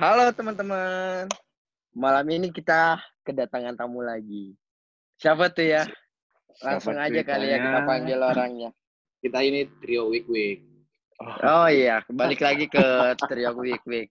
Halo 0.00 0.32
teman-teman. 0.32 1.28
Malam 1.92 2.24
ini 2.32 2.48
kita 2.48 2.96
kedatangan 3.20 3.76
tamu 3.76 4.00
lagi. 4.00 4.56
Siapa 5.20 5.52
tuh 5.52 5.68
ya? 5.68 5.84
Langsung 6.64 6.96
Siapa 6.96 7.12
aja 7.12 7.20
kali 7.20 7.52
ya 7.52 7.60
kita 7.60 7.80
panggil 7.84 8.16
orangnya. 8.16 8.72
Kita 9.20 9.44
ini 9.44 9.68
trio 9.84 10.08
Week 10.08 10.24
Week. 10.24 10.64
Oh 11.44 11.68
iya, 11.68 12.00
balik 12.08 12.40
lagi 12.40 12.64
ke 12.72 12.80
trio 13.28 13.52
Week 13.60 13.84
Week. 13.84 14.08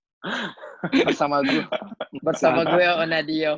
Bersama 1.09 1.41
gue, 1.41 1.65
bersama 2.21 2.69
gue 2.69 2.85
Onadio. 2.85 3.57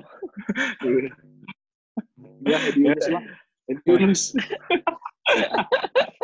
Ya, 2.48 2.60
Yunus 2.80 3.08
lah. 3.12 3.24
Yunus. 3.84 4.22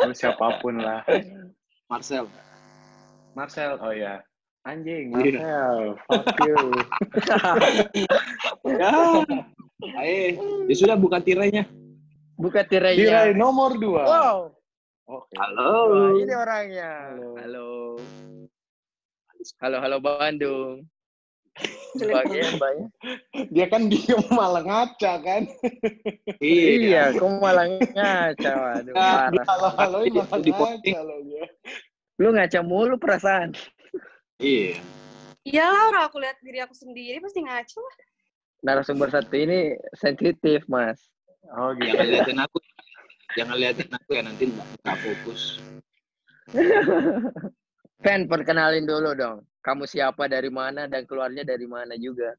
Lu 0.08 0.16
siapa 0.16 0.56
pun 0.64 0.80
lah. 0.80 1.04
Marcel. 1.84 2.24
Marcel, 3.36 3.76
oh 3.84 3.92
ya. 3.92 4.24
Anjing, 4.68 5.16
Iya. 5.16 5.40
Marcel. 5.40 5.78
Fuck 6.04 6.26
you. 6.44 6.58
Ya. 8.68 8.92
Ayo, 9.96 10.16
ya 10.68 10.74
sudah 10.76 10.92
buka 10.94 11.18
tirainya. 11.18 11.64
Buka 12.36 12.62
Tirai 12.62 12.94
tirainya. 12.94 13.32
nomor 13.32 13.80
dua. 13.80 14.02
Wow, 14.04 14.38
Oke. 15.08 15.32
Halo. 15.34 15.72
wah, 15.88 16.10
ini 16.14 16.34
orangnya. 16.34 16.90
Halo. 17.16 17.28
Halo. 17.40 17.68
Halo, 19.58 19.76
halo 19.80 19.96
Bandung. 19.98 20.84
Sebagai 21.96 22.54
mbaknya. 22.54 22.86
Dia 23.48 23.66
kan 23.66 23.88
diem 23.88 24.20
malah 24.30 24.62
ngaca 24.62 25.12
kan. 25.18 25.42
Iya, 26.38 27.16
kok 27.16 27.40
malah 27.40 27.66
ngaca. 27.66 28.52
Waduh, 28.52 28.92
parah. 28.98 29.42
Halo-haloin 29.42 30.12
Di- 30.12 30.20
malah 30.20 30.38
ngaca 30.76 30.98
loh 31.00 31.18
dia. 31.24 31.46
Lu 32.18 32.28
ngaca 32.30 32.60
mulu 32.60 32.94
perasaan. 32.94 33.56
Iya. 34.38 34.78
Iya 35.42 35.64
lah, 35.66 35.82
orang 35.90 36.04
aku 36.06 36.16
lihat 36.22 36.38
diri 36.46 36.62
aku 36.62 36.74
sendiri 36.74 37.18
pasti 37.18 37.42
ngaco 37.42 37.78
lah. 37.82 37.96
Narasumber 38.62 39.10
satu 39.10 39.34
ini 39.34 39.74
sensitif, 39.98 40.62
Mas. 40.70 41.10
Oh 41.58 41.74
gitu. 41.74 41.90
Jangan 41.90 42.06
liatin 42.06 42.38
aku. 42.42 42.58
Jangan 43.34 43.56
liatin 43.58 43.90
aku 43.90 44.08
ya 44.14 44.22
nanti 44.22 44.42
nggak 44.50 44.98
fokus. 45.02 45.42
Fen, 48.04 48.30
perkenalin 48.30 48.86
dulu 48.86 49.10
dong. 49.18 49.42
Kamu 49.58 49.90
siapa, 49.90 50.30
dari 50.30 50.54
mana, 50.54 50.86
dan 50.86 51.02
keluarnya 51.02 51.42
dari 51.42 51.66
mana 51.66 51.98
juga. 51.98 52.30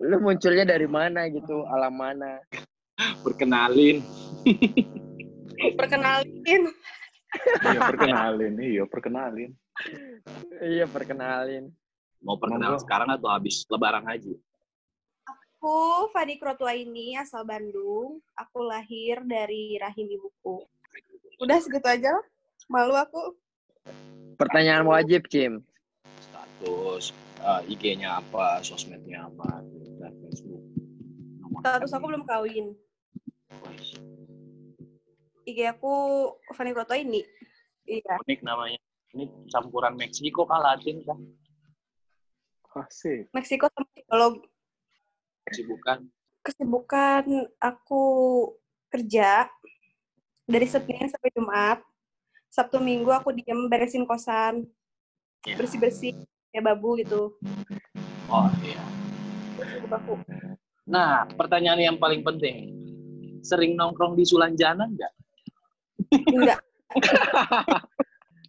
Lu 0.00 0.16
munculnya 0.24 0.64
dari 0.64 0.88
mana 0.88 1.28
gitu, 1.28 1.68
alam 1.68 1.92
mana. 1.92 2.40
Perkenalin. 3.20 4.00
Perkenalin. 5.76 6.62
Iya 7.68 7.80
perkenalin, 7.84 8.54
iya 8.64 8.84
perkenalin. 8.88 9.52
Iya, 10.62 10.88
perkenalin. 10.88 11.70
Mau 12.24 12.40
perkenalan 12.40 12.80
sekarang 12.80 13.12
atau 13.12 13.28
habis 13.28 13.62
lebaran 13.68 14.02
haji? 14.02 14.34
Aku 15.26 16.08
Fadi 16.14 16.38
Krotwa 16.38 16.72
ini 16.72 17.18
asal 17.18 17.44
Bandung. 17.44 18.22
Aku 18.38 18.64
lahir 18.64 19.22
dari 19.26 19.76
rahim 19.76 20.06
ibuku. 20.08 20.64
Udah 21.42 21.60
segitu 21.60 21.86
aja 21.86 22.14
lah. 22.16 22.26
Malu 22.66 22.94
aku. 22.96 23.36
Pertanyaan 24.40 24.84
wajib, 24.88 25.28
Cim. 25.30 25.62
Status, 26.18 27.12
eh, 27.40 27.72
IG-nya 27.72 28.20
apa, 28.20 28.60
sosmednya 28.64 29.28
apa, 29.28 29.64
dan 30.00 30.12
Facebook. 30.26 30.62
Nomor 31.40 31.60
Status 31.62 31.92
aku 31.94 32.04
belum 32.10 32.24
kawin. 32.26 32.66
Wih, 33.64 33.90
IG 35.46 35.58
aku 35.70 35.94
Fadi 36.52 36.74
Krotwa 36.74 36.98
ini. 36.98 37.22
Iya. 37.86 38.18
Unik 38.26 38.42
namanya. 38.42 38.80
Ini 39.16 39.32
campuran 39.48 39.96
Meksiko 39.96 40.44
kah 40.44 40.60
Latin 40.60 41.00
kah? 41.00 41.16
Asik. 42.76 43.32
Meksiko 43.32 43.64
sama 43.72 43.88
psikolog. 43.88 44.44
Kesibukan. 45.48 46.04
Kesibukan 46.44 47.24
aku 47.56 48.04
kerja 48.92 49.48
dari 50.44 50.68
Senin 50.68 51.08
sampai 51.08 51.32
Jumat. 51.32 51.80
Sabtu 52.52 52.76
Minggu 52.76 53.08
aku 53.08 53.32
diem 53.32 53.72
beresin 53.72 54.04
kosan. 54.04 54.68
Ya. 55.48 55.56
Bersih-bersih. 55.56 56.12
Kayak 56.52 56.76
babu 56.76 57.00
gitu. 57.00 57.40
Oh 58.28 58.52
iya. 58.60 58.84
Sibuk 59.64 59.96
aku. 59.96 60.12
Nah, 60.84 61.24
pertanyaan 61.40 61.80
yang 61.80 61.96
paling 61.96 62.20
penting. 62.20 62.68
Sering 63.40 63.80
nongkrong 63.80 64.12
di 64.12 64.28
Sulanjana 64.28 64.84
nggak? 64.84 65.12
Enggak. 66.36 66.60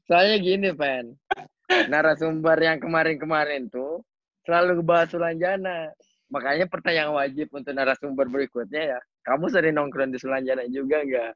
Soalnya 0.08 0.38
gini, 0.40 0.72
Fen. 0.72 1.14
Narasumber 1.92 2.56
yang 2.64 2.80
kemarin-kemarin 2.80 3.68
tuh 3.68 4.02
selalu 4.48 4.80
ngebahas 4.80 5.12
Sulanjana. 5.12 5.92
Makanya 6.32 6.68
pertanyaan 6.72 7.12
wajib 7.12 7.52
untuk 7.52 7.76
narasumber 7.76 8.28
berikutnya 8.32 8.96
ya. 8.96 9.00
Kamu 9.28 9.52
sering 9.52 9.76
nongkrong 9.76 10.16
di 10.16 10.20
Sulanjana 10.20 10.64
juga 10.72 11.04
nggak? 11.04 11.34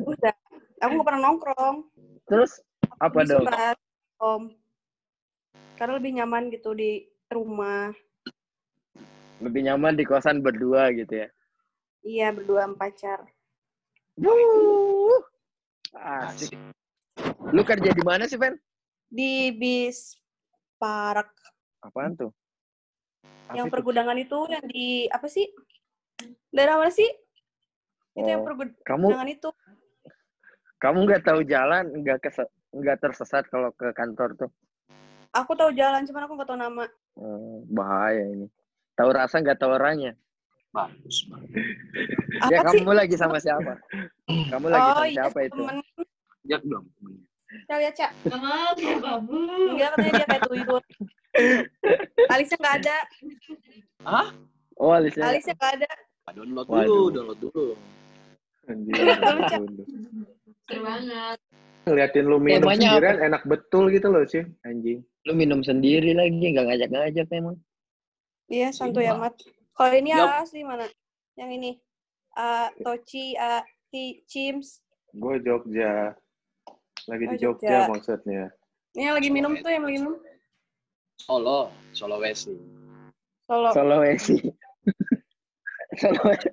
Udah. 0.00 0.34
Aku 0.80 0.90
nggak 0.96 1.08
pernah 1.12 1.22
nongkrong. 1.28 1.76
Terus 2.24 2.64
apa 2.96 3.20
dong? 3.28 3.44
Om. 4.20 4.42
Karena 5.76 5.92
lebih 6.00 6.12
nyaman 6.20 6.48
gitu 6.52 6.72
di 6.72 7.04
rumah. 7.28 7.92
Lebih 9.40 9.60
nyaman 9.68 9.96
di 9.96 10.04
kosan 10.04 10.40
berdua 10.40 10.92
gitu 10.92 11.24
ya? 11.24 11.28
Iya, 12.00 12.32
berdua 12.32 12.68
pacar. 12.76 13.28
Wuh, 14.20 15.20
asik. 15.96 16.56
Lu 17.48 17.64
kerja 17.64 17.90
di 17.96 18.02
mana 18.04 18.28
sih, 18.28 18.36
Fen? 18.36 18.60
Di 19.08 19.50
bis 19.56 20.20
Park. 20.76 21.32
Apaan 21.80 22.12
tuh? 22.14 22.30
yang 23.50 23.66
Apa 23.66 23.70
itu? 23.72 23.74
pergudangan 23.82 24.14
itu 24.14 24.38
yang 24.46 24.64
di 24.70 25.10
apa 25.10 25.26
sih? 25.26 25.46
Daerah 26.54 26.78
mana 26.78 26.92
sih? 26.92 27.08
Itu 28.14 28.28
yang 28.28 28.46
Oh, 28.46 28.46
pergudangan 28.46 28.86
kamu 28.86 29.34
itu. 29.34 29.50
kamu 30.80 30.98
nggak 31.04 31.22
tahu 31.26 31.40
jalan, 31.44 31.84
nggak 32.00 32.18
nggak 32.72 32.98
tersesat 33.02 33.44
kalau 33.50 33.74
ke 33.74 33.90
kantor 33.92 34.38
tuh. 34.38 34.50
Aku 35.34 35.54
tahu 35.58 35.74
jalan, 35.74 36.06
cuman 36.06 36.22
aku 36.26 36.32
nggak 36.38 36.48
tahu 36.48 36.58
nama. 36.58 36.84
Hmm, 37.18 37.66
bahaya 37.70 38.22
ini. 38.22 38.46
Tahu 38.94 39.10
rasa 39.10 39.42
nggak 39.42 39.58
tahu 39.58 39.74
orangnya. 39.74 40.14
Bagus. 40.70 41.26
ya 42.46 42.62
sih? 42.62 42.66
kamu 42.86 42.90
lagi 42.94 43.16
sama 43.18 43.42
siapa? 43.42 43.82
Kamu 44.30 44.66
lagi 44.70 44.88
Oh 44.90 44.94
sama 44.94 45.06
iya, 45.10 45.16
siapa 45.26 45.38
itu? 45.42 45.58
temen. 45.58 45.76
Lihat 46.46 46.62
dong. 46.70 46.86
temennya. 46.96 47.29
Kita 47.50 47.74
lihat, 47.82 47.94
Cak. 47.98 48.10
Kayak 48.30 48.98
babu. 49.02 49.34
Enggak, 49.74 49.90
katanya 49.98 50.12
dia 50.14 50.26
kayak 50.30 50.42
tuyul. 50.46 50.80
Alisnya 52.30 52.56
nggak 52.62 52.76
ada. 52.82 52.98
Oh, 54.78 54.94
Alicia. 54.94 55.22
Alisnya 55.26 55.54
nggak 55.58 55.72
ada. 55.82 55.90
Download 56.30 56.66
Waduh. 56.70 56.86
dulu, 56.86 57.06
download 57.10 57.40
dulu. 57.42 57.66
Anjing. 58.70 58.94
Lucu. 58.94 59.62
Seru 60.70 60.80
banget. 60.86 61.38
Ngeliatin 61.90 62.24
lu 62.28 62.38
minum 62.38 62.62
Temanya 62.62 62.86
sendirian 62.86 63.18
enak 63.18 63.42
betul 63.50 63.84
gitu 63.90 64.06
loh 64.12 64.22
sih, 64.30 64.46
anjing. 64.62 65.02
Lu 65.26 65.32
minum 65.34 65.64
sendiri 65.64 66.14
lagi, 66.14 66.54
nggak 66.54 66.66
ngajak-ngajak 66.70 67.26
memang. 67.34 67.56
Iya, 68.46 68.70
santuy 68.70 69.10
Simba. 69.10 69.26
amat. 69.26 69.34
Kalau 69.74 69.94
ini 69.96 70.10
Yup. 70.14 70.28
asli 70.38 70.62
mana? 70.62 70.86
Yang 71.34 71.50
ini. 71.58 71.70
Tochi, 72.86 73.34
ah, 73.34 73.66
Ti, 73.90 74.22
Chims. 74.30 74.86
Gue 75.10 75.42
Jogja. 75.42 76.14
Lagi 77.10 77.24
di 77.26 77.36
Oh, 77.36 77.40
Jogja, 77.42 77.66
Jogja. 77.66 77.90
maksudnya. 77.90 78.42
Ini 78.92 79.02
yang 79.04 79.16
lagi 79.16 79.30
minum 79.30 79.52
tuh, 79.56 79.66
yang 79.66 79.82
lagi 79.82 79.98
minum. 79.98 80.14
Solo, 81.18 81.60
Sulawesi. 81.90 82.54
Solo. 83.44 83.68
Sulawesi. 83.74 84.36
Sulawesi. 85.96 86.48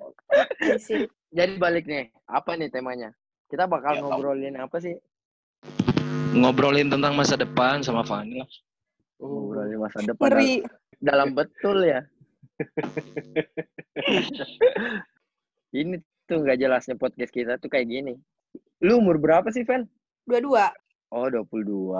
Isi. 0.67 0.97
Jadi 1.29 1.53
balik 1.55 1.85
nih, 1.85 2.09
apa 2.25 2.55
nih 2.55 2.67
temanya? 2.67 3.13
Kita 3.47 3.63
bakal 3.63 3.95
Ya, 3.95 4.01
ngobrolin 4.01 4.57
apa 4.57 4.77
sih? 4.77 4.97
Ngobrolin 6.33 6.89
tentang 6.89 7.13
masa 7.13 7.37
depan 7.37 7.79
sama 7.79 8.01
Fani 8.01 8.41
lah. 8.41 8.49
Ngobrolin 9.17 9.77
masa 9.77 10.01
depan 10.03 10.27
Ngeri. 10.27 10.65
dalam 10.99 11.31
betul 11.31 11.85
ya. 11.85 12.01
Ini 15.71 15.95
tuh 16.25 16.41
nggak 16.41 16.57
jelasnya 16.57 16.95
podcast 16.95 17.29
kita 17.29 17.55
tuh 17.57 17.69
kayak 17.69 17.87
gini. 17.87 18.17
Lu 18.81 18.99
umur 18.99 19.17
berapa 19.17 19.47
sih, 19.47 19.63
Fen? 19.63 19.85
Dua-dua. 20.27 20.75
Oh, 21.07 21.31
22. 21.31 21.95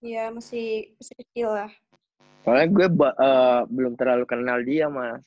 Iya, 0.00 0.32
masih, 0.32 0.96
masih 0.96 1.14
kecil 1.20 1.48
lah. 1.52 1.70
Soalnya 2.40 2.66
gue 2.72 2.86
eh, 3.12 3.60
belum 3.68 3.92
terlalu 3.94 4.24
kenal 4.24 4.58
dia, 4.64 4.88
Mas. 4.88 5.24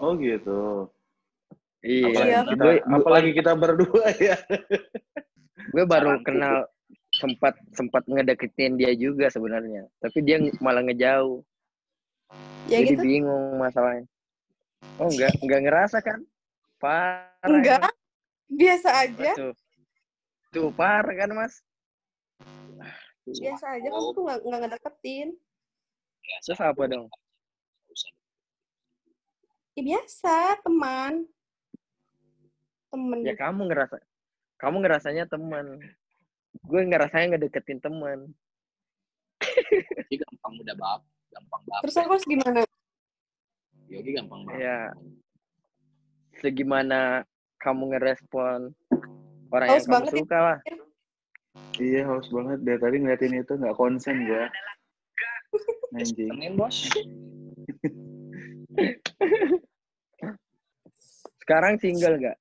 Oh 0.00 0.16
gitu. 0.16 0.88
Iya. 1.84 2.08
Apalagi, 2.08 2.24
Iya. 2.32 2.40
kita, 2.48 2.62
Gue, 2.64 2.74
apalagi 2.82 3.30
kita 3.36 3.52
berdua 3.54 4.04
ya. 4.32 4.36
gue 5.66 5.84
baru 5.84 6.20
kenal 6.22 6.68
sempat 7.12 7.56
sempat 7.72 8.04
ngedeketin 8.08 8.76
dia 8.80 8.92
juga 8.96 9.28
sebenarnya. 9.28 9.84
Tapi 10.00 10.18
dia 10.24 10.40
malah 10.60 10.80
ngejauh. 10.84 11.44
Ya 12.66 12.82
Jadi 12.82 12.96
gitu. 12.96 13.02
bingung 13.04 13.60
masalahnya. 13.60 14.08
Oh, 14.98 15.08
enggak 15.12 15.32
enggak 15.44 15.60
ngerasa 15.62 15.98
kan? 16.00 16.18
Parah. 16.80 17.44
Enggak. 17.44 17.88
Biasa 18.46 18.88
aja. 19.06 19.32
Tuh, 20.54 20.70
parah 20.74 21.14
kan, 21.14 21.30
Mas? 21.32 21.60
Biasa 23.26 23.80
aja 23.80 23.88
kamu 23.90 24.08
tuh 24.14 24.22
nggak 24.22 24.38
nggak 24.46 24.60
ngedeketin. 24.62 25.28
Biasa. 26.22 26.46
Terus 26.46 26.62
apa 26.62 26.82
dong? 26.86 27.06
Ya 29.74 29.82
biasa, 29.82 30.36
teman. 30.62 31.12
Temen. 32.94 33.18
Ya 33.26 33.34
kamu 33.34 33.66
ngerasa 33.66 33.98
kamu 34.62 34.76
ngerasanya 34.86 35.24
teman. 35.26 35.82
Gue 36.64 36.80
ngerasanya 36.86 37.36
ngedeketin 37.36 37.82
teman. 37.82 38.30
Yogi 40.06 40.16
gampang 40.22 40.52
mudah 40.56 40.76
bab, 40.78 41.00
gampang 41.34 41.62
bab. 41.66 41.80
Terus 41.84 41.96
aku 42.00 42.10
harus 42.16 42.26
gimana? 42.30 42.62
Yogi 43.90 44.10
gampang 44.16 44.46
bab. 44.46 44.54
Ya. 44.56 44.94
Segimana 46.40 47.26
kamu 47.58 47.96
ngerespon 47.96 48.70
orang 49.52 49.68
Haus 49.70 49.84
yang 49.84 49.86
kamu 49.86 49.94
banget 49.94 50.12
suka 50.18 50.38
lah. 50.38 50.58
Iya, 51.76 52.08
haus 52.08 52.28
banget. 52.32 52.58
Dari 52.64 52.78
tadi 52.80 52.96
ngeliatin 53.04 53.36
itu 53.36 53.52
nggak 53.52 53.76
konsen 53.76 54.16
ya. 54.24 54.48
Anjing. 55.92 56.56
Bos. 56.56 56.88
Sekarang 61.46 61.78
single 61.78 62.18
gak? 62.18 62.34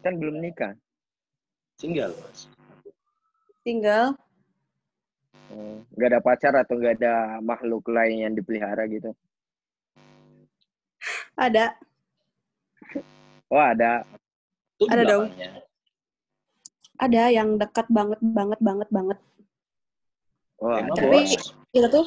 Kan 0.00 0.16
belum 0.16 0.40
nikah. 0.40 0.72
Single 1.76 2.16
bos. 2.16 2.48
Tinggal. 3.60 4.16
Hmm, 5.52 5.84
Gak 5.96 6.08
ada 6.16 6.20
pacar 6.24 6.56
atau 6.56 6.80
gak 6.80 6.96
ada 6.96 7.44
makhluk 7.44 7.84
lain 7.92 8.24
yang 8.24 8.32
dipelihara 8.32 8.88
gitu. 8.88 9.12
Ada. 11.36 11.76
Oh 13.52 13.60
ada. 13.60 14.08
Itu 14.78 14.88
Ada 14.88 15.02
dong. 15.04 15.24
Ada 16.98 17.22
yang 17.30 17.58
dekat 17.58 17.86
banget, 17.88 18.18
banget, 18.20 18.58
banget, 18.58 18.88
banget. 18.90 19.18
Oh. 20.58 20.74
Tapi- 20.74 21.28
bos. 21.28 21.54
Kita 21.68 21.86
tuh 21.86 22.06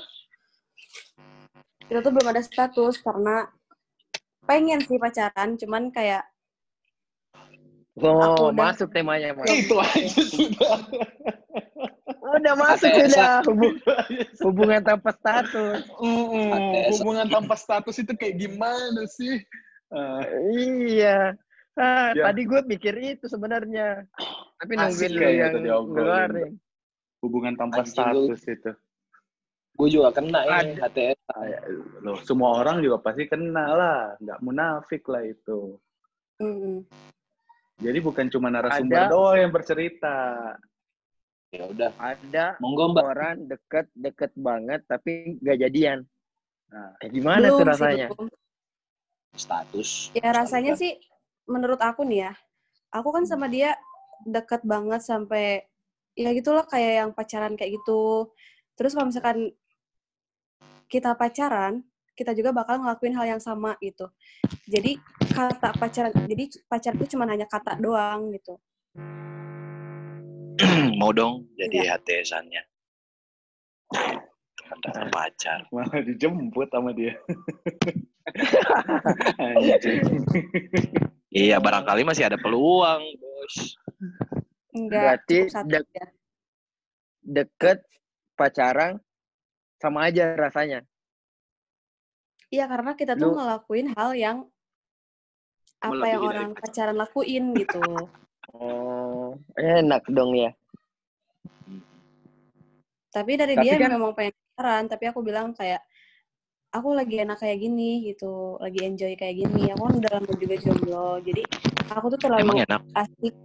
kita 1.86 2.00
tuh 2.00 2.12
belum 2.12 2.28
ada 2.28 2.42
status 2.42 3.00
karena 3.00 3.48
pengen 4.44 4.80
sih 4.82 4.96
pacaran, 4.96 5.56
cuman 5.56 5.92
kayak 5.92 6.24
Oh 8.00 8.24
Aku 8.24 8.56
udah- 8.56 8.72
masuk 8.72 8.88
temanya 8.96 9.36
mas. 9.36 9.52
Itu 9.62 9.76
aja 9.76 10.08
sudah. 10.24 10.80
Udah 12.24 12.54
masuk 12.56 12.88
ATS. 12.88 13.12
udah 13.12 13.32
hubung- 13.44 13.80
hubungan 14.42 14.82
tanpa 14.82 15.12
status. 15.12 15.84
Hubungan 16.96 17.28
tanpa 17.28 17.56
status 17.60 18.00
itu 18.00 18.16
kayak 18.16 18.40
gimana 18.40 19.04
sih? 19.12 19.44
Eh, 19.92 20.24
Iya. 20.56 21.36
Ah, 21.82 22.14
Ya. 22.14 22.30
Tadi 22.30 22.42
gue 22.46 22.62
mikir 22.64 22.94
itu 22.96 23.26
sebenarnya. 23.26 24.06
Tapi 24.56 24.72
Asik 24.74 24.78
nungguin 24.78 25.12
lu 25.12 25.20
kayaknya 25.20 25.42
yang 25.42 25.52
tuh 25.52 25.62
ngeluarin. 25.90 26.52
hubungan 27.20 27.54
tanpa 27.56 27.82
Anjing, 27.82 27.92
status 27.92 28.42
itu. 28.46 28.72
Gue 29.72 29.88
juga 29.90 30.10
kena 30.12 30.42
ini 30.60 30.74
HTS. 30.76 31.18
Loh, 32.00 32.18
semua 32.22 32.50
orang 32.56 32.80
juga 32.80 32.98
pasti 33.00 33.26
kena 33.26 33.66
lah. 33.68 34.00
Nggak 34.18 34.40
munafik 34.40 35.04
lah 35.06 35.24
itu. 35.24 35.82
mm, 36.38 36.86
Jadi 37.78 37.98
bukan 38.00 38.26
cuma 38.28 38.48
narasumber 38.48 38.94
Ada. 39.00 39.10
doang 39.10 39.38
yang 39.40 39.50
bercerita. 39.50 40.18
Ya 41.50 41.66
udah. 41.66 41.92
Ada 41.98 42.46
Monggo 42.58 42.94
mbak. 42.94 43.04
orang 43.04 43.36
deket 43.44 43.90
deket 43.92 44.32
banget 44.36 44.86
tapi 44.86 45.36
gak 45.40 45.60
jadian. 45.60 46.06
Nah, 46.70 46.94
gimana 47.04 47.44
tuh 47.44 47.58
belum 47.58 47.60
sih, 47.60 47.68
rasanya? 47.68 48.08
belum. 48.08 48.28
Status. 49.34 49.90
Ya 50.14 50.30
rasanya 50.30 50.74
Misalkan. 50.74 50.84
sih 50.84 50.94
menurut 51.46 51.80
aku 51.82 52.06
nih 52.06 52.30
ya, 52.30 52.34
aku 52.94 53.10
kan 53.14 53.24
sama 53.26 53.48
dia 53.48 53.74
deket 54.28 54.62
banget 54.62 55.02
sampai 55.02 55.66
ya 56.14 56.30
gitulah 56.36 56.68
kayak 56.68 56.94
yang 57.06 57.12
pacaran 57.16 57.56
kayak 57.56 57.82
gitu. 57.82 58.30
Terus 58.76 58.94
kalau 58.94 59.10
misalkan 59.10 59.38
kita 60.92 61.16
pacaran, 61.16 61.82
kita 62.14 62.36
juga 62.36 62.52
bakal 62.52 62.84
ngelakuin 62.84 63.16
hal 63.16 63.26
yang 63.38 63.42
sama 63.42 63.80
gitu. 63.80 64.12
Jadi 64.68 65.00
kata 65.32 65.72
pacaran, 65.80 66.12
jadi 66.28 66.44
pacar 66.68 66.92
itu 67.00 67.16
cuma 67.16 67.24
hanya 67.32 67.48
kata 67.48 67.80
doang 67.80 68.36
gitu. 68.36 68.60
Mau 71.00 71.16
dong 71.16 71.48
jadi 71.56 71.88
Iya. 71.88 71.96
HTS-annya. 71.98 72.62
Teman 74.72 75.12
pacar. 75.12 75.68
malah 75.74 76.00
dijemput 76.04 76.68
sama 76.72 76.96
dia. 76.96 77.16
Iya, 81.32 81.64
barangkali 81.64 82.04
masih 82.04 82.28
ada 82.28 82.36
peluang, 82.36 83.00
bos. 83.16 83.80
Enggak, 84.76 85.24
Berarti 85.24 85.38
dek- 85.64 85.88
aja. 85.88 86.06
Deket 87.24 87.80
pacaran 88.36 89.00
sama 89.80 90.12
aja 90.12 90.36
rasanya. 90.36 90.84
Iya, 92.52 92.68
karena 92.68 92.92
kita 93.00 93.16
tuh 93.16 93.32
Lu- 93.32 93.38
ngelakuin 93.40 93.88
hal 93.96 94.12
yang 94.12 94.38
apa 95.80 95.96
Melebihi 95.96 96.12
yang 96.12 96.22
orang 96.22 96.50
pacaran. 96.52 96.68
pacaran 96.68 96.96
lakuin 97.00 97.46
gitu. 97.56 97.82
Oh, 98.52 99.40
enak 99.56 100.04
dong 100.12 100.36
ya. 100.36 100.52
Tapi 103.12 103.32
dari 103.40 103.56
Tapi 103.56 103.64
dia 103.66 103.76
kan- 103.80 103.92
memang 103.92 104.12
pengen 104.12 104.36
pacaran, 104.36 104.84
tapi 104.88 105.04
aku 105.08 105.20
bilang 105.24 105.56
kayak 105.56 105.80
aku 106.72 106.96
lagi 106.96 107.20
enak 107.20 107.38
kayak 107.40 107.60
gini 107.60 108.08
gitu, 108.08 108.56
lagi 108.58 108.80
enjoy 108.88 109.14
kayak 109.20 109.44
gini. 109.44 109.72
Aku 109.76 109.92
kan 109.92 109.96
udah 110.00 110.12
lama 110.18 110.34
juga 110.40 110.56
jomblo, 110.60 111.20
jadi 111.20 111.44
aku 111.92 112.06
tuh 112.16 112.20
Emang 112.32 112.40
terlalu 112.40 112.64
enak? 112.64 112.82
asik. 112.96 113.36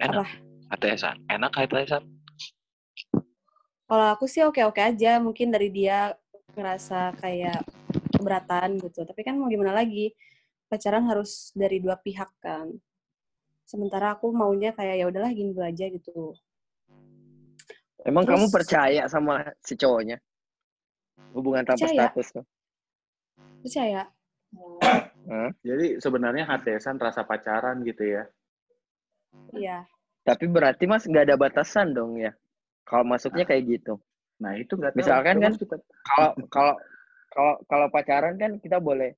Enak. 0.00 0.28
HTS-an. 0.70 1.16
Enak 1.28 1.52
HTS-an? 1.52 2.04
Kalau 3.90 4.06
aku 4.14 4.24
sih 4.30 4.46
oke-oke 4.46 4.78
aja, 4.78 5.18
mungkin 5.18 5.50
dari 5.50 5.66
dia 5.68 6.14
ngerasa 6.54 7.18
kayak 7.18 7.66
keberatan 8.14 8.78
gitu. 8.78 9.02
Tapi 9.02 9.20
kan 9.26 9.34
mau 9.34 9.50
gimana 9.50 9.74
lagi? 9.74 10.14
Pacaran 10.70 11.02
harus 11.10 11.50
dari 11.58 11.82
dua 11.82 11.98
pihak 11.98 12.30
kan. 12.38 12.70
Sementara 13.66 14.14
aku 14.14 14.30
maunya 14.30 14.70
kayak 14.70 15.02
ya 15.02 15.04
udahlah 15.10 15.34
gini 15.34 15.50
dulu 15.50 15.66
aja 15.66 15.90
gitu. 15.90 16.38
Emang 18.06 18.22
Terus- 18.24 18.38
kamu 18.38 18.46
percaya 18.54 19.02
sama 19.10 19.42
si 19.60 19.74
cowoknya? 19.74 20.22
Hubungan 21.30 21.62
tanpa 21.62 21.86
Percaya. 21.86 22.10
status 22.10 22.26
tuh. 22.34 22.44
Percaya? 23.62 24.02
Hah? 25.30 25.50
Jadi 25.62 26.02
sebenarnya 26.02 26.44
HTSan 26.44 26.98
rasa 26.98 27.22
pacaran 27.22 27.80
gitu 27.82 28.02
ya. 28.02 28.24
Iya. 29.54 29.78
Tapi 30.26 30.44
berarti 30.46 30.84
mas 30.84 31.06
nggak 31.06 31.30
ada 31.30 31.36
batasan 31.38 31.94
dong 31.94 32.18
ya? 32.18 32.34
Kalau 32.82 33.06
masuknya 33.06 33.46
kayak 33.46 33.62
gitu. 33.68 33.94
Nah 34.42 34.58
itu 34.58 34.74
nggak. 34.74 34.98
Misalkan 34.98 35.38
kan- 35.38 35.54
Kalau 36.02 36.30
kalau 36.50 36.74
kalau 37.30 37.54
kalau 37.70 37.86
pacaran 37.88 38.34
kan 38.34 38.58
kita 38.58 38.82
boleh 38.82 39.14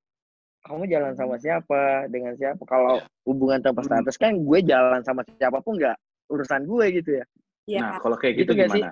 kamu 0.62 0.84
jalan 0.86 1.16
sama 1.16 1.40
siapa 1.40 2.06
dengan 2.06 2.36
siapa. 2.36 2.60
Kalau 2.68 3.00
hubungan 3.24 3.58
tanpa 3.58 3.82
Hmm. 3.82 3.88
status 3.88 4.16
kan 4.20 4.36
gue 4.36 4.58
jalan 4.62 5.00
sama 5.02 5.24
siapa 5.26 5.58
pun 5.64 5.80
nggak 5.80 5.96
urusan 6.28 6.68
gue 6.68 6.84
gitu 6.92 7.10
ya. 7.18 7.24
Iya. 7.66 7.80
Nah 7.80 7.92
kalau 7.98 8.20
kayak 8.20 8.44
gitu 8.44 8.52
Gitu 8.52 8.60
nggak 8.60 8.70
sih? 8.76 8.82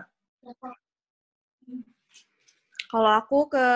Kalau 2.91 3.11
aku 3.15 3.47
ke 3.47 3.67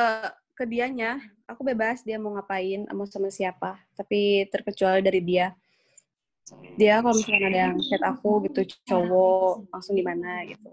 ke 0.58 0.66
dianya, 0.66 1.22
aku 1.46 1.62
bebas 1.62 2.02
dia 2.02 2.18
mau 2.18 2.34
ngapain, 2.34 2.86
mau 2.90 3.06
sama 3.06 3.30
siapa. 3.30 3.78
Tapi 3.94 4.50
terkecuali 4.50 5.02
dari 5.02 5.22
dia. 5.22 5.54
Dia 6.74 6.98
kalau 6.98 7.14
misalnya 7.14 7.46
ada 7.46 7.58
yang 7.70 7.74
chat 7.78 8.02
aku 8.02 8.42
gitu 8.50 8.66
cowok 8.84 9.70
langsung 9.70 9.94
gimana 9.94 10.42
gitu. 10.44 10.68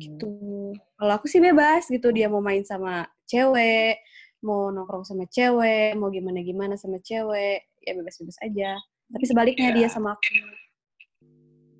Gitu. 0.00 0.32
Kalau 0.96 1.12
aku 1.14 1.26
sih 1.28 1.38
bebas 1.38 1.86
gitu 1.86 2.08
dia 2.10 2.26
mau 2.26 2.42
main 2.42 2.64
sama 2.64 3.06
cewek, 3.28 4.00
mau 4.42 4.72
nongkrong 4.72 5.04
sama 5.04 5.28
cewek, 5.28 5.94
mau 5.94 6.08
gimana 6.08 6.40
gimana 6.40 6.74
sama 6.80 6.98
cewek, 6.98 7.68
ya 7.84 7.92
bebas-bebas 7.94 8.36
aja. 8.42 8.80
Tapi 9.10 9.24
sebaliknya 9.28 9.70
Ya. 9.70 9.76
dia 9.84 9.88
sama 9.92 10.16
aku. 10.16 10.24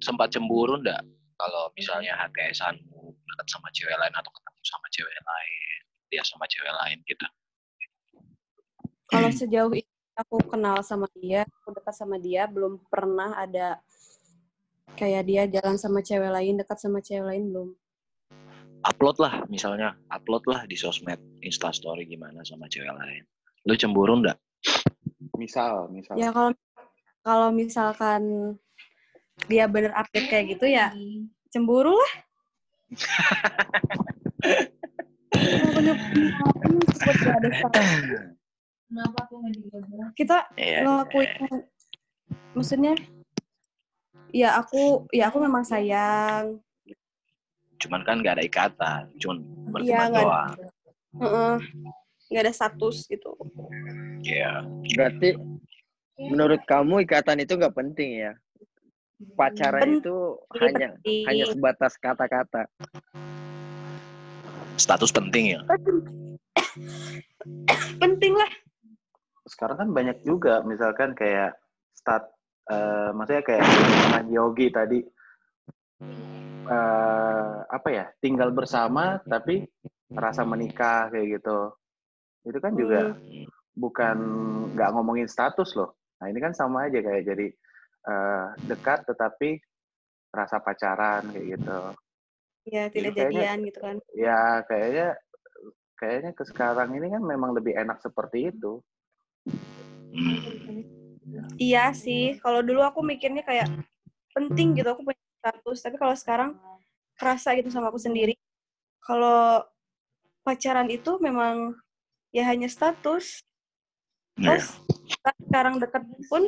Sempat 0.00 0.32
cemburu 0.32 0.78
ndak? 0.80 1.02
Kalau 1.40 1.72
misalnya 1.72 2.12
HTS-anmu 2.20 3.16
dekat 3.16 3.46
sama 3.48 3.72
cewek 3.72 3.96
lain 3.96 4.12
atau 4.12 4.28
ketemu 4.28 4.60
sama 4.60 4.86
cewek 4.92 5.16
lain, 5.24 5.80
dia 6.12 6.22
sama 6.28 6.44
cewek 6.44 6.68
lain 6.68 6.98
gitu. 7.08 7.26
Kalau 9.08 9.30
sejauh 9.40 9.72
ini 9.72 9.88
aku 10.20 10.36
kenal 10.44 10.84
sama 10.84 11.08
dia, 11.16 11.48
aku 11.48 11.72
dekat 11.72 11.96
sama 11.96 12.20
dia, 12.20 12.44
belum 12.44 12.84
pernah 12.92 13.40
ada 13.40 13.80
kayak 15.00 15.22
dia 15.24 15.42
jalan 15.48 15.80
sama 15.80 16.04
cewek 16.04 16.28
lain, 16.28 16.60
dekat 16.60 16.76
sama 16.76 17.00
cewek 17.00 17.24
lain 17.24 17.48
belum. 17.48 17.68
Upload 18.84 19.16
lah, 19.16 19.34
misalnya 19.48 19.96
upload 20.12 20.44
lah 20.44 20.68
di 20.68 20.76
sosmed, 20.76 21.20
instastory 21.40 22.04
gimana 22.04 22.44
sama 22.44 22.68
cewek 22.68 22.92
lain. 22.92 23.24
Lu 23.64 23.72
cemburu 23.80 24.20
ndak? 24.20 24.36
Misal, 25.40 25.88
misal. 25.88 26.20
Ya 26.20 26.32
kalau 26.36 26.52
kalau 27.24 27.48
misalkan 27.52 28.56
dia 29.46 29.64
bener 29.64 29.92
update 29.94 30.28
kayak 30.28 30.46
gitu 30.56 30.66
ya 30.66 30.90
cemburu 31.50 31.94
lah. 31.94 32.12
Kita 40.18 40.36
Iya. 40.58 40.82
ngelakuin 40.84 41.30
maksudnya 42.54 42.94
ya 44.30 44.58
aku 44.58 45.06
ya 45.14 45.30
aku 45.30 45.38
memang 45.42 45.62
sayang 45.62 46.58
Cuman 47.80 48.04
kan 48.04 48.20
nggak 48.20 48.36
ada 48.36 48.44
ikatan, 48.44 49.02
cuman 49.16 49.40
berteman 49.72 49.88
Iya, 49.88 49.96
nggak 50.12 50.20
ada. 50.20 50.20
doang. 50.20 50.50
Heeh. 51.16 51.56
nggak 52.30 52.42
ada 52.46 52.52
status 52.54 52.96
gitu 53.08 53.32
Iya. 54.22 54.62
Berarti 54.94 55.28
menurut 56.20 56.60
kamu 56.68 57.08
ikatan 57.08 57.40
itu 57.40 57.56
nggak 57.56 57.72
penting 57.72 58.28
ya? 58.28 58.32
Pacaran 59.20 59.84
Penting, 59.84 60.00
itu 60.00 60.16
hanya 60.56 60.88
penting. 60.96 61.24
hanya 61.28 61.44
sebatas 61.52 61.92
kata-kata. 62.00 62.64
Status 64.80 65.12
penting 65.12 65.60
ya. 65.60 65.60
penting. 68.00 68.32
Lah 68.32 68.48
sekarang 69.44 69.76
kan 69.76 69.88
banyak 69.92 70.24
juga 70.24 70.64
misalkan 70.64 71.12
kayak 71.12 71.52
start 71.92 72.32
eh 72.70 73.10
maksudnya 73.12 73.44
kayak 73.44 73.64
Yogi 74.32 74.72
tadi. 74.72 75.04
Eh 76.64 77.54
apa 77.68 77.88
ya? 77.92 78.08
Tinggal 78.24 78.56
bersama 78.56 79.20
tapi 79.28 79.68
rasa 80.16 80.48
menikah 80.48 81.12
kayak 81.12 81.44
gitu. 81.44 81.76
Itu 82.48 82.56
kan 82.56 82.72
juga 82.72 83.20
bukan 83.76 84.16
nggak 84.72 84.90
ngomongin 84.96 85.28
status 85.28 85.76
loh. 85.76 85.92
Nah 86.24 86.32
ini 86.32 86.40
kan 86.40 86.56
sama 86.56 86.88
aja 86.88 87.04
kayak 87.04 87.28
jadi 87.28 87.52
eh, 88.06 88.46
dekat 88.68 89.04
tetapi 89.08 89.60
rasa 90.30 90.62
pacaran 90.62 91.26
kayak 91.34 91.58
gitu. 91.58 91.80
Ya 92.68 92.86
tidak 92.92 93.12
jadian 93.16 93.58
gitu 93.66 93.78
kan. 93.82 93.96
ya 94.14 94.62
kayaknya 94.68 95.16
kayaknya 95.98 96.30
ke 96.36 96.44
sekarang 96.46 96.94
ini 96.96 97.08
kan 97.10 97.22
memang 97.24 97.50
lebih 97.56 97.74
enak 97.74 97.98
seperti 98.00 98.54
itu. 98.54 98.78
Iya 101.60 101.92
sih 101.92 102.40
kalau 102.40 102.64
dulu 102.64 102.80
aku 102.84 103.04
mikirnya 103.04 103.44
kayak 103.44 103.68
penting 104.32 104.78
gitu 104.78 104.88
aku 104.92 105.02
punya 105.04 105.20
status. 105.40 105.78
Tapi 105.82 105.96
kalau 105.98 106.14
sekarang 106.16 106.50
kerasa 107.18 107.52
gitu 107.58 107.68
sama 107.68 107.92
aku 107.92 108.00
sendiri. 108.00 108.36
Kalau 109.04 109.64
pacaran 110.44 110.88
itu 110.88 111.18
memang 111.20 111.76
ya 112.32 112.46
hanya 112.48 112.68
status. 112.70 113.40
Iya. 113.42 113.49
Terus 114.40 114.66
kita 115.06 115.30
sekarang 115.42 115.74
deket 115.76 116.02
pun 116.26 116.42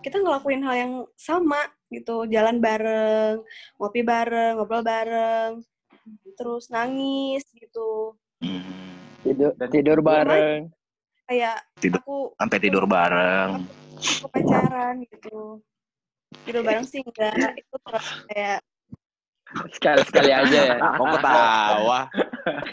kita 0.00 0.16
ngelakuin 0.18 0.62
hal 0.62 0.74
yang 0.76 0.92
sama 1.14 1.58
gitu 1.88 2.26
jalan 2.26 2.58
bareng 2.58 3.42
ngopi 3.76 4.00
bareng 4.00 4.56
ngobrol 4.56 4.82
bareng 4.82 5.62
terus 6.34 6.66
nangis 6.68 7.42
gitu 7.52 8.14
Hmm. 8.38 8.98
Tidur, 9.22 9.54
Dan- 9.54 9.70
tidur 9.70 9.98
bareng. 10.00 10.66
kayak 11.24 11.62
Tidur- 11.78 12.02
aku 12.02 12.34
Sampai 12.34 12.58
tidur 12.58 12.84
bareng. 12.84 13.62
aku 13.94 14.26
pacaran 14.28 14.98
gitu 15.06 15.62
tidur 16.42 16.62
bareng 16.62 16.82
sih 16.82 16.98
enggak 17.00 17.54
itu 17.54 17.76
terasa 17.78 18.58
kayak 19.52 19.72
Sekali-sekali 19.76 20.30
aja 20.32 20.58
ya. 20.64 20.76
Kok 20.98 21.06
ketawa? 21.12 22.00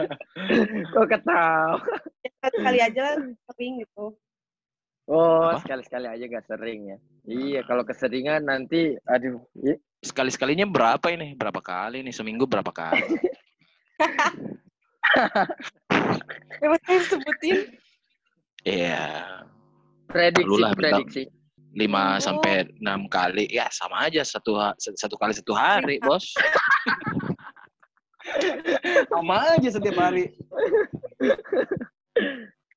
Kok 0.95 1.07
ketawa? 1.07 1.79
sekali 2.39 2.79
aja 2.79 3.19
sering 3.19 3.83
gitu 3.83 4.15
Oh, 5.09 5.49
Apa? 5.49 5.65
sekali-sekali 5.65 6.05
aja 6.05 6.21
gak 6.21 6.45
sering 6.45 6.79
ya. 6.85 6.97
Iya, 7.25 7.65
kalau 7.65 7.81
keseringan 7.81 8.45
nanti, 8.45 8.93
aduh, 9.09 9.41
i- 9.65 9.81
Sekali-sekalinya 10.05 10.69
berapa 10.69 11.09
ini? 11.09 11.33
Berapa 11.33 11.57
kali 11.59 12.05
nih? 12.05 12.13
Seminggu 12.13 12.45
berapa 12.45 12.69
kali? 12.69 13.17
memang 16.61 16.79
saya 16.85 17.01
sebutin 17.09 17.57
Iya. 18.61 19.25
prediksi, 20.05 20.45
Perlulah 20.45 20.71
prediksi. 20.77 21.25
5 21.73 21.89
Oh. 21.89 22.21
sampai 22.21 22.69
6 22.77 23.09
kali. 23.09 23.49
Ya, 23.49 23.65
sama 23.73 24.05
aja 24.05 24.21
satu 24.21 24.57
satu 24.77 25.15
kali 25.17 25.33
satu 25.33 25.53
hari, 25.53 25.97
Bos. 26.01 26.33
Sama 29.11 29.35
aja 29.55 29.69
setiap 29.71 29.97
hari 29.99 30.33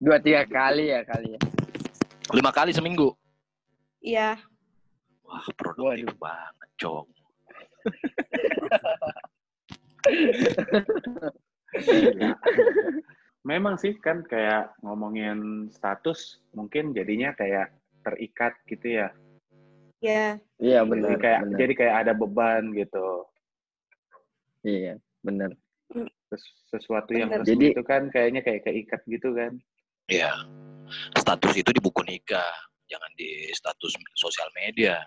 Dua 0.02 0.18
tiga 0.18 0.42
kali 0.50 0.90
ya 0.90 1.06
kali 1.06 1.38
ya. 1.38 1.40
5 2.34 2.42
kali 2.50 2.70
seminggu. 2.74 3.14
iya 4.02 4.34
Wah, 5.22 5.46
produktif 5.54 6.10
banget, 6.18 6.68
Cok. 6.82 7.06
Gila. 11.72 12.30
Memang 13.42 13.74
sih 13.78 13.94
kan 13.98 14.22
kayak 14.26 14.74
ngomongin 14.82 15.70
status 15.74 16.42
mungkin 16.54 16.94
jadinya 16.94 17.34
kayak 17.34 17.74
terikat 18.02 18.54
gitu 18.70 19.02
ya. 19.02 19.08
ya 20.02 20.38
Iya 20.58 20.82
Jadi 20.82 20.90
benar. 20.90 21.16
kayak 21.18 21.40
benar. 21.46 21.58
jadi 21.58 21.72
kayak 21.78 21.94
ada 22.06 22.12
beban 22.14 22.62
gitu. 22.74 23.08
Iya. 24.66 24.98
Ses- 26.32 26.54
Sesuatu 26.72 27.12
yang 27.12 27.28
Bener. 27.28 27.44
resmi 27.44 27.52
Jadi- 27.52 27.70
itu 27.76 27.82
kan 27.84 28.02
kayaknya 28.08 28.40
kayak 28.40 28.64
keikat 28.64 29.00
gitu 29.04 29.36
kan. 29.36 29.52
Iya. 30.08 30.32
Status 31.14 31.52
itu 31.54 31.70
di 31.70 31.80
buku 31.80 32.00
nikah, 32.02 32.52
jangan 32.88 33.12
di 33.14 33.52
status 33.52 33.92
sosial 34.16 34.48
media. 34.56 34.98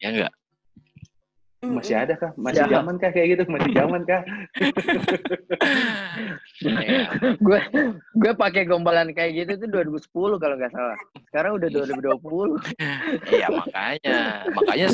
Ya 0.00 0.08
enggak? 0.12 0.32
Masih 1.66 1.96
ada 1.98 2.14
kah? 2.14 2.30
Masih 2.36 2.62
Ya. 2.64 2.78
zaman 2.78 2.96
kah 2.96 3.10
kayak 3.10 3.36
gitu? 3.36 3.42
Masih 3.48 3.72
zaman 3.72 4.02
kah? 4.04 4.22
Iya. 6.64 7.12
Gue 7.36 7.60
gue 8.16 8.32
pakai 8.32 8.64
gombalan 8.64 9.12
kayak 9.12 9.44
gitu 9.44 9.52
tuh 9.60 9.68
2010 9.84 10.40
kalau 10.40 10.54
nggak 10.56 10.72
salah. 10.72 10.96
Sekarang 11.28 11.60
udah 11.60 11.68
2020. 11.68 12.56
Iya, 13.28 13.46
makanya. 13.52 14.18
Makanya 14.56 14.86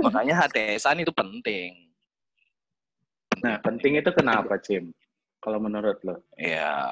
makanya 0.00 0.34
HTSan 0.40 1.04
itu 1.04 1.12
penting. 1.12 1.91
Nah, 3.42 3.58
penting 3.58 3.98
itu 3.98 4.10
kenapa, 4.14 4.54
Cim? 4.62 4.94
Kalau 5.42 5.58
menurut 5.58 5.98
lo? 6.06 6.22
Ya, 6.38 6.86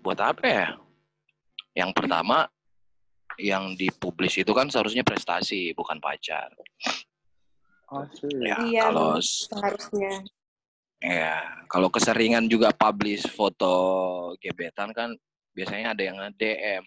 buat 0.00 0.16
apa 0.16 0.44
ya? 0.44 0.66
Yang 1.76 1.90
pertama, 1.92 2.48
yang 3.36 3.76
dipublis 3.76 4.40
itu 4.40 4.48
kan 4.56 4.72
seharusnya 4.72 5.04
prestasi, 5.04 5.76
bukan 5.76 6.00
pacar. 6.00 6.48
Oh. 7.92 8.08
Ya, 8.40 8.56
Iya, 8.64 8.82
kalau 8.88 9.20
seharusnya 9.20 10.24
ya, 11.04 11.36
kalau 11.68 11.92
keseringan 11.92 12.48
juga 12.48 12.72
publish 12.72 13.28
foto 13.28 13.74
gebetan 14.40 14.88
kan 14.96 15.12
biasanya 15.52 15.92
ada 15.92 16.02
yang 16.02 16.16
DM. 16.32 16.82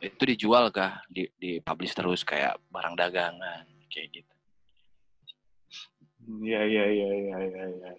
Itu 0.00 0.22
dijual 0.24 0.70
kah? 0.72 1.02
Di, 1.10 1.28
dipublish 1.36 1.92
terus 1.92 2.22
kayak 2.22 2.56
barang 2.70 2.94
dagangan 2.94 3.66
kayak 3.90 4.22
gitu. 4.22 4.34
Iya, 6.38 6.60
iya, 6.62 6.84
iya, 6.86 7.08
iya, 7.10 7.36
iya, 7.42 7.64
iya. 7.66 7.90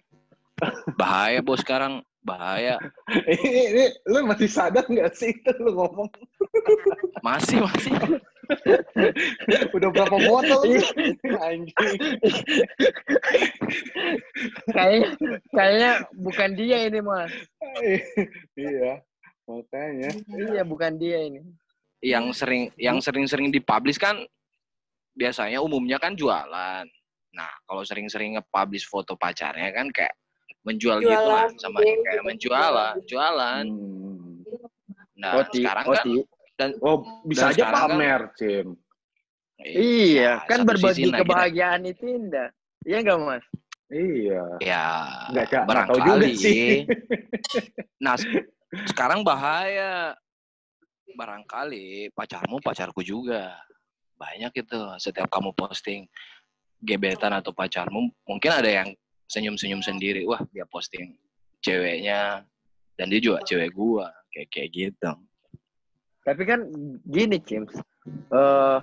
Bahaya 0.96 1.44
bos 1.44 1.60
sekarang, 1.60 2.00
bahaya. 2.24 2.78
ini, 3.34 3.60
ini 3.74 3.84
lu 4.08 4.24
masih 4.24 4.48
sadar 4.48 4.86
nggak 4.88 5.12
sih 5.12 5.34
itu 5.34 5.52
lu 5.60 5.76
ngomong? 5.76 6.08
Masih 7.20 7.60
masih. 7.60 7.92
Udah 9.76 9.88
berapa 9.92 10.16
botol 10.16 10.60
sih? 10.72 10.82
Anjing. 11.28 11.96
Kayaknya 14.70 15.08
kayaknya 15.52 15.90
bukan 16.16 16.50
dia 16.56 16.78
ini 16.88 17.00
mas. 17.00 17.32
iya, 18.56 19.02
makanya. 19.44 20.10
Iya 20.30 20.62
bukan 20.64 20.96
dia 20.96 21.20
ini. 21.28 21.42
yang 22.02 22.34
sering 22.34 22.66
yang 22.74 22.98
sering-sering 22.98 23.54
dipublish 23.54 23.94
kan 23.94 24.26
biasanya 25.14 25.62
umumnya 25.62 26.02
kan 26.02 26.18
jualan. 26.18 26.82
Nah, 27.32 27.48
kalau 27.64 27.82
sering-sering 27.82 28.36
nge-publish 28.36 28.84
foto 28.84 29.16
pacarnya 29.16 29.72
kan 29.72 29.88
kayak 29.88 30.12
menjual 30.62 31.00
gitu 31.00 31.10
lah 31.10 31.48
Jualan, 31.48 31.58
sama 31.58 31.78
iya, 31.80 31.96
kayak 31.96 32.14
gitu. 32.14 32.28
menjual 32.28 32.70
lah, 32.70 32.92
jualan. 33.02 33.64
Hmm. 33.66 34.34
Nah, 35.16 35.32
oh, 35.34 35.44
sekarang 35.48 35.84
oh, 35.86 35.94
kan 35.96 36.04
ti- 36.04 36.26
Oh, 36.78 36.96
bisa 37.24 37.50
Dan 37.50 37.52
aja 37.52 37.62
kan- 37.66 37.74
pamer, 37.90 38.20
Cim. 38.38 38.68
Iya, 39.58 40.42
kan 40.46 40.62
berbagi 40.62 41.02
sisi 41.02 41.10
nah, 41.10 41.18
kita- 41.18 41.26
kebahagiaan 41.26 41.82
itu 41.84 42.04
indah. 42.06 42.48
Iya 42.82 42.96
nggak 43.00 43.18
mas? 43.18 43.44
Iya. 43.88 44.42
Ya, 44.58 44.86
Nggak, 45.30 45.46
Cak. 45.48 45.62
Nggak 45.62 45.84
tahu 45.86 45.98
barangkali. 45.98 46.06
juga 46.06 46.26
sih. 46.38 46.70
nah, 48.04 48.14
se- 48.14 48.46
sekarang 48.86 49.20
bahaya. 49.22 50.14
Barangkali 51.12 52.08
pacarmu 52.10 52.56
pacarku 52.58 53.02
juga. 53.02 53.52
Banyak 54.16 54.52
itu 54.56 54.78
setiap 54.96 55.28
kamu 55.28 55.52
posting 55.52 56.06
gebetan 56.82 57.32
atau 57.32 57.54
pacarmu, 57.54 58.10
mungkin 58.26 58.50
ada 58.50 58.68
yang 58.68 58.88
senyum-senyum 59.30 59.80
sendiri. 59.80 60.26
Wah, 60.28 60.42
dia 60.50 60.66
posting 60.68 61.14
ceweknya 61.62 62.42
dan 62.98 63.06
dia 63.08 63.20
juga 63.22 63.40
cewek 63.46 63.72
gua. 63.72 64.10
Kayak 64.34 64.48
kayak 64.52 64.68
gitu. 64.74 65.10
Tapi 66.22 66.42
kan 66.46 66.60
gini 67.06 67.38
James, 67.42 67.74
eh 68.30 68.78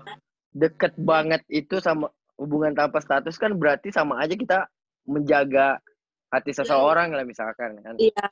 deket 0.55 0.97
banget 0.97 1.45
itu 1.51 1.77
sama 1.79 2.09
hubungan 2.39 2.73
tanpa 2.73 3.03
status 3.03 3.37
kan 3.37 3.53
berarti 3.53 3.93
sama 3.93 4.17
aja 4.23 4.33
kita 4.33 4.65
menjaga 5.05 5.77
hati 6.33 6.51
seseorang 6.53 7.13
lah 7.13 7.25
misalkan 7.25 7.77
kan. 7.81 7.95
iya 7.99 8.25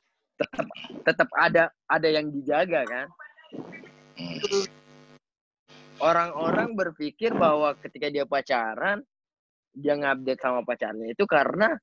Tetap 1.02 1.28
ada 1.34 1.74
ada 1.90 2.08
yang 2.08 2.30
dijaga 2.30 2.86
kan. 2.86 3.06
Hmm. 4.18 4.66
orang-orang 6.02 6.74
berpikir 6.74 7.34
bahwa 7.34 7.74
ketika 7.78 8.10
dia 8.10 8.26
pacaran 8.26 9.02
dia 9.78 9.94
ngupdate 9.94 10.42
sama 10.42 10.66
pacarnya 10.66 11.14
itu 11.14 11.24
karena 11.30 11.78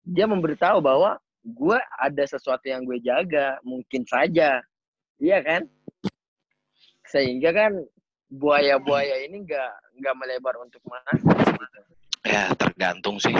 dia 0.00 0.24
memberitahu 0.24 0.80
bahwa 0.80 1.20
gue 1.44 1.78
ada 2.00 2.24
sesuatu 2.24 2.64
yang 2.64 2.88
gue 2.88 3.00
jaga 3.04 3.60
mungkin 3.60 4.08
saja 4.08 4.64
iya 5.20 5.38
kan 5.44 5.68
sehingga 7.10 7.50
kan 7.50 7.72
buaya-buaya 8.30 9.26
ini 9.26 9.42
nggak 9.42 9.72
nggak 9.98 10.14
melebar 10.14 10.54
untuk 10.62 10.78
gitu. 10.86 11.80
Ya 12.22 12.54
tergantung 12.54 13.18
sih. 13.18 13.34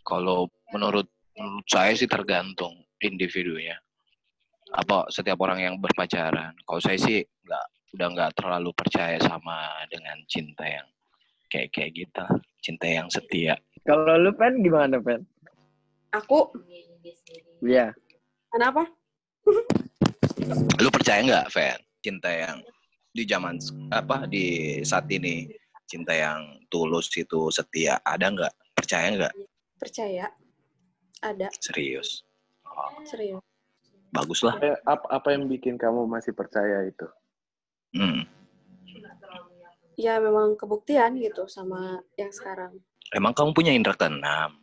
Kalau 0.00 0.48
menurut 0.72 1.06
menurut 1.36 1.66
saya 1.68 1.92
sih 1.92 2.08
tergantung 2.08 2.80
individunya. 3.04 3.76
Apa 4.72 5.12
setiap 5.12 5.36
orang 5.44 5.60
yang 5.60 5.74
berpacaran. 5.76 6.56
Kalau 6.64 6.80
saya 6.80 6.96
sih 6.96 7.20
nggak 7.20 7.66
udah 8.00 8.08
nggak 8.16 8.32
terlalu 8.38 8.70
percaya 8.72 9.20
sama 9.20 9.68
dengan 9.92 10.16
cinta 10.24 10.64
yang 10.64 10.88
kayak 11.50 11.74
kayak 11.74 11.90
gitu. 11.98 12.24
Cinta 12.62 12.86
yang 12.86 13.10
setia. 13.10 13.58
kalau 13.84 14.16
lu 14.20 14.30
pen 14.36 14.60
gimana 14.60 15.00
pen 15.00 15.24
Aku, 16.10 16.50
Iya 17.62 17.94
kenapa? 18.50 18.82
Lu 20.82 20.88
percaya 20.90 21.22
nggak, 21.22 21.46
Fen? 21.54 21.78
Cinta 22.02 22.30
yang 22.32 22.58
di 23.10 23.22
zaman 23.26 23.58
apa 23.94 24.26
di 24.26 24.78
saat 24.82 25.06
ini 25.10 25.50
cinta 25.86 26.14
yang 26.14 26.62
tulus 26.70 27.10
itu 27.14 27.50
setia 27.54 28.02
ada 28.02 28.26
nggak? 28.30 28.54
Percaya 28.74 29.06
nggak? 29.14 29.34
Percaya. 29.78 30.26
Ada, 31.20 31.52
Serius? 31.60 32.24
Oh, 32.64 32.96
serius. 33.04 33.44
bagus 34.08 34.40
lah. 34.40 34.56
Eh, 34.64 34.72
apa, 34.88 35.04
apa 35.12 35.28
yang 35.36 35.44
bikin 35.52 35.76
kamu 35.76 36.08
masih 36.08 36.32
percaya 36.32 36.88
itu? 36.88 37.04
Hmm. 37.92 38.24
Ya 40.00 40.16
memang 40.16 40.56
kebuktian 40.56 41.20
gitu 41.20 41.44
sama 41.44 42.00
yang 42.16 42.32
sekarang. 42.32 42.80
Emang 43.12 43.36
kamu 43.36 43.52
punya 43.52 43.72
indera 43.76 43.92
keenam? 44.00 44.56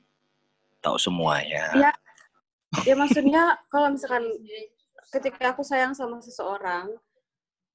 Tahu 0.82 0.98
semuanya. 0.98 1.78
Iya. 1.78 1.92
Ya 2.90 2.96
maksudnya 2.98 3.62
kalau 3.70 3.94
misalkan 3.94 4.26
ketika 5.14 5.54
aku 5.54 5.62
sayang 5.62 5.94
sama 5.94 6.18
seseorang, 6.26 6.90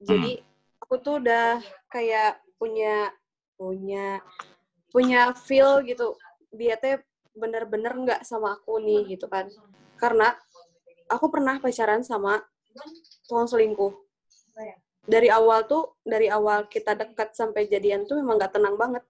jadi 0.03 0.43
aku 0.83 0.99
tuh 0.99 1.23
udah 1.23 1.63
kayak 1.87 2.43
punya 2.59 3.15
punya 3.55 4.19
punya 4.91 5.31
feel 5.39 5.87
gitu. 5.87 6.19
Dia 6.51 6.75
teh 6.83 6.99
bener-bener 7.33 7.95
nggak 7.95 8.21
sama 8.27 8.59
aku 8.59 8.83
nih 8.83 9.15
gitu 9.15 9.31
kan. 9.31 9.47
Karena 9.97 10.35
aku 11.07 11.31
pernah 11.31 11.63
pacaran 11.63 12.03
sama 12.03 12.43
tukang 13.31 13.47
selingkuh. 13.47 13.95
Dari 15.03 15.29
awal 15.29 15.67
tuh, 15.67 15.99
dari 16.07 16.31
awal 16.31 16.71
kita 16.71 16.95
dekat 16.95 17.35
sampai 17.35 17.67
jadian 17.67 18.07
tuh 18.07 18.23
memang 18.23 18.39
nggak 18.39 18.55
tenang 18.55 18.79
banget. 18.79 19.03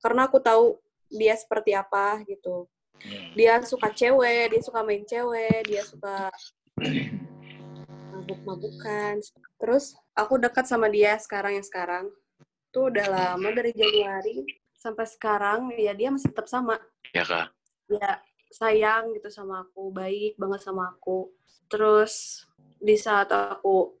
Karena 0.00 0.28
aku 0.28 0.40
tahu 0.40 0.80
dia 1.12 1.36
seperti 1.36 1.76
apa 1.76 2.24
gitu 2.26 2.66
Hmm. 3.04 3.32
dia 3.36 3.60
suka 3.60 3.92
cewek, 3.92 4.56
dia 4.56 4.62
suka 4.64 4.80
main 4.80 5.04
cewek, 5.04 5.68
dia 5.68 5.82
suka 5.84 6.32
mabuk-mabukan. 8.12 9.20
Terus 9.60 9.96
aku 10.16 10.40
dekat 10.40 10.64
sama 10.64 10.88
dia 10.88 11.16
sekarang 11.20 11.60
yang 11.60 11.66
sekarang. 11.66 12.08
Tuh 12.72 12.88
udah 12.92 13.06
lama 13.08 13.48
dari 13.52 13.72
Januari 13.76 14.44
sampai 14.76 15.06
sekarang 15.08 15.72
ya 15.76 15.92
dia 15.92 16.08
masih 16.12 16.32
tetap 16.32 16.48
sama. 16.48 16.80
Ya 17.12 17.24
kak. 17.24 17.52
Dia 17.88 18.20
sayang 18.48 19.12
gitu 19.12 19.28
sama 19.28 19.68
aku, 19.68 19.92
baik 19.92 20.40
banget 20.40 20.64
sama 20.64 20.96
aku. 20.96 21.28
Terus 21.68 22.44
di 22.80 22.96
saat 22.96 23.28
aku 23.28 23.92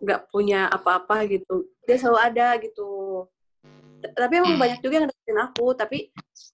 nggak 0.00 0.20
punya 0.28 0.66
apa-apa 0.66 1.26
gitu, 1.26 1.68
dia 1.84 1.96
selalu 1.96 2.18
ada 2.18 2.48
gitu. 2.58 3.24
T- 4.00 4.12
Tapi 4.12 4.32
emang 4.36 4.56
Hmm. 4.56 4.62
banyak 4.62 4.80
juga 4.80 4.94
yang 4.98 5.06
deketin 5.08 5.38
aku, 5.38 5.66
tapi 5.74 5.98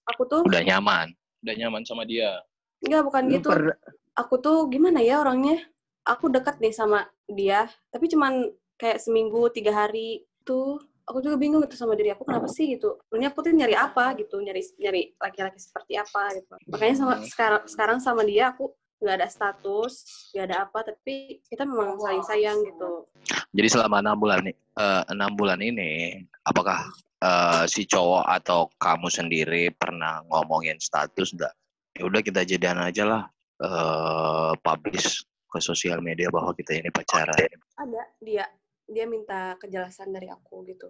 aku 0.05 0.21
tuh 0.25 0.41
Udah 0.45 0.61
nyaman. 0.61 1.11
Udah 1.41 1.55
nyaman 1.57 1.81
sama 1.83 2.05
dia. 2.05 2.41
nggak 2.81 3.01
bukan 3.05 3.23
lu 3.25 3.33
gitu. 3.37 3.49
per 3.53 3.77
aku 4.17 4.41
tuh 4.41 4.65
gimana 4.65 5.05
ya 5.05 5.21
orangnya 5.21 5.61
aku 6.01 6.33
dekat 6.33 6.57
nih 6.57 6.73
sama 6.73 7.05
dia 7.29 7.69
tapi 7.93 8.09
cuman 8.09 8.49
kayak 8.73 8.97
seminggu 8.97 9.53
tiga 9.53 9.69
hari 9.69 10.25
tuh 10.41 10.81
aku 11.05 11.21
juga 11.21 11.37
bingung 11.37 11.61
gitu 11.61 11.77
sama 11.77 11.93
diri 11.93 12.09
aku 12.09 12.25
kenapa 12.25 12.49
sih 12.49 12.73
gitu 12.73 12.97
sebenarnya 13.05 13.29
aku 13.29 13.39
tuh 13.45 13.53
nyari 13.53 13.77
apa 13.77 14.17
gitu 14.17 14.41
nyari 14.41 14.65
nyari 14.81 15.13
laki-laki 15.13 15.61
seperti 15.61 15.93
apa 15.93 16.33
gitu 16.33 16.57
makanya 16.73 16.95
sama 16.97 17.13
Hmm. 17.15 17.25
sekarang 17.29 17.61
sekarang 17.69 17.97
sama 18.01 18.21
dia 18.25 18.49
aku 18.49 18.73
nggak 19.01 19.15
ada 19.17 19.27
status 19.27 19.93
nggak 20.31 20.45
ada 20.45 20.57
apa 20.69 20.79
tapi 20.93 21.41
kita 21.49 21.65
memang 21.65 21.97
saling 21.97 22.21
sayang 22.25 22.57
gitu 22.61 23.09
Jadi 23.51 23.67
selama 23.67 23.99
enam 23.99 24.15
bulan 24.15 24.45
eh, 24.47 25.03
enam 25.11 25.35
bulan 25.35 25.59
ini, 25.59 26.21
apakah 26.47 26.87
eh, 27.19 27.63
si 27.67 27.83
cowok 27.83 28.23
atau 28.29 28.69
kamu 28.79 29.07
sendiri 29.11 29.63
pernah 29.75 30.23
ngomongin 30.31 30.79
status 30.79 31.35
enggak? 31.35 31.51
Ya 31.97 32.07
udah 32.07 32.21
kita 32.23 32.47
jadian 32.47 32.79
aja 32.79 33.03
lah, 33.03 33.23
eh, 33.59 34.51
publish 34.63 35.27
ke 35.51 35.59
sosial 35.59 35.99
media 35.99 36.31
bahwa 36.31 36.55
kita 36.55 36.79
ini 36.79 36.87
pacaran. 36.87 37.35
ada 37.75 38.01
dia 38.23 38.47
dia 38.87 39.03
minta 39.07 39.59
kejelasan 39.59 40.11
dari 40.15 40.31
aku 40.31 40.63
gitu 40.67 40.87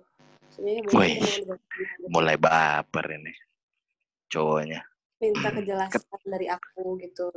sebenarnya 0.54 0.82
Wih. 0.94 1.18
belum 1.46 2.10
Mulai 2.14 2.36
baper 2.38 3.06
ini 3.18 3.34
cowoknya. 4.30 4.82
minta 5.22 5.50
kejelasan 5.54 6.02
dari 6.26 6.50
aku 6.50 6.98
gitu 7.02 7.30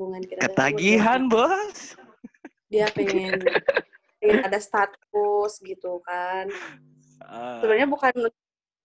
hubungan 0.00 0.24
kita 0.24 0.48
Ketagihan 0.48 1.28
bos. 1.28 1.92
dia 2.72 2.88
pengen 2.96 3.36
pengen 4.16 4.40
ada 4.48 4.56
status 4.56 5.60
gitu 5.60 6.00
kan 6.00 6.48
sebenarnya 7.60 7.84
bukan 7.84 8.14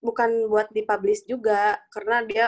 bukan 0.03 0.29
buat 0.51 0.67
dipublish 0.75 1.23
juga 1.23 1.79
karena 1.87 2.19
dia 2.27 2.45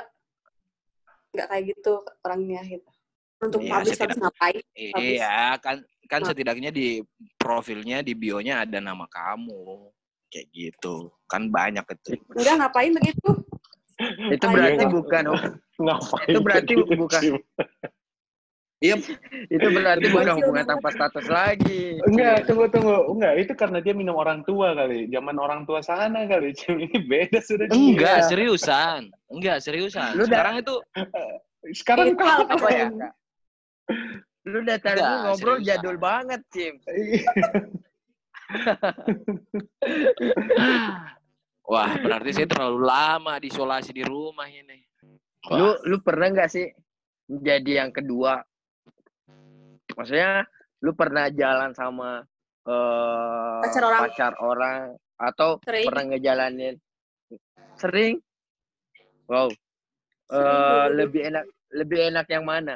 nggak 1.31 1.47
kayak 1.47 1.63
gitu 1.71 2.03
orangnya 2.27 2.59
gitu 2.67 2.89
untuk 3.37 3.61
Iya, 3.63 3.69
publish 3.71 3.99
harus 4.03 4.17
ngapain 4.19 4.61
Iya, 4.75 5.55
kan 5.63 5.77
kan 6.09 6.19
Nah. 6.25 6.27
setidaknya 6.33 6.71
di 6.73 6.99
profilnya 7.37 8.01
di 8.01 8.17
bionya 8.17 8.65
ada 8.65 8.81
nama 8.81 9.05
kamu. 9.05 9.93
Kayak 10.27 10.47
gitu. 10.51 11.11
Kan 11.29 11.47
banyak 11.53 11.83
itu. 11.85 12.17
enggak 12.33 12.55
ngapain 12.59 12.91
begitu 12.97 13.29
itu 14.31 14.45
berarti 14.45 14.85
bukan 14.89 15.23
Ngapain? 15.77 16.27
Itu 16.33 16.39
berarti 16.41 16.73
bukan-? 16.73 17.37
Iya, 18.77 18.93
itu 19.49 19.67
berarti 19.73 20.05
bukan 20.13 20.21
Masih 20.21 20.37
hubungan 20.37 20.61
udah- 20.61 20.69
tanpa 20.77 20.89
status 20.93 21.25
lagi 21.27 21.97
Enggak, 22.05 22.45
tunggu 22.45 22.69
tunggu. 22.69 23.09
Enggak, 23.09 23.33
itu 23.41 23.53
karena 23.57 23.81
dia 23.81 23.93
minum 23.97 24.13
orang 24.13 24.45
tua 24.45 24.77
kali. 24.77 25.09
Zaman 25.09 25.33
orang 25.35 25.65
tua 25.65 25.81
sana 25.81 26.29
kali. 26.29 26.53
Cim. 26.53 26.77
Ini 26.85 26.97
beda 27.03 27.41
sudah. 27.41 27.65
Cim. 27.73 27.97
enggak 27.97 28.17
Iya. 28.21 28.27
seriusan. 28.29 29.01
Enggak 29.27 29.57
seriusan. 29.65 30.13
Lu 30.13 30.23
dah- 30.23 30.29
Sekarang 30.29 30.55
itu 30.61 30.75
Sekarang 31.73 32.07
Itu 32.07 32.21
kau 32.21 32.37
apa 32.53 32.67
ya 32.69 32.85
Kak? 32.87 33.13
lu 34.45 34.59
datar 34.61 34.93
Enggak, 34.93 35.09
lu 35.09 35.17
ngobrol 35.25 35.57
seriusan. 35.57 35.69
jadul 35.73 35.97
banget 35.97 36.41
Cim 36.47 36.73
Wah, 41.67 41.91
berarti 41.97 42.29
saya 42.31 42.47
terlalu 42.47 42.79
lama 42.79 43.33
diisolasi 43.37 43.91
di 43.91 44.03
rumah 44.03 44.47
ini. 44.47 44.79
lu 45.51 45.65
Wah, 45.65 45.75
lu 45.81 45.97
pernah 45.99 46.29
nggak 46.29 46.47
sih 46.47 46.67
menjadi 47.27 47.71
yang 47.81 47.91
kedua 47.91 48.39
maksudnya 49.97 50.45
lu 50.79 50.93
pernah 50.93 51.25
jalan 51.33 51.73
sama 51.73 52.21
eh, 52.69 53.59
Pacar 53.65 53.83
orang. 53.83 54.01
pacar 54.05 54.33
orang 54.37 54.81
atau 55.17 55.57
Sering. 55.65 55.85
pernah 55.89 56.03
ngejalanin? 56.13 56.75
Sering. 57.75 58.21
Wow. 59.25 59.49
Sering, 60.29 60.45
dulu. 60.45 60.95
lebih 61.01 61.21
enak 61.27 61.45
lebih 61.73 61.99
enak 62.13 62.27
yang 62.29 62.45
mana? 62.45 62.75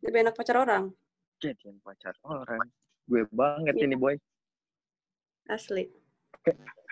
Lebih 0.00 0.18
enak 0.24 0.34
pacar 0.34 0.56
orang. 0.56 0.88
Jadian 1.38 1.76
pacar 1.84 2.16
orang. 2.24 2.64
Gue 3.04 3.26
banget 3.28 3.76
Iya. 3.76 3.84
ini 3.84 3.96
boy. 3.96 4.16
Asli 5.46 5.84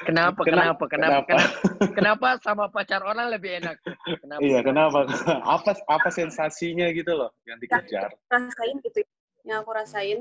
kenapa 0.03 0.41
Kena- 0.47 0.75
kenapa 0.75 0.85
kenapa 0.87 0.87
kenapa? 0.87 1.27
kenapa, 1.27 1.49
kenapa 1.97 2.29
sama 2.41 2.65
pacar 2.71 3.03
orang 3.03 3.31
lebih 3.33 3.59
enak 3.59 3.77
kenapa 4.23 4.41
Iya, 4.41 4.61
kenapa? 4.63 4.99
Apa 5.59 5.71
apa 5.85 6.09
sensasinya 6.09 6.87
gitu 6.95 7.11
loh 7.13 7.35
yang 7.45 7.59
dikejar? 7.59 8.15
rasain 8.29 8.77
gitu 8.83 9.03
ya. 9.03 9.09
yang 9.43 9.59
aku 9.65 9.71
rasain 9.73 10.19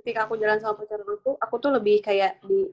ketika 0.00 0.26
aku 0.26 0.34
jalan 0.36 0.58
sama 0.58 0.74
pacar 0.80 0.98
orang 0.98 1.20
tuh 1.22 1.34
aku 1.38 1.54
tuh 1.60 1.70
lebih 1.70 2.00
kayak 2.00 2.40
di 2.42 2.72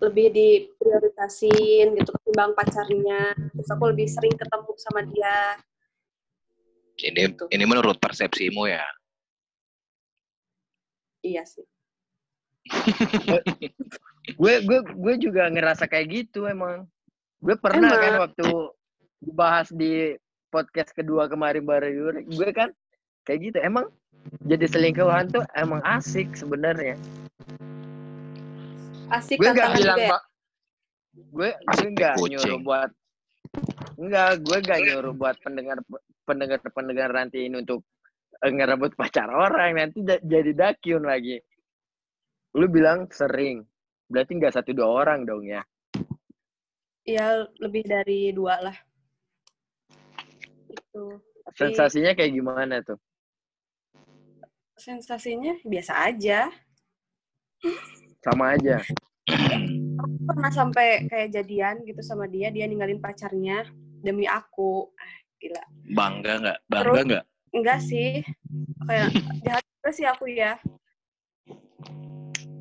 lebih 0.00 0.32
diprioritasin 0.32 1.92
gitu 1.92 2.10
ketimbang 2.16 2.56
pacarnya 2.56 3.36
terus 3.52 3.68
aku 3.68 3.92
lebih 3.92 4.08
sering 4.08 4.32
ketemu 4.32 4.70
sama 4.80 5.04
dia 5.04 5.36
ini 7.02 7.28
Gitu. 7.28 7.44
ini 7.50 7.64
menurut 7.66 7.98
persepsimu 7.98 8.70
ya. 8.70 8.84
iya 11.20 11.42
sih 11.44 11.66
gue 14.22 14.54
gue 14.62 14.78
gue 14.86 15.14
juga 15.18 15.50
ngerasa 15.50 15.90
kayak 15.90 16.06
gitu 16.10 16.46
emang. 16.46 16.86
Gue 17.42 17.58
pernah 17.58 17.90
Emang. 17.90 18.02
kan 18.02 18.14
waktu 18.28 18.46
dibahas 19.18 19.68
di 19.74 20.14
podcast 20.52 20.94
kedua 20.94 21.26
kemarin 21.26 21.66
baru 21.66 21.90
Yuri 21.90 22.22
gue 22.30 22.48
kan 22.54 22.70
kayak 23.26 23.50
gitu. 23.50 23.58
Emang 23.58 23.90
jadi 24.46 24.70
selingkuhan 24.70 25.34
tuh 25.34 25.42
emang 25.58 25.82
asik 25.82 26.30
sebenarnya. 26.38 26.94
Asik 29.10 29.42
gue 29.42 29.50
tantangan 29.50 29.74
bilang 29.76 29.98
ya. 29.98 30.10
Pak, 30.14 30.22
gue 31.12 31.50
gue 31.50 32.10
kucing. 32.14 32.30
nyuruh 32.38 32.58
buat 32.62 32.90
enggak 33.98 34.30
gue 34.40 34.58
nggak 34.62 34.80
nyuruh 34.86 35.14
buat 35.18 35.36
pendengar 35.42 35.78
pendengar 36.22 36.58
pendengar 36.70 37.10
nanti 37.10 37.50
ini 37.50 37.58
untuk 37.58 37.82
eh, 38.38 38.52
ngerebut 38.54 38.94
pacar 38.94 39.26
orang. 39.34 39.74
Nanti 39.74 40.06
ja- 40.06 40.22
jadi 40.22 40.54
dakyun 40.54 41.02
lagi. 41.02 41.42
Lu 42.54 42.70
bilang 42.70 43.10
sering 43.10 43.66
berarti 44.12 44.36
nggak 44.36 44.54
satu 44.60 44.76
dua 44.76 44.88
orang 44.88 45.24
dong 45.24 45.48
ya 45.48 45.64
Ya 47.02 47.50
lebih 47.58 47.82
dari 47.82 48.30
dua 48.30 48.62
lah. 48.62 48.78
Itu. 50.70 51.18
Tapi 51.18 51.56
sensasinya 51.58 52.14
kayak 52.14 52.30
gimana 52.30 52.78
tuh 52.86 52.94
sensasinya 54.82 55.54
biasa 55.62 55.92
aja. 56.10 56.50
sama 58.22 58.58
aja 58.58 58.82
Aku 60.02 60.14
pernah 60.26 60.50
sampai 60.50 61.06
kayak 61.06 61.30
jadian 61.30 61.86
gitu 61.86 62.02
sama 62.02 62.26
dia, 62.26 62.50
dia 62.50 62.66
ninggalin 62.66 62.98
pacarnya 62.98 63.62
demi 64.02 64.26
aku. 64.26 64.90
Ah, 64.98 65.14
gila. 65.38 65.62
Bangga 65.94 66.32
nggak? 66.42 66.58
Bangga 66.66 67.00
nggak? 67.06 67.24
Enggak 67.54 67.78
sih. 67.86 68.26
Kayak 68.82 69.08
jahat 69.46 69.62
juga 69.62 69.90
sih 69.94 70.06
aku 70.10 70.24
ya. 70.26 70.58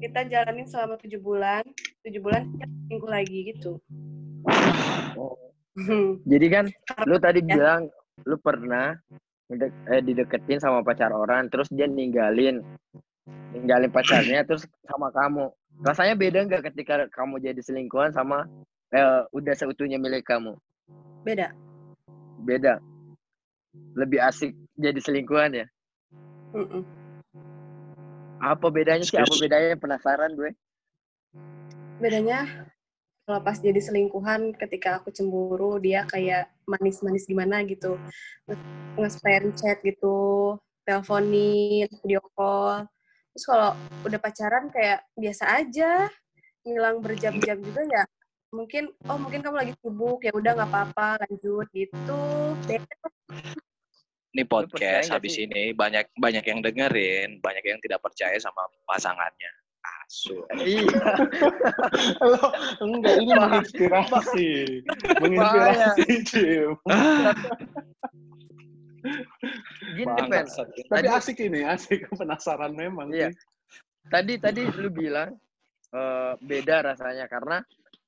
Kita 0.02 0.26
jalanin 0.26 0.66
selama 0.66 0.98
tujuh 0.98 1.22
bulan. 1.22 1.62
Tujuh 2.02 2.18
bulan 2.18 2.50
minggu 2.90 3.08
lagi 3.08 3.38
gitu. 3.54 3.78
jadi 6.28 6.48
kan 6.52 6.66
lu 7.08 7.16
tadi 7.22 7.40
Ya. 7.46 7.56
bilang 7.56 7.82
lu 8.28 8.36
pernah 8.42 8.98
eh, 9.54 10.02
dideketin 10.04 10.60
sama 10.60 10.84
pacar 10.84 11.14
orang 11.16 11.48
terus 11.48 11.72
dia 11.72 11.88
ninggalin 11.88 12.60
ninggalin 13.56 13.88
pacarnya 13.90 14.44
terus 14.48 14.68
sama 14.84 15.10
kamu 15.16 15.48
rasanya 15.82 16.16
beda 16.20 16.44
nggak 16.46 16.64
ketika 16.74 17.08
kamu 17.16 17.40
jadi 17.40 17.62
selingkuhan 17.64 18.12
sama 18.12 18.46
eh, 18.92 19.24
udah 19.32 19.54
seutuhnya 19.56 19.96
milik 19.98 20.28
kamu 20.28 20.60
Beda. 21.24 21.56
beda 22.44 22.82
lebih 23.96 24.20
asik 24.22 24.52
jadi 24.76 25.00
selingkuhan 25.00 25.56
ya 25.56 25.66
Mm-mm. 26.52 26.84
Apa 28.42 28.68
bedanya 28.74 29.06
sih? 29.06 29.22
Apa 29.22 29.36
bedanya? 29.38 29.78
Penasaran 29.78 30.34
gue. 30.34 30.52
Bedanya 32.02 32.68
kalau 33.30 33.40
pas 33.46 33.56
jadi 33.62 33.78
selingkuhan 33.78 34.58
ketika 34.58 35.00
aku 35.00 35.14
cemburu 35.14 35.78
dia 35.78 36.04
kayak 36.10 36.50
manis-manis 36.66 37.30
gimana 37.30 37.62
gitu. 37.64 37.96
Nge-spam 38.98 39.54
chat 39.54 39.80
gitu, 39.86 40.58
teleponin, 40.84 41.88
video 42.02 42.20
call. 42.34 42.90
Terus 43.32 43.46
kalau 43.48 43.72
udah 44.04 44.20
pacaran 44.20 44.68
kayak 44.74 45.06
biasa 45.16 45.64
aja, 45.64 46.10
ngilang 46.68 47.00
berjam-jam 47.00 47.62
juga 47.62 47.86
ya 47.88 48.04
mungkin 48.52 48.92
oh 49.08 49.16
mungkin 49.16 49.40
kamu 49.40 49.56
lagi 49.64 49.74
sibuk 49.80 50.20
ya 50.28 50.36
udah 50.36 50.52
nggak 50.60 50.70
apa-apa 50.70 51.24
lanjut 51.24 51.68
gitu. 51.72 52.22
Beda 52.68 52.96
Ini 54.32 54.48
podcast 54.48 55.12
habis 55.12 55.36
sih? 55.36 55.44
ini 55.44 55.76
banyak 55.76 56.08
banyak 56.15 56.46
yang 56.48 56.63
dengerin, 56.63 57.44
banyak 57.44 57.63
yang 57.67 57.80
tidak 57.84 58.00
percaya 58.00 58.39
sama 58.39 58.63
pasangannya. 58.88 59.52
Asu. 60.08 60.39
iya 60.62 60.88
Lo, 62.32 62.39
enggak, 62.86 63.15
ini 63.17 63.34
menginspirasi. 63.34 64.50
menginspirasi, 65.20 66.06
Jim. 66.32 66.70
gini 69.98 70.22
pen. 70.30 70.46
Tapi 70.48 70.82
Tadi- 70.88 71.10
asik 71.12 71.38
ini, 71.41 71.65
asik. 71.65 72.08
Penasaran 72.20 72.72
memang. 72.76 73.12
Iya. 73.12 73.32
tadi 74.10 74.34
tadi 74.41 74.65
lu 74.82 74.89
bilang 74.89 75.30
eh, 75.94 76.34
beda 76.41 76.94
rasanya 76.94 77.30
karena 77.30 77.62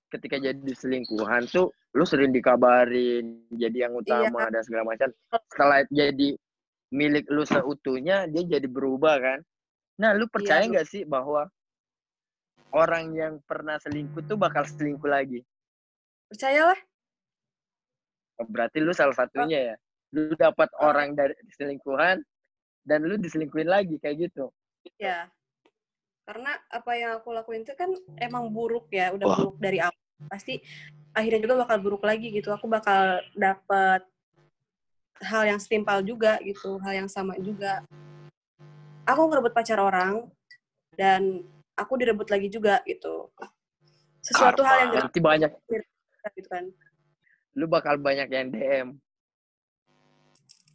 ketika 0.09 0.41
jadi 0.41 0.73
selingkuhan 0.73 1.45
tuh 1.49 1.69
lu 1.93 2.03
sering 2.10 2.34
dikabarin 2.34 3.45
jadi 3.53 3.88
yang 3.89 3.93
utama 3.93 4.49
dan 4.49 4.62
segala 4.65 4.93
macam. 4.93 5.10
Setelah 5.49 5.86
jadi 5.93 6.34
milik 6.93 7.25
lu 7.29 7.45
seutuhnya 7.45 8.25
dia 8.29 8.58
jadi 8.58 8.65
berubah 8.65 9.21
kan? 9.21 9.39
Nah 10.01 10.17
lu 10.17 10.25
percaya 10.25 10.65
Iya, 10.65 10.71
nggak 10.73 10.88
sih 10.89 11.03
bahwa 11.06 11.45
orang 12.73 13.13
yang 13.13 13.34
pernah 13.45 13.77
selingkuh 13.77 14.25
tuh 14.25 14.38
bakal 14.38 14.65
selingkuh 14.65 15.06
lagi? 15.06 15.45
Percayalah. 16.34 16.77
Berarti 18.41 18.82
lu 18.82 18.93
salah 18.97 19.13
satunya 19.13 19.73
ya? 19.73 19.75
Lu 20.13 20.34
dapat 20.34 20.69
orang 20.82 21.13
dari 21.13 21.38
selingkuhan 21.53 22.21
dan 22.84 22.99
lu 23.06 23.21
diselingkuhin 23.21 23.69
lagi 23.69 24.01
kayak 24.01 24.29
gitu? 24.29 24.49
Ya 24.97 25.29
karena 26.23 26.56
apa 26.71 26.91
yang 26.95 27.12
aku 27.19 27.36
lakuin 27.36 27.67
itu 27.67 27.75
kan 27.75 27.91
emang 28.15 28.47
buruk 28.56 28.88
ya 28.95 29.12
udah 29.12 29.27
Wah. 29.27 29.38
buruk 29.43 29.58
dari 29.60 29.84
awal 29.84 30.02
pasti 30.27 30.59
akhirnya 31.13 31.41
juga 31.45 31.65
bakal 31.65 31.77
buruk 31.83 32.03
lagi 32.03 32.33
gitu. 32.33 32.49
Aku 32.51 32.65
bakal 32.67 33.21
dapet 33.33 34.01
hal 35.23 35.43
yang 35.47 35.59
setimpal 35.62 36.03
juga 36.03 36.41
gitu 36.43 36.79
hal 36.83 37.05
yang 37.05 37.09
sama 37.09 37.38
juga. 37.39 37.86
Aku 39.07 39.27
ngerebut 39.27 39.51
pacar 39.51 39.79
orang 39.79 40.27
dan 40.95 41.43
aku 41.75 41.99
direbut 41.99 42.27
lagi 42.31 42.47
juga 42.47 42.79
gitu. 42.88 43.31
Sesuatu 44.23 44.63
hal 44.63 44.88
yang 44.88 44.91
berarti 44.95 45.19
banyak. 45.19 45.51
gitu 46.39 46.49
kan. 46.49 46.65
Lu 47.53 47.67
bakal 47.67 47.99
banyak 47.99 48.27
yang 48.31 48.47
DM 48.49 48.88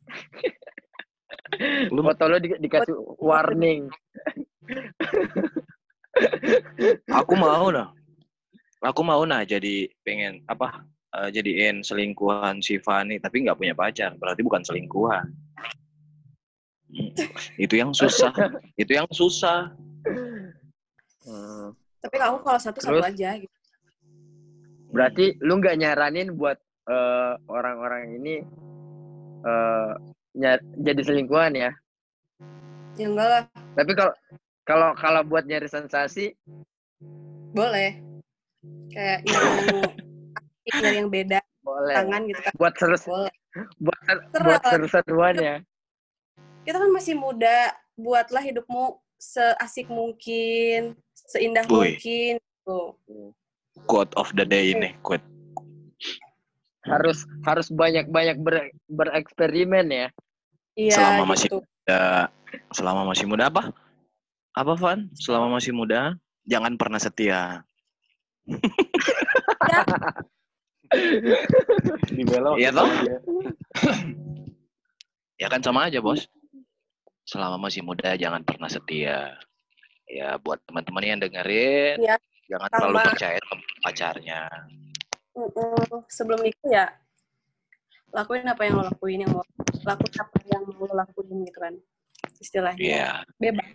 Lu 1.94 2.00
foto 2.04 2.24
lu 2.28 2.38
di- 2.40 2.61
dikasih 2.61 2.94
warning. 3.18 3.88
Aku 7.08 7.32
mau 7.37 7.72
nah. 7.72 7.92
Aku 8.78 9.02
mau 9.02 9.26
nah 9.26 9.42
jadi 9.42 9.90
pengen 10.06 10.42
apa? 10.46 10.86
eh, 11.08 11.28
jadiin 11.32 11.80
selingkuhan 11.80 12.60
si 12.60 12.76
Fani 12.78 13.16
tapi 13.16 13.40
nggak 13.40 13.56
punya 13.56 13.72
pacar 13.72 14.12
berarti 14.20 14.44
bukan 14.44 14.60
selingkuhan 14.60 15.24
Hmm, 16.88 17.12
itu 17.64 17.76
yang 17.76 17.92
susah 17.92 18.32
itu 18.80 18.92
yang 18.96 19.08
susah 19.12 19.72
Hmm. 21.28 21.76
tapi 22.00 22.16
aku 22.16 22.40
kalau 22.40 22.56
satu 22.56 22.80
satu 22.80 22.96
Terus? 23.04 23.12
aja 23.12 23.30
gitu 23.36 23.56
Berarti 24.88 25.36
lu 25.44 25.60
nggak 25.60 25.76
nyaranin 25.76 26.32
buat 26.32 26.56
eh, 26.88 27.32
orang-orang 27.52 28.16
ini 28.16 28.40
eh, 29.44 29.90
nya- 30.36 30.64
jadi 30.80 31.02
selingkuhan 31.04 31.52
ya? 31.56 31.72
ya 32.96 33.06
enggak 33.12 33.28
lah 33.28 33.42
Tapi 33.76 33.92
kalau 33.92 34.12
kalau 34.64 34.88
kalau 34.96 35.20
buat 35.24 35.44
nyari 35.44 35.68
sensasi, 35.68 36.32
boleh 37.52 38.08
kayak 38.88 39.18
yang 40.64 40.81
nyari 40.81 40.96
yang 40.96 41.09
beda 41.09 41.38
boleh. 41.61 41.94
tangan 41.94 42.20
gitu 42.26 42.40
kan. 42.40 42.52
Buat 42.57 42.74
seru 42.76 42.96
boleh. 43.04 43.35
buat 43.81 43.98
ser- 44.04 44.24
Terus 44.31 44.44
buat 44.44 44.62
seru-seruan 44.64 45.35
ya. 45.37 45.57
kita 46.62 46.76
kan 46.76 46.90
masih 46.92 47.14
muda 47.14 47.72
buatlah 47.96 48.44
hidupmu 48.44 48.85
seasik 49.16 49.88
mungkin 49.88 50.94
seindah 51.14 51.64
Wih. 51.66 51.96
mungkin 51.96 52.35
tuh 52.62 52.94
quote 53.88 54.12
of 54.14 54.28
the 54.33 54.44
day 54.44 54.72
ini 54.72 54.92
quote. 55.00 55.24
Harus 56.85 57.24
harus 57.42 57.68
banyak-banyak 57.68 58.37
ber- 58.38 58.72
bereksperimen 58.87 59.87
ya. 59.88 60.07
iya 60.72 60.94
Selama 60.94 61.35
masih- 61.35 61.50
gitu. 61.50 61.61
Ya, 61.85 62.28
selama 62.70 63.02
masih 63.04 63.24
muda 63.24 63.48
apa? 63.48 63.72
Apa 64.52 64.72
Van? 64.76 65.09
Selama 65.16 65.57
masih 65.57 65.72
muda 65.72 66.16
jangan 66.44 66.76
pernah 66.76 67.00
setia 67.00 67.64
Dibelok. 72.08 72.56
Iya 72.56 72.70
toh? 72.72 72.88
ya 75.37 75.46
kan 75.52 75.61
sama 75.61 75.87
aja 75.92 76.00
bos. 76.00 76.24
Selama 77.28 77.61
masih 77.61 77.84
muda 77.84 78.16
jangan 78.16 78.40
pernah 78.40 78.72
setia 78.72 79.37
ya. 80.08 80.40
Buat 80.40 80.64
teman-teman 80.64 81.04
yang 81.04 81.20
dengerin 81.20 82.00
Iya, 82.00 82.16
jangan 82.48 82.68
sama. 82.72 82.78
terlalu 82.80 82.98
percaya 83.12 83.38
sama 83.44 83.62
pacarnya. 83.84 84.40
Sebelum 86.08 86.40
nikah 86.42 86.70
ya 86.72 86.87
lakuin 88.08 88.48
apa 88.48 88.64
yang 88.64 88.80
lo 88.80 88.88
lakuin 88.88 89.20
yang 89.28 89.32
mau 89.37 89.44
lakuin 89.84 90.14
apa 90.16 90.38
yang 90.48 90.64
mau 90.64 90.88
lo 90.88 90.96
lakuin 90.96 91.44
gitu 91.44 91.61
kan 91.61 91.76
istilahnya. 92.40 92.80
Iya. 92.80 93.20
Bebas. 93.37 93.68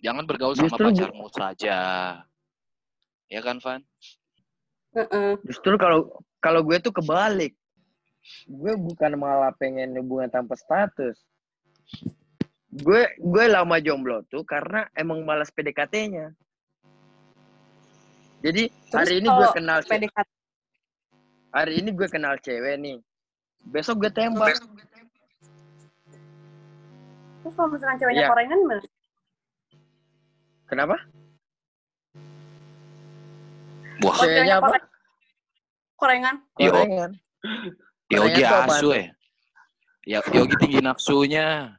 Jangan 0.00 0.24
bergaul 0.28 0.52
sama 0.56 0.68
Justru 0.68 0.84
pacarmu 0.92 1.26
saja 1.32 1.78
ya 3.30 3.40
kan 3.40 3.62
Van 3.62 3.80
Heeh. 4.90 5.38
Justru 5.46 5.78
kalau 5.78 6.10
kalau 6.42 6.66
gue 6.66 6.74
tuh 6.82 6.90
kebalik. 6.90 7.54
Gue 8.50 8.74
bukan 8.74 9.14
malah 9.14 9.54
pengen 9.54 9.94
hubungan 9.94 10.26
tanpa 10.26 10.58
status. 10.58 11.14
Gue 12.74 13.06
gue 13.22 13.44
lama 13.46 13.78
jomblo 13.78 14.26
tuh 14.26 14.42
karena 14.42 14.90
emang 14.98 15.22
malas 15.22 15.54
PDKT-nya. 15.54 16.34
Jadi 18.42 18.66
Terus 18.66 18.98
hari 18.98 19.14
ini 19.22 19.28
gue 19.30 19.46
kenal 19.54 19.78
PDKT 19.86 20.28
hari 21.50 21.72
ini 21.82 21.90
gue 21.94 22.08
kenal 22.10 22.34
cewek 22.42 22.74
nih. 22.82 22.98
Besok 23.70 24.06
gue 24.06 24.10
tembak. 24.10 24.58
terus 27.40 27.56
kalau 27.56 27.72
misalkan 27.72 27.96
ceweknya 27.96 28.22
Iya. 28.26 28.30
korengan 28.30 28.58
gimana? 28.60 28.82
Kenapa? 30.68 30.96
Wah, 34.00 34.16
Ceweknya 34.16 34.56
apa? 34.58 34.66
koreng- 34.66 34.88
Korengan. 36.00 36.36
Yogi 38.08 38.40
Korengan 38.40 38.48
apaan 38.48 38.68
asu 38.72 38.88
ya. 38.96 39.04
Ya, 40.08 40.18
Yogi 40.32 40.56
tinggi 40.56 40.80
nafsunya. 40.80 41.76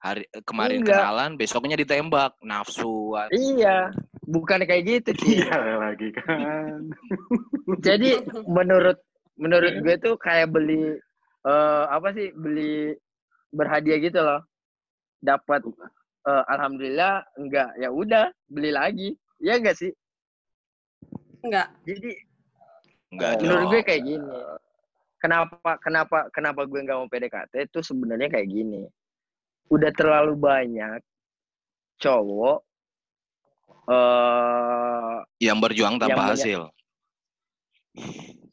Hari 0.00 0.24
kemarin 0.48 0.80
Enggak. 0.80 0.96
kenalan, 0.96 1.30
besoknya 1.36 1.76
ditembak. 1.76 2.32
Nafsuan. 2.40 3.28
Iya, 3.36 3.92
bukan 4.24 4.64
kayak 4.64 4.84
gitu 4.88 5.10
sih. 5.20 5.44
Iya 5.44 5.76
lagi 5.76 6.08
kan. 6.16 6.88
Jadi 7.86 8.16
menurut 8.48 8.96
menurut 9.36 9.72
gue 9.84 9.96
tuh 10.00 10.16
kayak 10.16 10.48
beli 10.48 10.96
eh 11.40 11.84
apa 11.88 12.16
sih 12.16 12.32
beli 12.32 12.96
berhadiah 13.52 14.00
gitu 14.00 14.24
loh. 14.24 14.40
Dapat 15.20 15.68
eh, 16.24 16.44
alhamdulillah 16.48 17.20
enggak 17.36 17.68
ya 17.76 17.92
udah 17.92 18.32
beli 18.48 18.72
lagi. 18.72 19.08
Ya 19.36 19.60
enggak 19.60 19.76
sih? 19.76 19.92
Enggak. 21.40 21.68
Jadi 21.88 22.10
Enggak, 23.10 23.42
menurut 23.42 23.66
Jo. 23.66 23.70
gue 23.74 23.80
kayak 23.82 24.02
gini. 24.06 24.38
Kenapa 25.20 25.76
kenapa 25.82 26.18
kenapa 26.32 26.60
gue 26.64 26.80
nggak 26.80 26.96
mau 26.96 27.10
PDKT 27.10 27.68
itu 27.68 27.78
sebenarnya 27.84 28.28
kayak 28.30 28.48
gini. 28.48 28.86
Udah 29.68 29.90
terlalu 29.92 30.34
banyak 30.38 31.00
cowok 32.00 32.58
eh 33.90 35.16
Yang 35.42 35.58
berjuang 35.60 35.98
tanpa 36.00 36.14
Yang 36.14 36.30
hasil. 36.36 36.60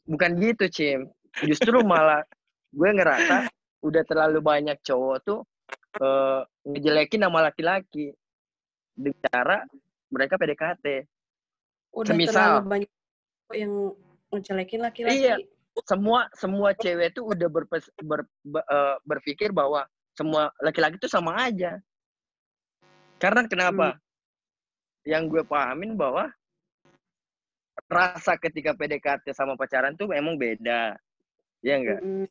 bukan 0.08 0.30
gitu, 0.40 0.64
Cim. 0.72 1.00
Justru 1.44 1.84
malah 1.86 2.24
gue 2.74 2.90
ngerasa 2.90 3.46
udah 3.84 4.02
terlalu 4.04 4.42
banyak 4.42 4.76
cowok 4.82 5.16
tuh 5.22 5.40
eh 6.02 6.42
ngejelekin 6.66 7.22
nama 7.24 7.48
laki-laki 7.48 8.12
dengan 8.92 9.22
cara 9.30 9.58
mereka 10.10 10.34
PDKT. 10.36 11.06
Udah 11.98 12.14
Semisal. 12.14 12.32
terlalu 12.32 12.60
banyak 12.70 12.90
yang 13.58 13.72
ngejelekin 14.30 14.80
laki-laki. 14.86 15.18
Iya. 15.18 15.36
Semua 15.86 16.26
semua 16.34 16.74
cewek 16.74 17.14
tuh 17.14 17.34
udah 17.34 17.48
berpes, 17.50 17.86
ber, 18.02 18.26
be- 18.42 18.66
eh, 18.66 18.96
berpikir 19.06 19.50
bahwa 19.54 19.86
semua 20.14 20.50
laki-laki 20.62 20.98
tuh 20.98 21.10
sama 21.10 21.34
aja. 21.38 21.78
Karena 23.18 23.46
kenapa? 23.46 23.98
Yang 25.06 25.22
gue 25.30 25.42
pahamin 25.46 25.94
bahwa 25.94 26.30
rasa 27.86 28.34
ketika 28.36 28.74
PDKT 28.74 29.30
sama 29.34 29.54
pacaran 29.54 29.94
tuh 29.94 30.10
emang 30.10 30.34
beda. 30.34 30.98
Iya 31.62 31.74
enggak? 31.78 32.00
Mm-mm. 32.02 32.26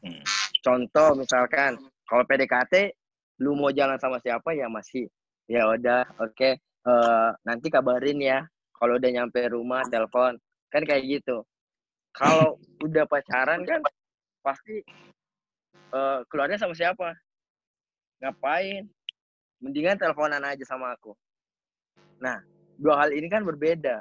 Hmm. 0.00 0.22
Contoh 0.60 1.14
misalkan 1.18 1.78
kalau 2.08 2.24
PDKT 2.26 2.94
lu 3.40 3.56
mau 3.56 3.72
jalan 3.72 3.96
sama 3.96 4.20
siapa 4.20 4.52
ya 4.52 4.68
masih 4.68 5.08
ya 5.48 5.64
udah 5.66 6.04
oke 6.20 6.60
eh, 6.84 7.30
nanti 7.44 7.66
kabarin 7.68 8.20
ya 8.20 8.38
kalau 8.76 8.96
udah 8.96 9.10
nyampe 9.10 9.40
rumah 9.48 9.84
telepon 9.86 10.36
kan 10.68 10.82
kayak 10.84 11.04
gitu 11.20 11.44
kalau 12.12 12.56
udah 12.86 13.04
pacaran 13.04 13.64
kan 13.64 13.80
pasti 14.40 14.80
eh, 15.92 16.18
keluarnya 16.28 16.56
sama 16.56 16.72
siapa 16.72 17.12
ngapain 18.20 18.84
mendingan 19.60 19.96
teleponan 19.96 20.40
aja 20.44 20.64
sama 20.64 20.92
aku 20.92 21.12
nah 22.20 22.40
dua 22.76 23.04
hal 23.04 23.12
ini 23.12 23.28
kan 23.28 23.44
berbeda 23.44 24.00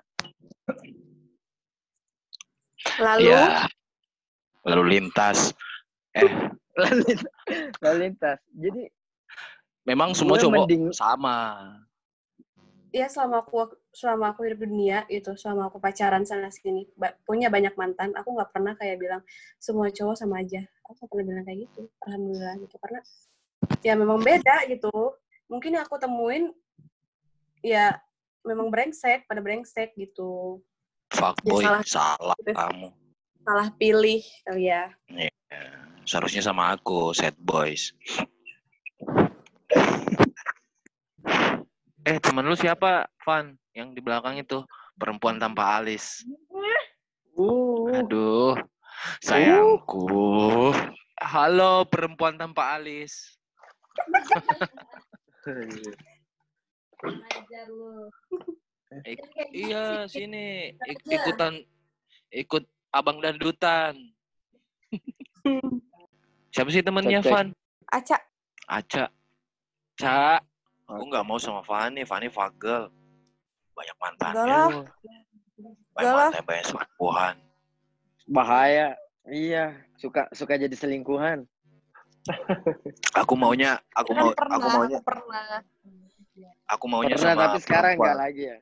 Lalu 2.99 3.31
Iya. 3.31 3.67
Lalu 4.67 4.83
lintas. 4.87 5.51
Eh, 6.15 6.27
lalu 6.75 6.99
lintas, 7.07 7.31
lalu 7.83 7.97
lintas. 8.07 8.39
jadi 8.55 8.81
memang 9.83 10.11
semua 10.15 10.39
cowok 10.39 10.67
mending- 10.67 10.91
sama. 10.95 11.63
Ya 12.89 13.05
selama 13.05 13.45
aku 13.45 13.69
selama 13.93 14.33
aku 14.33 14.49
hidup 14.49 14.65
di 14.65 14.67
dunia 14.67 15.05
itu 15.07 15.29
selama 15.37 15.69
aku 15.69 15.77
pacaran 15.77 16.25
sana 16.25 16.49
sini 16.49 16.89
ba- 16.97 17.13
punya 17.21 17.45
banyak 17.47 17.77
mantan 17.77 18.09
aku 18.17 18.33
nggak 18.33 18.49
pernah 18.49 18.73
kayak 18.73 18.97
bilang 18.97 19.21
semua 19.57 19.93
cowok 19.93 20.15
sama 20.17 20.41
aja 20.41 20.65
aku 20.81 20.97
nggak 20.97 21.09
pernah 21.09 21.25
bilang 21.25 21.45
kayak 21.45 21.59
gitu 21.69 21.81
alhamdulillah 22.01 22.55
gitu 22.57 22.75
karena 22.81 22.99
ya 23.85 23.93
memang 23.93 24.19
beda 24.19 24.55
gitu 24.65 24.89
mungkin 25.45 25.77
yang 25.77 25.85
aku 25.85 26.01
temuin 26.01 26.49
ya 27.61 27.99
memang 28.41 28.71
brengsek 28.71 29.27
pada 29.27 29.43
brengsek 29.43 29.93
gitu 29.93 30.63
Fuckboy, 31.09 31.65
salah. 31.65 31.81
salah 31.85 32.37
Gitu. 32.41 32.53
kamu. 32.53 32.87
salah 33.41 33.67
pilih 33.75 34.21
kali 34.45 34.69
ya 34.69 34.93
Ya, 35.09 35.29
seharusnya 36.05 36.45
sama 36.45 36.69
aku, 36.69 37.09
sad 37.11 37.33
boys. 37.35 37.97
Eh, 42.09 42.17
temen 42.17 42.41
lu 42.41 42.57
siapa, 42.57 43.05
Van? 43.21 43.53
Yang 43.77 43.89
di 43.93 44.01
belakang 44.01 44.41
itu 44.41 44.65
perempuan 44.97 45.37
tanpa 45.37 45.77
alis. 45.77 46.25
uh 47.37 47.85
Aduh, 48.01 48.57
sayangku. 49.21 50.09
Halo, 51.21 51.85
perempuan 51.85 52.33
tanpa 52.33 52.81
alis. 52.81 53.37
Ik- 59.05 59.29
kayak 59.29 59.49
iya, 59.53 60.09
sini 60.09 60.73
Ik- 60.89 61.05
ikutan 61.05 61.61
ikut 62.33 62.65
abang 62.89 63.21
dandutan. 63.21 63.93
Siapa 66.57 66.73
sih 66.73 66.81
temennya. 66.81 67.21
Van? 67.21 67.53
Aca 67.93 68.17
Aca. 68.65 69.05
Ca, 69.93 70.41
aku 70.89 71.03
nggak 71.05 71.25
mau 71.25 71.37
sama 71.37 71.61
Fani. 71.61 72.01
Fani 72.03 72.27
fagel. 72.27 72.89
Banyak 73.77 73.97
mantannya. 74.01 74.41
Enggak 74.41 74.57
lah. 74.57 74.67
loh. 74.73 74.85
Banyak 75.93 76.13
mantan, 76.15 76.43
banyak 76.47 76.65
selingkuhan. 76.65 77.35
bahaya 78.29 78.93
iya 79.25 79.73
suka 79.97 80.29
suka 80.31 80.53
jadi 80.55 80.71
selingkuhan 80.71 81.49
Aku 83.17 83.33
maunya, 83.33 83.81
aku 83.89 84.13
mau, 84.13 84.29
pernah 84.37 84.61
aku 84.61 84.69
maunya, 84.69 84.97
aku 85.01 85.07
pernah 85.09 85.45
aku 86.69 86.85
maunya 86.85 87.15
pernah 87.17 87.33
sama 87.33 87.43
tapi 87.49 87.57
sekarang 87.65 87.97
perempuan. 87.97 88.05
enggak 88.05 88.17
lagi 88.21 88.43
ya 88.45 88.57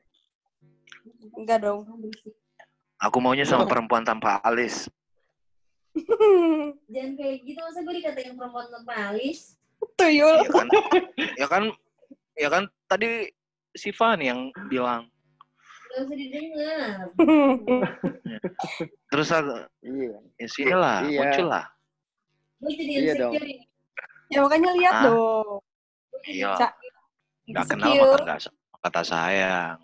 enggak 1.36 1.58
dong 1.62 1.80
Aku 2.98 3.16
maunya 3.22 3.46
sama 3.46 3.68
perempuan 3.68 4.02
tanpa 4.02 4.42
alis. 4.42 4.90
Jangan 6.92 7.12
kayak 7.14 7.36
gitu, 7.46 7.60
masa 7.62 7.78
gue 7.86 7.94
dikatain 7.94 8.34
perempuan 8.34 8.66
tanpa 8.74 9.14
alis? 9.14 9.54
tuyul 9.94 10.42
Ya 10.42 10.50
kan? 10.50 10.66
ya 11.38 11.46
kan? 11.46 11.62
Ya 12.38 12.48
kan 12.48 12.64
tadi 12.86 13.26
si 13.74 13.90
Fani 13.90 14.30
yang 14.30 14.40
bilang. 14.68 15.10
Gak 15.88 16.04
usah 16.04 16.14
didengar. 16.14 16.96
Terus 19.10 19.28
aku, 19.32 19.56
iya 19.82 20.18
ya 20.36 20.46
sini 20.46 20.70
lah, 20.70 21.00
Iya. 21.02 21.18
muncul 21.18 21.46
lah. 21.48 21.64
Gue 22.60 22.72
jadi 22.74 22.92
Iya 23.00 23.12
dong. 23.16 23.32
ini. 23.34 23.64
ya 24.28 24.44
makanya 24.44 24.70
lihat 24.76 24.92
Ah. 24.92 25.04
dong 25.08 25.48
Iya. 26.22 26.48
Nggak 27.48 27.64
kenal 27.66 27.92
maka 27.96 28.16
nggak 28.22 28.40
kata 28.78 29.02
sayang. 29.02 29.78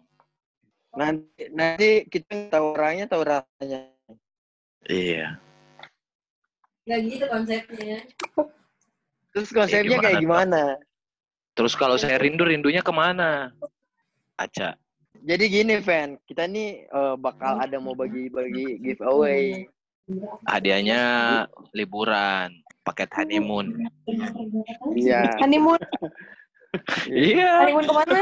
nanti 0.94 1.42
nanti 1.50 1.90
kita 2.06 2.52
tahu 2.52 2.76
orangnya 2.76 3.08
tahu 3.08 3.24
rasanya 3.24 3.88
Iya. 4.84 5.40
Gak 6.84 6.98
gitu 7.02 7.24
konsepnya. 7.26 7.98
terus 9.32 9.48
konsepnya 9.50 9.82
gimana 9.90 10.04
kayak 10.04 10.20
gimana 10.20 10.62
Terus 11.54 11.78
kalau 11.78 11.94
saya 11.94 12.18
rindu, 12.18 12.42
rindunya 12.42 12.82
ke 12.82 12.90
mana? 12.90 13.54
Aca. 14.34 14.74
jadi 15.24 15.44
gini 15.46 15.78
fan 15.80 16.18
kita 16.26 16.44
nih 16.44 16.84
eh, 16.84 17.14
bakal 17.16 17.56
ada 17.56 17.78
mau 17.80 17.94
bagi-bagi 17.94 18.82
giveaway 18.82 19.64
Hadiahnya 20.44 21.00
liburan, 21.72 22.52
paket 22.84 23.08
honeymoon. 23.16 23.72
iya 24.92 25.32
honeymoon 25.40 25.80
Iya. 27.08 27.50
honeymoon 27.64 27.86
ke 27.88 27.94
mana 27.94 28.20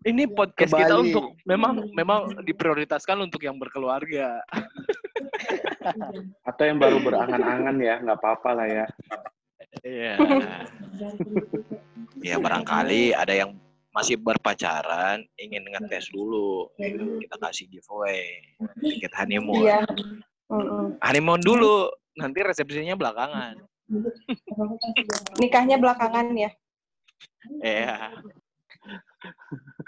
Ini 0.00 0.32
podcast 0.32 0.72
kita 0.72 0.94
untuk 0.96 1.36
memang 1.44 1.90
memang 1.92 2.40
diprioritaskan 2.40 3.20
untuk 3.20 3.44
yang 3.44 3.60
berkeluarga. 3.60 4.40
Atau 6.40 6.64
yang 6.64 6.80
baru 6.80 7.04
berangan-angan 7.04 7.76
ya, 7.76 8.00
nggak 8.00 8.16
apa-apa 8.16 8.50
lah 8.56 8.66
ya. 8.68 8.86
Iya. 9.86 10.18
ya 12.28 12.36
barangkali 12.42 13.14
ada 13.14 13.32
yang 13.32 13.54
masih 13.90 14.18
berpacaran 14.18 15.22
ingin 15.38 15.66
ngetes 15.66 16.10
dulu. 16.14 16.70
Kita 17.22 17.36
kasih 17.38 17.66
giveaway 17.70 18.54
tiket 18.82 19.14
honeymoon. 19.14 19.66
iya. 19.66 19.82
Honeymoon 21.02 21.42
dulu, 21.42 21.90
nanti 22.18 22.38
resepsinya 22.42 22.98
belakangan. 22.98 23.62
nikahnya 25.42 25.82
belakangan 25.82 26.30
ya 26.38 26.50
Iya. 27.58 28.14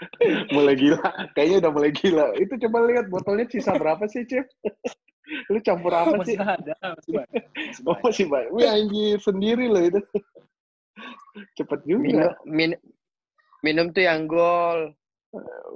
Mulai 0.55 0.75
gila. 0.77 1.01
Kayaknya 1.37 1.57
udah 1.65 1.71
mulai 1.71 1.91
gila. 1.93 2.25
Itu 2.39 2.53
coba 2.67 2.77
lihat 2.89 3.05
botolnya 3.09 3.45
sisa 3.49 3.75
berapa 3.75 4.05
sih, 4.09 4.25
Cip? 4.25 4.45
Lu 5.51 5.59
campur 5.63 5.95
apa 5.95 6.19
sih? 6.27 6.35
ada, 6.35 6.75
masih 6.99 7.11
banyak. 7.15 7.43
Oh, 7.89 7.97
masih 8.03 8.25
banyak. 8.27 8.51
Wih, 8.53 8.67
anjir. 8.67 9.17
Sendiri 9.23 9.65
loh 9.71 9.83
itu. 9.83 9.99
Cepet 11.57 11.79
minum 11.89 12.05
juga. 12.05 12.29
min- 12.45 12.81
minum 13.65 13.89
tuh 13.89 14.05
yang 14.05 14.29
gol 14.29 14.93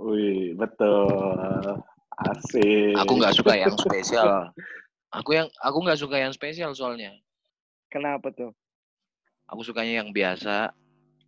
Wih, 0.06 0.54
betul. 0.54 1.82
Asik. 2.14 2.94
Aku 3.02 3.18
nggak 3.18 3.34
suka 3.34 3.54
yang 3.58 3.74
spesial. 3.74 4.54
Aku 5.10 5.30
yang 5.34 5.48
aku 5.66 5.78
nggak 5.82 5.98
suka 5.98 6.18
yang 6.22 6.34
spesial 6.34 6.78
soalnya. 6.78 7.18
Kenapa 7.90 8.30
tuh? 8.30 8.54
Aku 9.50 9.66
sukanya 9.66 10.06
yang 10.06 10.14
biasa. 10.14 10.70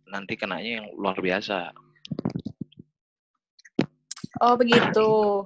Nanti 0.06 0.38
kenanya 0.38 0.82
yang 0.82 0.86
luar 0.94 1.18
biasa. 1.18 1.74
Oh 4.40 4.56
begitu. 4.56 5.44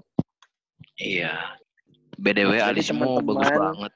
Iya. 1.02 1.58
BDW 2.14 2.62
Jadi 2.62 2.66
alismu 2.70 3.18
bagus 3.26 3.50
banget. 3.50 3.92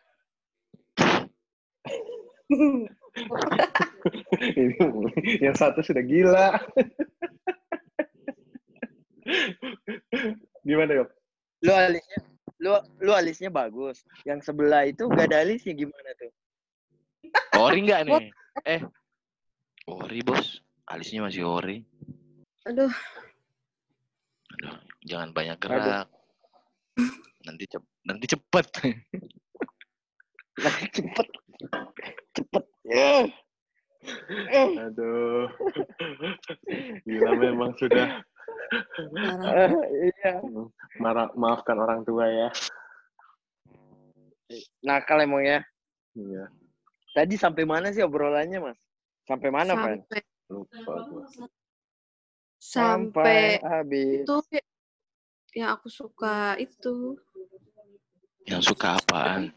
Ini 4.42 4.74
yang 5.46 5.54
satu 5.54 5.86
sudah 5.86 6.02
gila. 6.02 6.58
Gimana, 10.66 10.92
Yop? 10.98 11.08
Lu 11.62 11.72
alisnya 11.74 12.18
lu 12.58 12.74
lu 12.98 13.12
alisnya 13.14 13.50
bagus. 13.54 14.02
Yang 14.26 14.50
sebelah 14.50 14.82
itu 14.90 15.06
gak 15.06 15.30
ada 15.30 15.46
alisnya 15.46 15.78
gimana 15.78 16.10
tuh? 16.18 16.32
Ori 17.58 17.86
nggak 17.86 18.02
nih? 18.06 18.24
Eh, 18.66 18.82
ori 19.86 20.20
bos. 20.26 20.62
Alisnya 20.90 21.22
masih 21.22 21.46
ori. 21.46 21.86
Aduh, 22.66 22.90
jangan 25.04 25.30
banyak 25.34 25.58
gerak. 25.60 26.08
Nanti 27.46 27.64
cep 27.70 27.82
nanti 28.02 28.26
cepet. 28.26 28.66
Nah, 30.58 30.76
cepet. 30.90 31.28
Cepet. 32.34 32.64
Ya. 32.82 33.30
Eh, 34.50 34.68
Aduh. 34.90 35.46
Gila 37.06 37.32
memang 37.38 37.74
sudah 37.78 38.22
eh, 39.48 39.72
iya. 40.12 40.32
marah, 41.00 41.30
maafkan 41.34 41.78
orang 41.78 42.02
tua 42.04 42.26
ya. 42.28 42.48
Nakal 44.84 45.24
emang 45.24 45.44
ya. 45.44 45.60
Iya, 46.16 46.50
Tadi 47.14 47.38
sampai 47.38 47.62
mana 47.62 47.94
sih 47.94 48.02
obrolannya, 48.02 48.58
Mas? 48.58 48.78
Sampai 49.28 49.52
mana, 49.52 49.76
sampai 49.76 50.24
lupa 50.48 50.92
gua. 51.06 51.24
sampai 52.58 53.60
habis. 53.62 54.26
itu 54.26 54.36
yang 55.52 55.72
aku 55.72 55.88
suka 55.88 56.54
itu 56.60 57.16
yang 58.44 58.60
suka 58.64 58.96
apaan? 58.96 59.52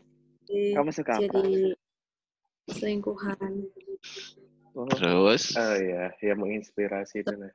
jadi, 0.48 0.76
Kamu 0.76 0.92
suka 0.92 1.12
apa? 1.16 1.24
jadi 1.24 1.76
selingkuhan. 2.72 3.52
Oh, 4.72 4.88
Terus 4.88 5.52
Oh 5.56 5.76
iya, 5.76 6.12
ya 6.20 6.34
menginspirasi 6.36 7.24
itu. 7.24 7.32
Nah. 7.36 7.52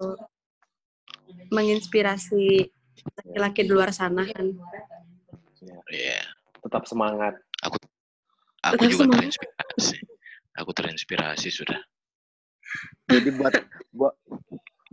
Menginspirasi 1.49 2.68
laki-laki 3.25 3.61
di 3.64 3.72
luar 3.72 3.92
sana 3.92 4.25
kan. 4.29 4.46
Iya. 5.88 6.20
Tetap 6.61 6.85
semangat. 6.85 7.37
Aku 7.64 7.77
Tetap 8.61 8.81
juga 8.90 9.05
semangat. 9.07 9.20
terinspirasi. 9.20 9.96
Aku 10.57 10.70
terinspirasi 10.72 11.49
sudah. 11.53 11.81
jadi 13.07 13.31
buat 13.38 13.55
buat 13.94 14.14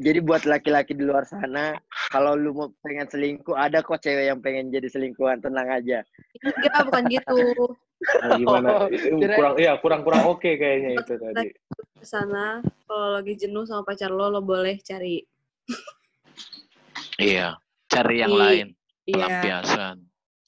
jadi 0.01 0.19
buat 0.25 0.43
laki-laki 0.49 0.97
di 0.97 1.05
luar 1.05 1.21
sana, 1.23 1.77
kalau 2.09 2.33
lu 2.33 2.49
mau 2.53 2.67
pengen 2.81 3.05
selingkuh, 3.05 3.53
ada 3.53 3.85
kok 3.85 4.01
cewek 4.01 4.25
yang 4.25 4.41
pengen 4.41 4.73
jadi 4.73 4.89
selingkuhan, 4.89 5.37
tenang 5.37 5.69
aja. 5.69 6.01
Enggak, 6.41 6.81
bukan 6.89 7.03
gitu. 7.13 7.35
Nah, 8.19 8.35
gimana? 8.35 8.67
Oh, 8.83 8.87
kurang 9.31 9.55
iya, 9.61 9.73
kurang-kurang 9.79 10.23
oke 10.27 10.49
kayaknya 10.59 10.99
itu 10.99 11.13
tadi. 11.15 11.47
Di 11.95 12.07
sana 12.09 12.59
kalau 12.83 13.15
lagi 13.15 13.37
jenuh 13.37 13.63
sama 13.63 13.87
pacar 13.87 14.11
lo, 14.11 14.27
lo 14.27 14.41
boleh 14.43 14.75
cari 14.83 15.23
Iya. 17.15 17.55
Cari 17.87 18.15
yang 18.25 18.33
lain. 18.33 18.67
iya, 19.05 19.13
Pelampiasan. 19.13 19.95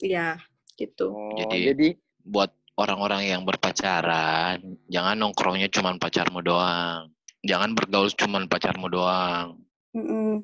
iya 0.01 0.27
gitu. 0.75 1.13
Oh, 1.13 1.37
Jadi- 1.37 1.65
jadi 1.71 1.87
Buat 2.25 2.49
orang-orang 2.75 3.29
yang 3.29 3.45
berpacaran, 3.45 4.57
jangan 4.89 5.13
nongkrongnya 5.15 5.69
cuman 5.69 6.01
pacarmu 6.01 6.41
doang. 6.41 7.13
Jangan 7.45 7.77
bergaul 7.77 8.09
cuman 8.17 8.49
pacarmu 8.49 8.89
doang. 8.89 9.61
Mm-mm. 9.93 10.41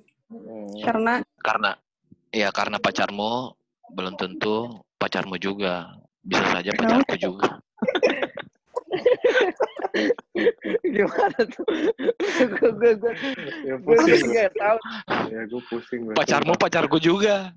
Karena 0.86 1.20
Karena 1.42 1.74
ya 2.32 2.48
karena 2.54 2.78
pacarmu 2.80 3.52
belum 3.92 4.16
tentu 4.16 4.70
pacarmu 4.96 5.36
juga. 5.42 5.98
Bisa 6.22 6.46
saja 6.54 6.70
pacarku 6.78 7.16
juga. 7.18 7.50
gimana 10.86 11.40
tuh? 11.52 11.66
gue 12.48 12.70
gue 12.78 12.92
gue 13.02 13.14
Ya 13.66 13.76
gue 13.82 13.96
pusing. 13.98 14.22
gua. 14.22 14.32
nggak 14.32 14.52
tahu. 14.56 14.78
Ya 15.34 15.42
gue 15.50 15.62
pusing. 15.68 16.02
Pacarmu 16.14 16.54
pacarku 16.56 16.98
juga. 17.02 17.52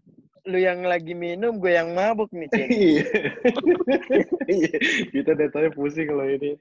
Lu 0.45 0.61
yang 0.61 0.85
lagi 0.85 1.17
minum, 1.17 1.57
gue 1.57 1.73
yang 1.73 1.97
mabuk 1.97 2.29
nih. 2.37 2.49
Iya. 2.69 3.05
Iya. 4.45 4.77
Kita 5.09 5.33
datanya 5.33 5.71
pusing 5.73 6.13
kalau 6.13 6.29
ini. 6.29 6.53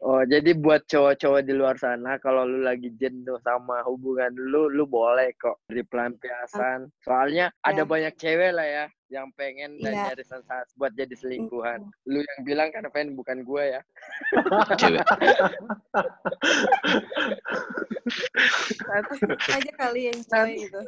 Oh, 0.00 0.24
jadi 0.24 0.56
buat 0.56 0.88
cowok-cowok 0.88 1.44
di 1.44 1.52
luar 1.54 1.76
sana, 1.76 2.16
kalau 2.18 2.48
lu 2.48 2.64
lagi 2.64 2.88
jenuh 2.96 3.36
sama 3.44 3.84
hubungan 3.84 4.32
lu, 4.32 4.72
lu 4.72 4.88
boleh 4.88 5.30
kok 5.36 5.60
di 5.68 5.84
pelampiasan. 5.84 6.88
Soalnya 7.04 7.52
ada 7.60 7.84
Ya. 7.84 7.86
banyak 7.86 8.14
cewek 8.16 8.50
lah 8.56 8.64
ya 8.64 8.84
yang 9.10 9.26
pengen 9.34 9.76
dan 9.82 9.92
Iya. 9.92 10.02
nyari 10.14 10.24
sensasi 10.24 10.70
buat 10.78 10.94
jadi 10.94 11.10
selingkuhan. 11.18 11.82
Lu 12.06 12.22
yang 12.22 12.40
bilang 12.46 12.70
kan 12.70 12.86
pengen 12.94 13.18
bukan 13.18 13.42
gue 13.42 13.64
ya. 13.76 13.82
Cewek. 14.78 15.02
nanti 18.86 19.14
aja 19.50 19.72
kali 19.74 20.00
yang 20.14 20.20
cewek 20.22 20.56
gitu. 20.70 20.80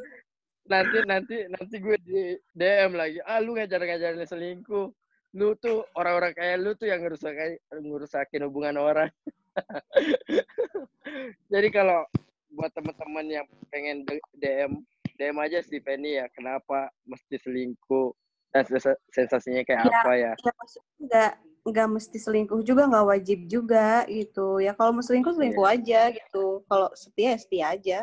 Nanti 0.71 0.97
nanti 1.03 1.35
nanti 1.51 1.75
gue 1.83 1.97
di 2.07 2.21
DM 2.55 2.95
lagi. 2.95 3.19
Ah, 3.27 3.43
lu 3.43 3.59
ngajar-ngajarin 3.59 4.23
selingkuh. 4.23 4.87
Lu 5.35 5.47
tuh 5.59 5.83
orang-orang 5.99 6.31
kayak 6.31 6.57
lu 6.63 6.71
tuh 6.79 6.87
yang 6.87 7.03
ngerusakin 7.03 7.59
ngerusakin 7.75 8.47
hubungan 8.47 8.79
orang. 8.79 9.11
jadi 11.53 11.67
kalau 11.69 12.07
buat 12.55 12.71
teman-teman 12.71 13.25
yang 13.27 13.45
pengen 13.67 14.07
DM 14.39 14.79
DM 15.15 15.37
aja 15.37 15.59
si 15.59 15.77
Penny 15.77 16.15
ya 16.15 16.25
kenapa 16.29 16.89
mesti 17.03 17.37
selingkuh 17.37 18.13
dan 18.49 18.63
sens- 18.63 19.01
sensasinya 19.09 19.61
kayak 19.61 19.81
Ya. 19.83 19.93
apa 19.95 20.11
ya 20.13 20.31
Ya 20.35 20.51
maksudnya 20.53 20.93
nggak 20.99 21.31
nggak 21.63 21.87
mesti 21.89 22.17
selingkuh 22.19 22.59
juga, 22.61 22.85
nggak 22.85 23.07
wajib 23.07 23.39
juga 23.47 24.03
gitu. 24.05 24.59
Ya 24.59 24.73
kalau 24.73 24.91
mau 24.91 24.99
selingkuh 24.99 25.31
selingkuh 25.31 25.63
aja 25.63 26.11
gitu. 26.11 26.59
Kalau 26.67 26.91
setia 26.91 27.29
ya 27.29 27.37
setia 27.39 27.65
aja. 27.69 27.99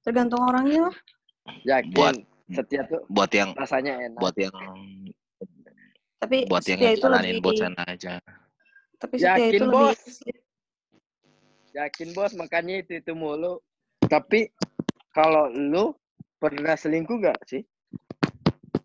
Tergantung 0.00 0.42
orangnya 0.42 0.86
lah. 0.86 0.96
yakin 1.64 1.90
Buat- 1.90 2.22
setia 2.50 2.82
tuh 2.84 3.00
Buat 3.08 3.30
yang 3.32 3.50
rasanya 3.54 3.94
enak 4.02 4.20
buat 4.20 4.36
yang 4.36 4.52
Tapi 6.18 6.44
buat 6.44 6.60
yang 6.62 6.76
setia 6.76 6.90
itu 6.90 7.00
ngejalanin 7.00 7.32
lebih. 7.32 7.44
bosan 7.46 7.74
aja. 7.80 8.14
Tapi 8.94 9.14
setia 9.16 9.32
Yakin, 9.40 9.52
itu 9.56 9.64
Bos? 9.66 9.96
lebih. 9.96 10.36
yakin 11.70 12.08
bos 12.10 12.32
makanya 12.34 12.82
itu 12.82 12.98
itu 12.98 13.14
mulu 13.14 13.62
tapi 14.02 14.50
kalau 15.08 15.46
lu 15.48 15.94
pernah 16.40 16.74
selingkuh 16.74 17.20
gak 17.20 17.38
sih 17.46 17.62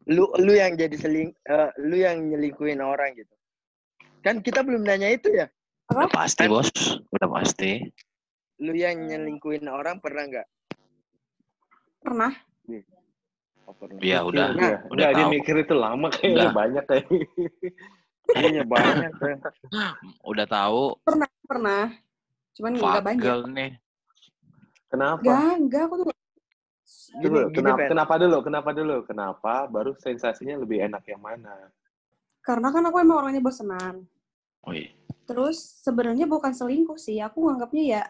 lu 0.06 0.30
lu 0.38 0.54
yang 0.54 0.78
jadi 0.78 0.94
seling 0.94 1.34
eh, 1.34 1.70
lu 1.82 1.98
yang 1.98 2.30
nyelingkuhin 2.30 2.78
orang 2.78 3.16
gitu 3.16 3.32
kan 4.22 4.44
kita 4.44 4.62
belum 4.62 4.86
nanya 4.86 5.10
itu 5.10 5.32
ya 5.32 5.48
Udah 5.86 6.10
pasti 6.10 6.50
bos. 6.50 6.70
Udah 7.14 7.30
pasti. 7.30 7.78
lu 8.58 8.74
yang 8.74 9.06
nyelingkuhin 9.06 9.70
orang 9.70 10.02
pernah 10.02 10.26
nggak 10.26 10.48
Pernah. 12.02 12.34
oh, 13.66 13.74
pernah 13.78 13.98
Ya 14.02 14.22
udah. 14.22 14.54
Iya. 14.54 14.78
udah 14.90 15.08
Enggak, 15.10 15.10
dia 15.14 15.26
mikir 15.30 15.56
itu 15.62 15.74
lama 15.74 16.08
kayaknya 16.10 16.38
Udah. 16.38 16.54
banyak 16.54 16.84
kayak. 16.86 17.06
Iya 18.34 18.62
banyak 18.66 19.12
tuh. 19.18 19.38
Udah 20.34 20.46
tahu 20.50 20.98
Pernah. 21.02 21.30
Pernah. 21.46 21.84
Cuman 22.58 22.72
nggak 22.74 23.04
banyak. 23.06 23.38
nih. 23.54 23.72
Kenapa? 24.90 25.22
Enggak, 25.22 25.54
enggak. 25.62 25.82
Aku 25.86 25.94
tuh 26.02 26.06
Dulu, 27.18 27.50
gini, 27.50 27.56
kenapa, 27.58 27.80
Pen. 27.82 27.90
kenapa 27.90 28.14
dulu? 28.22 28.38
Kenapa 28.46 28.70
dulu? 28.74 28.96
Kenapa 29.08 29.54
baru 29.66 29.92
sensasinya 29.98 30.56
lebih 30.62 30.86
enak 30.86 31.04
yang 31.10 31.22
mana? 31.22 31.74
karena 32.46 32.70
kan 32.70 32.86
aku 32.86 33.02
emang 33.02 33.26
orangnya 33.26 33.42
bosenan. 33.42 34.06
Wih, 34.70 34.94
Terus 35.26 35.82
sebenarnya 35.82 36.30
bukan 36.30 36.54
selingkuh 36.54 37.02
sih. 37.02 37.18
Aku 37.18 37.42
nganggapnya 37.50 37.84
ya 37.84 38.02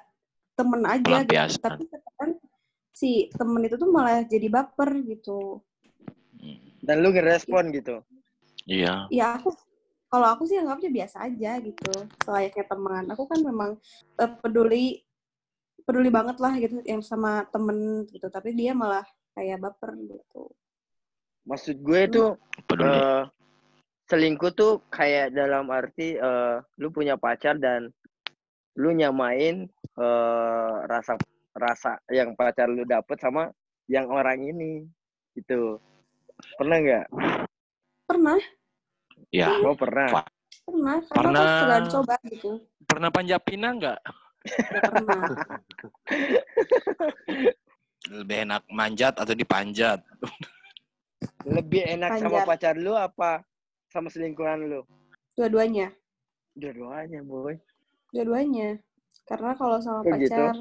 temen 0.59 0.83
aja 0.83 1.23
gitu. 1.23 1.55
Tapi 1.63 1.87
kan 1.87 2.35
si 2.91 3.31
temen 3.31 3.63
itu 3.63 3.79
tuh 3.79 3.87
malah 3.87 4.27
jadi 4.27 4.51
baper 4.51 4.91
gitu. 5.07 5.63
hmm, 6.35 6.83
dan 6.83 6.99
lu 6.99 7.15
ngerespon 7.15 7.71
gitu 7.71 8.03
Iya. 8.67 9.07
Ya 9.07 9.39
aku 9.39 9.55
kalau 10.11 10.27
aku 10.31 10.43
sih 10.47 10.59
anggapnya 10.59 10.91
biasa 10.91 11.31
aja 11.31 11.55
gitu. 11.63 11.95
Selayaknya 12.27 12.65
teman. 12.67 13.03
Aku 13.15 13.23
kan 13.31 13.39
memang 13.39 13.79
eh, 14.19 14.31
peduli 14.43 15.04
peduli 15.85 16.09
banget 16.09 16.37
lah 16.41 16.53
gitu 16.57 16.81
yang 16.83 16.99
sama 16.99 17.45
temen 17.53 18.03
gitu. 18.09 18.27
Tapi 18.27 18.51
dia 18.51 18.73
malah 18.73 19.05
kayak 19.37 19.61
baper 19.61 19.93
gitu. 20.01 20.49
maksud 21.45 21.77
gue 21.77 22.01
tuh 22.09 22.29
Peduli. 22.65 22.89
eh, 22.89 23.23
selingkuh 24.09 24.49
tuh 24.57 24.81
kayak 24.89 25.29
dalam 25.29 25.69
arti 25.69 26.17
eh, 26.17 26.57
lu 26.81 26.89
punya 26.89 27.21
pacar 27.21 27.61
dan 27.61 27.93
lu 28.75 28.89
nyamain 28.91 29.69
eh, 29.93 30.73
rasa 30.89 31.13
rasa 31.53 32.01
yang 32.09 32.33
pacar 32.33 32.65
lu 32.65 32.81
dapet 32.83 33.21
sama 33.21 33.53
yang 33.85 34.09
orang 34.09 34.41
ini 34.41 34.89
gitu 35.37 35.77
pernah 36.57 36.81
nggak 36.81 37.05
Pernah, 38.05 38.37
Ya, 39.33 39.49
oh 39.65 39.73
pernah 39.73 40.09
pernah. 40.65 40.97
Karena 41.09 41.41
Pernah. 41.41 41.57
sudah 41.61 41.77
dicoba 41.81 42.15
gitu. 42.29 42.51
pernah 42.85 43.09
panjat 43.09 43.41
pinang 43.41 43.77
nggak? 43.77 43.99
Gak 44.45 44.81
pernah. 44.85 45.23
Lebih 48.05 48.37
enak 48.45 48.63
manjat 48.69 49.13
atau 49.17 49.33
dipanjat? 49.33 49.99
lebih 51.45 51.85
enak 51.85 52.17
sama 52.17 52.41
Panjat. 52.41 52.47
pacar 52.49 52.75
lu 52.75 52.93
apa 52.93 53.41
sama 53.87 54.09
selingkuhan 54.09 54.65
lu 54.65 54.81
Dua-duanya. 55.33 55.93
dua-duanya 56.53 57.21
boy 57.21 57.57
Dua-duanya. 58.09 58.77
Karena 59.25 59.53
kalau 59.53 59.77
sama 59.81 60.01
Oh, 60.01 60.09
gitu? 60.17 60.29
pacar, 60.29 60.53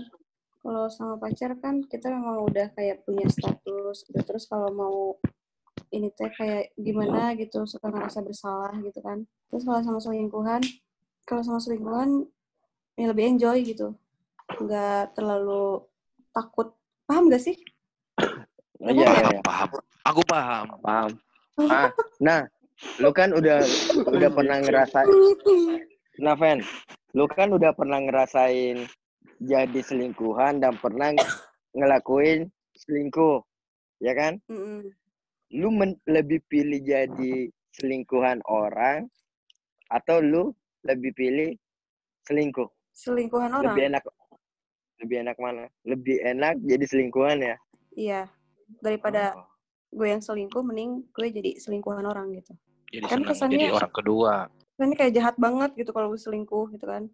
kalau 0.61 0.85
sama 0.89 1.15
pacar 1.17 1.51
kan 1.59 1.85
kita 1.85 2.09
memang 2.09 2.49
udah 2.49 2.69
kayak 2.73 3.05
punya 3.05 3.29
status 3.29 4.05
gitu. 4.05 4.21
Terus 4.25 4.45
kalau 4.45 4.73
mau 4.73 4.97
ini 5.89 6.09
teh 6.11 6.33
kayak 6.33 6.73
gimana 6.75 7.33
gitu, 7.37 7.65
suka 7.65 7.89
ngerasa 7.89 8.21
bersalah 8.21 8.73
gitu 8.81 9.01
kan. 9.01 9.25
Terus 9.53 9.63
kalau 9.63 9.81
sama 9.81 10.01
selingkuhan, 10.01 10.63
kalau 11.25 11.43
sama 11.45 11.61
selingkuhan 11.61 12.25
ya 12.95 13.11
lebih 13.11 13.37
enjoy 13.37 13.63
gitu. 13.63 13.95
Nggak 14.61 15.15
terlalu 15.19 15.83
takut. 16.31 16.75
Paham 17.05 17.29
gak 17.29 17.43
sih? 17.45 17.57
Oh, 18.81 18.91
iya 18.91 19.07
iya 19.07 19.25
iya. 19.37 19.41
Paham. 19.45 19.69
Aku 20.05 20.21
paham. 20.29 20.67
paham 20.85 21.11
ah 21.71 21.87
nah 22.19 22.51
lu 22.99 23.15
kan 23.15 23.31
udah 23.31 23.63
udah 24.11 24.31
pernah 24.35 24.59
ngerasain 24.59 25.07
nah 26.19 26.35
Fen 26.35 26.59
lu 27.15 27.31
kan 27.31 27.55
udah 27.55 27.71
pernah 27.71 28.03
ngerasain 28.03 28.91
jadi 29.39 29.81
selingkuhan 29.87 30.59
dan 30.59 30.75
pernah 30.83 31.15
ngelakuin 31.79 32.51
selingkuh 32.75 33.43
ya 34.03 34.19
kan 34.19 34.43
Mm-mm. 34.51 34.91
lu 35.55 35.71
men- 35.71 36.03
lebih 36.11 36.43
pilih 36.51 36.83
jadi 36.83 37.51
selingkuhan 37.79 38.43
orang 38.51 39.07
atau 39.91 40.19
lu 40.19 40.51
lebih 40.83 41.15
pilih 41.15 41.55
selingkuh 42.27 42.67
Selingkuhan 42.95 43.51
orang. 43.53 43.75
lebih 43.75 43.85
enak 43.89 44.03
lebih 44.97 45.17
enak 45.21 45.37
mana 45.37 45.65
lebih 45.83 46.17
enak 46.23 46.55
jadi 46.61 46.85
selingkuhan 46.87 47.39
ya 47.39 47.57
Iya. 47.93 48.27
Daripada 48.81 49.35
Oh. 49.35 49.47
gue 49.93 50.09
yang 50.09 50.19
selingkuh, 50.19 50.59
mending 50.61 51.07
gue 51.09 51.27
jadi 51.29 51.55
selingkuhan 51.55 52.03
orang 52.03 52.33
gitu. 52.33 52.51
Jadi 52.89 53.05
Kan 53.05 53.23
kesannya- 53.23 53.55
jadi 53.61 53.71
orang 53.73 53.93
kedua. 53.93 54.35
Kan 54.73 54.85
ini 54.85 54.97
kayak 54.97 55.15
jahat 55.15 55.37
banget 55.37 55.71
gitu 55.77 55.91
kalau 55.91 56.11
gue 56.11 56.19
selingkuh 56.19 56.71
gitu 56.71 56.83
kan. 56.85 57.07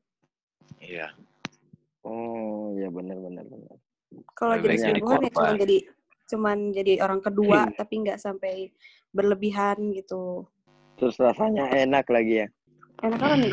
Iya. 0.78 1.12
oh 2.00 2.72
ya 2.74 2.88
benar 2.88 3.12
benar 3.18 3.44
benar 3.44 3.76
Kalau 4.32 4.56
jadi 4.56 4.76
selingkuhan 4.78 5.20
ya 5.20 5.30
cuma 5.30 5.52
jadi 5.54 5.76
cuman 6.26 6.58
jadi 6.70 6.92
orang 6.98 7.20
kedua 7.20 7.68
tapi 7.70 8.00
nggak 8.00 8.16
sampai 8.16 8.72
berlebihan 9.10 9.92
gitu. 9.92 10.48
terus 10.96 11.16
rasanya 11.16 11.68
enak 11.70 12.04
lagi 12.06 12.40
ya 12.40 12.46
Enak 13.00 13.18
apa 13.18 13.36
nih? 13.36 13.52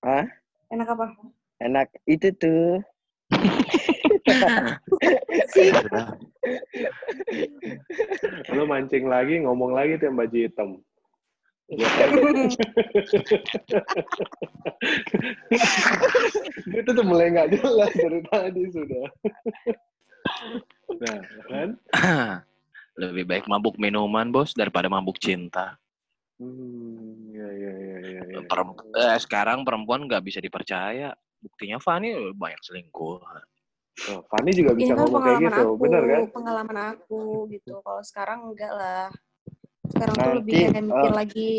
Hah? 0.00 0.24
Enak 0.70 0.94
apa? 0.94 1.06
enak 1.60 1.92
itu 2.08 2.32
tuh. 2.40 2.80
Lu 8.56 8.64
mancing 8.64 9.04
lagi, 9.06 9.38
ngomong 9.44 9.76
lagi 9.76 10.00
tuh 10.00 10.08
yang 10.08 10.16
baju 10.16 10.38
hitam. 10.40 10.80
Ya 11.70 11.86
kan? 11.86 12.10
Itu 16.82 16.90
tuh 16.90 17.06
mulai 17.06 17.30
nggak 17.30 17.54
jelas 17.54 17.94
dari 17.94 18.18
tadi 18.26 18.66
sudah. 18.74 19.06
Nah, 20.98 21.22
kan? 21.46 21.78
Lebih 22.98 23.22
baik 23.22 23.46
mabuk 23.46 23.78
minuman, 23.78 24.34
Bos, 24.34 24.50
daripada 24.58 24.90
mabuk 24.90 25.22
cinta. 25.22 25.78
Hmm, 26.42 27.30
ya, 27.30 27.46
ya, 27.54 27.70
ya, 28.20 28.26
ya, 28.28 28.40
ya. 28.40 28.48
Perem- 28.48 28.80
eh, 28.96 29.18
sekarang 29.20 29.58
perempuan 29.64 30.04
nggak 30.04 30.22
bisa 30.24 30.38
dipercaya. 30.38 31.10
Buktinya 31.40 31.80
Fanny 31.80 32.12
banyak 32.36 32.60
selingkuh. 32.60 33.18
Oh, 34.12 34.20
Fanny 34.28 34.50
juga 34.52 34.76
Ini 34.76 34.80
bisa 34.80 34.92
kan 34.96 35.00
ngomong 35.04 35.22
kayak 35.24 35.38
pengalaman 35.40 35.52
gitu, 35.52 35.64
aku, 35.64 35.80
bener 35.80 36.02
kan? 36.04 36.22
pengalaman 36.32 36.78
aku 36.94 37.22
gitu. 37.52 37.72
Kalau 37.80 38.02
sekarang 38.04 38.38
enggak 38.52 38.72
lah. 38.72 39.04
Sekarang 39.90 40.14
tuh 40.14 40.22
Nanti, 40.22 40.38
lebih 40.38 40.60
kayak 40.70 40.84
mikir 40.86 41.10
oh. 41.10 41.16
lagi 41.16 41.50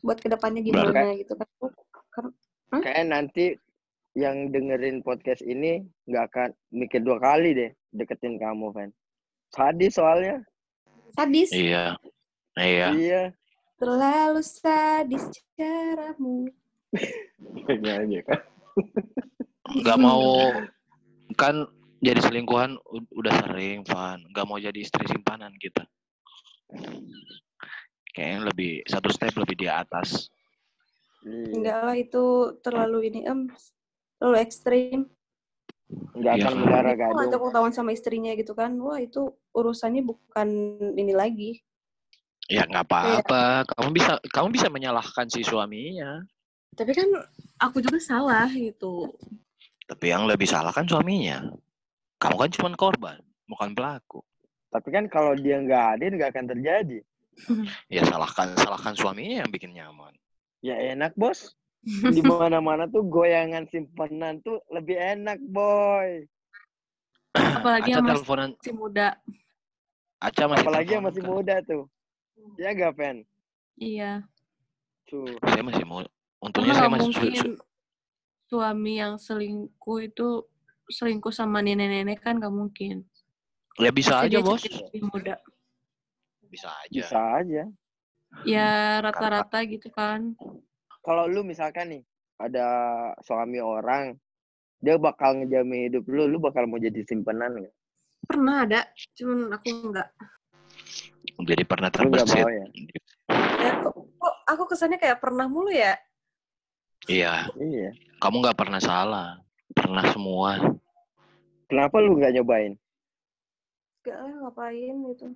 buat 0.00 0.18
ke 0.18 0.28
depannya 0.32 0.60
gimana 0.64 1.12
gitu 1.16 1.36
kan. 1.36 1.48
kayak 2.82 3.04
nanti 3.08 3.56
yang 4.16 4.48
dengerin 4.48 5.04
podcast 5.04 5.44
ini 5.44 5.84
nggak 6.08 6.24
akan 6.32 6.48
mikir 6.72 7.04
dua 7.04 7.20
kali 7.20 7.52
deh 7.52 7.70
deketin 7.92 8.40
kamu 8.40 8.72
Van 8.72 8.90
sadis 9.52 10.00
soalnya 10.00 10.40
Sadis. 11.16 11.48
Iya. 11.48 11.96
Iya. 12.60 12.88
iya 12.92 13.22
Terlalu 13.76 14.40
sadis 14.40 15.28
caramu. 15.52 16.48
Nyanyi 17.68 18.24
kan? 18.24 18.40
Nggak 19.68 19.98
mau 20.00 20.48
kan 21.36 21.68
jadi 22.00 22.20
selingkuhan 22.24 22.80
udah 23.12 23.34
sering, 23.44 23.84
Van. 23.84 24.24
Nggak 24.32 24.46
mau 24.48 24.56
jadi 24.56 24.78
istri 24.80 25.04
simpanan 25.08 25.52
kita. 25.60 25.84
Kayaknya 28.16 28.40
lebih 28.48 28.72
satu 28.88 29.12
step 29.12 29.36
lebih 29.36 29.56
di 29.60 29.68
atas. 29.68 30.32
Iya. 31.26 31.52
Enggak 31.52 31.80
lah 31.84 31.96
itu 31.98 32.24
terlalu 32.64 33.12
ini 33.12 33.20
em 33.28 33.50
terlalu 34.16 34.36
ekstrim. 34.40 35.00
nggak 36.16 36.34
Iya, 36.34 36.42
akan 36.42 36.50
kan? 36.50 36.60
mendarah 36.64 36.92
Itu 36.96 37.14
ngajak 37.14 37.40
ketahuan 37.46 37.74
sama 37.76 37.90
istrinya 37.92 38.32
gitu 38.34 38.56
kan. 38.56 38.74
Wah, 38.80 38.98
itu 38.98 39.36
urusannya 39.52 40.02
bukan 40.02 40.48
ini 40.96 41.12
lagi. 41.12 41.60
Ya 42.46 42.62
nggak 42.62 42.86
apa-apa. 42.86 43.66
Kamu 43.66 43.88
bisa 43.90 44.12
kamu 44.30 44.48
bisa 44.54 44.66
menyalahkan 44.70 45.26
si 45.26 45.42
suaminya. 45.42 46.22
Tapi 46.72 46.92
kan 46.92 47.08
aku 47.58 47.80
juga 47.80 47.98
salah 47.98 48.46
gitu. 48.52 49.10
Tapi 49.86 50.10
yang 50.10 50.26
lebih 50.26 50.46
salah 50.46 50.70
kan 50.70 50.86
suaminya. 50.86 51.42
Kamu 52.16 52.36
kan 52.36 52.50
cuma 52.52 52.68
korban, 52.74 53.18
bukan 53.44 53.72
pelaku. 53.72 54.22
tapi 54.66 54.92
kan 54.92 55.08
kalau 55.08 55.32
dia 55.32 55.56
nggak 55.56 55.84
hadir 55.96 56.10
nggak 56.12 56.30
akan 56.36 56.46
terjadi 56.52 56.98
Ya 57.94 58.02
salahkan 58.04 58.52
salahkan 58.60 58.92
suaminya 58.92 59.40
yang 59.40 59.48
bikin 59.48 59.72
nyaman. 59.72 60.12
ya 60.60 60.76
enak 60.92 61.16
bos 61.16 61.54
di 61.80 62.20
mana 62.26 62.60
mana 62.60 62.84
tuh 62.84 63.00
goyangan 63.06 63.64
simpenan 63.70 64.42
tuh 64.44 64.60
lebih 64.68 64.98
enak 64.98 65.38
boy 65.48 66.28
Apalagi 67.32 67.88
Aca 67.88 67.96
yang 67.96 68.04
masih 68.04 68.16
teleponan, 68.20 68.50
muda. 68.74 69.08
Aca 70.18 70.44
masih 70.44 70.64
apalagi 70.66 70.90
yang 70.92 71.04
masih 71.04 71.22
kan? 71.24 71.30
muda 71.30 71.56
tuh 71.64 71.82
ya 72.56 72.70
gak 72.70 72.94
Pen 72.94 73.16
Iya. 73.76 74.24
tuh 75.04 75.28
Saya 75.38 75.60
masih 75.60 75.84
muda. 75.84 76.08
Untungnya 76.38 76.72
Karena 76.72 76.74
saya 76.74 76.88
nggak 76.88 76.92
masih 76.94 77.04
su- 77.04 77.20
mungkin 77.20 77.32
su- 77.36 77.60
suami 78.46 78.92
yang 78.96 79.14
selingkuh 79.16 79.98
itu 80.02 80.28
selingkuh 80.88 81.30
sama 81.30 81.60
nenek-nenek 81.60 82.18
kan 82.18 82.36
gak 82.36 82.50
mungkin. 82.50 83.04
ya 83.76 83.90
bisa 83.90 84.16
Pasti 84.18 84.26
aja 84.26 84.38
bos. 84.40 84.62
lebih 84.64 85.02
muda. 85.04 85.34
Bisa 86.46 86.70
aja. 86.78 86.94
bisa 86.94 87.18
aja 87.36 87.62
Ya 88.44 88.68
rata-rata 89.00 89.60
gitu 89.64 89.88
kan. 89.90 90.32
kalau 91.00 91.24
lu 91.24 91.40
misalkan 91.40 91.88
nih 91.90 92.02
ada 92.36 92.66
suami 93.20 93.58
orang 93.58 94.16
dia 94.78 94.96
bakal 94.96 95.36
ngejamin 95.36 95.88
hidup 95.88 96.04
lu 96.06 96.26
lu 96.26 96.36
bakal 96.36 96.64
mau 96.64 96.76
jadi 96.76 97.00
simpenan 97.02 97.56
nggak 97.56 97.74
Pernah 98.26 98.56
ada, 98.64 98.80
cuman 99.14 99.52
aku 99.52 99.68
enggak. 99.70 100.08
Jadi 101.36 101.62
pernah 101.68 101.92
mau 101.92 102.48
ya 102.48 102.66
Ya, 103.60 103.72
kok, 103.82 103.92
kok 103.92 104.34
aku 104.48 104.62
kesannya 104.72 104.96
kayak 104.96 105.20
pernah 105.20 105.50
mulu 105.50 105.68
ya? 105.68 105.98
Iya. 107.10 107.50
iya 107.60 107.90
Kamu 108.22 108.40
nggak 108.40 108.56
pernah 108.56 108.80
salah. 108.80 109.42
Pernah 109.76 110.04
semua. 110.14 110.56
kenapa 111.66 111.98
lu 111.98 112.14
nggak 112.14 112.38
nyobain 112.38 112.78
Enggak 114.06 114.18
lah, 114.22 114.34
ngapain 114.38 114.94
gitu. 115.10 115.26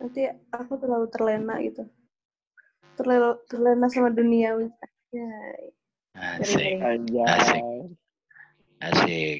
Nanti 0.00 0.20
aku 0.48 0.80
terlalu 0.80 1.06
terlena 1.12 1.60
gitu. 1.60 1.84
Terlalu 2.96 3.36
terlena 3.52 3.86
sama 3.92 4.08
dunia. 4.08 4.56
Ya, 5.12 5.28
Asik. 6.16 6.80
Anjay. 6.80 7.28
Asik. 7.28 7.62
Asik. 8.80 9.38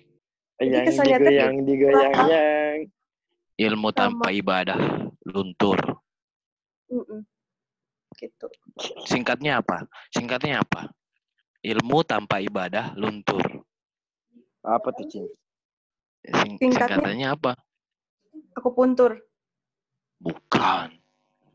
Yang 0.60 0.84
digoyang 1.00 1.56
digoyang 1.64 2.12
yang 2.28 2.76
Ilmu 3.62 3.94
tanpa 3.94 4.34
ibadah 4.34 4.74
luntur. 5.22 5.78
mm-mm. 6.90 7.22
gitu. 8.18 8.50
Singkatnya 9.06 9.62
apa? 9.62 9.86
Singkatnya 10.10 10.66
apa? 10.66 10.90
Ilmu 11.62 12.02
tanpa 12.02 12.42
ibadah 12.42 12.90
luntur. 12.98 13.62
apa 14.62 14.94
tuh 14.94 15.06
Cin? 15.10 15.26
Sing- 16.22 16.54
Singkatnya? 16.58 17.02
singkatannya 17.02 17.28
apa? 17.34 17.52
Aku 18.58 18.74
puntur. 18.74 19.18
Bukan. 20.22 20.98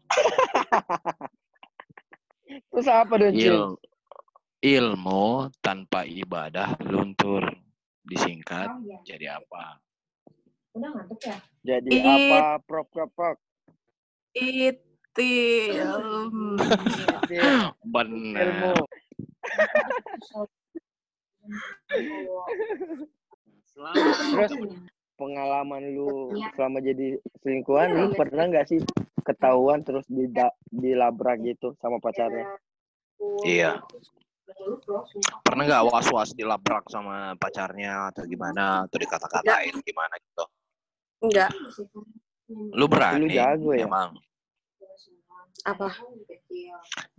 terus 2.71 2.87
apa 2.87 3.13
dong 3.19 3.35
Cin? 3.35 3.51
Il 3.51 3.59
ilmu 4.63 5.51
tanpa 5.59 6.07
ibadah 6.07 6.79
luntur. 6.87 7.51
disingkat 8.07 8.71
Oh, 8.71 8.79
iya. 8.87 8.97
jadi 9.03 9.35
apa? 9.35 9.83
Udah 10.77 10.89
ngantuk 10.93 11.19
ya? 11.25 11.37
Jadi 11.65 11.89
It- 11.89 12.05
apa, 12.05 12.61
Prof, 12.69 12.87
Prof? 12.93 13.37
Itil. 14.37 15.89
Bener. 17.81 18.45
Ilmu. 18.45 18.73
Terus 24.37 24.53
pengalaman 25.17 25.83
lu 25.97 26.29
selama 26.53 26.77
jadi 26.85 27.17
selingkuhan, 27.41 27.89
lu 27.89 28.13
pernah 28.13 28.45
nggak 28.45 28.69
sih 28.69 28.79
ketahuan 29.25 29.81
terus 29.81 30.05
dilabrak 30.69 31.41
gitu 31.41 31.73
sama 31.81 31.97
pacarnya? 31.97 32.45
Iya. 33.41 33.81
Pernah 35.41 35.63
nggak 35.65 35.85
was-was 35.89 36.37
dilabrak 36.37 36.85
sama 36.93 37.33
pacarnya 37.41 38.13
atau 38.13 38.29
gimana 38.29 38.85
atau 38.85 38.97
dikata-katain 39.01 39.73
gimana 39.81 40.13
gitu? 40.21 40.45
Enggak. 41.23 41.49
Lu 42.49 42.85
berani 42.87 43.27
Lu 43.27 43.33
jago 43.33 43.71
ya? 43.73 43.85
emang 43.89 44.15
Apa? 45.65 45.89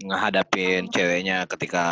ngehadapin 0.00 0.88
ceweknya 0.88 1.44
ketika 1.50 1.86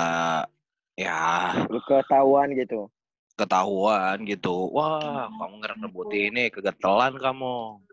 ya 0.97 1.53
Lu 1.69 1.83
ketahuan 1.85 2.55
gitu. 2.57 2.89
ketahuan 3.37 4.25
gitu. 4.25 4.73
Wah, 4.73 5.29
kamu 5.29 5.55
ngerebut 5.61 6.09
ini 6.17 6.49
kegetelan 6.49 7.21
kamu. 7.21 7.85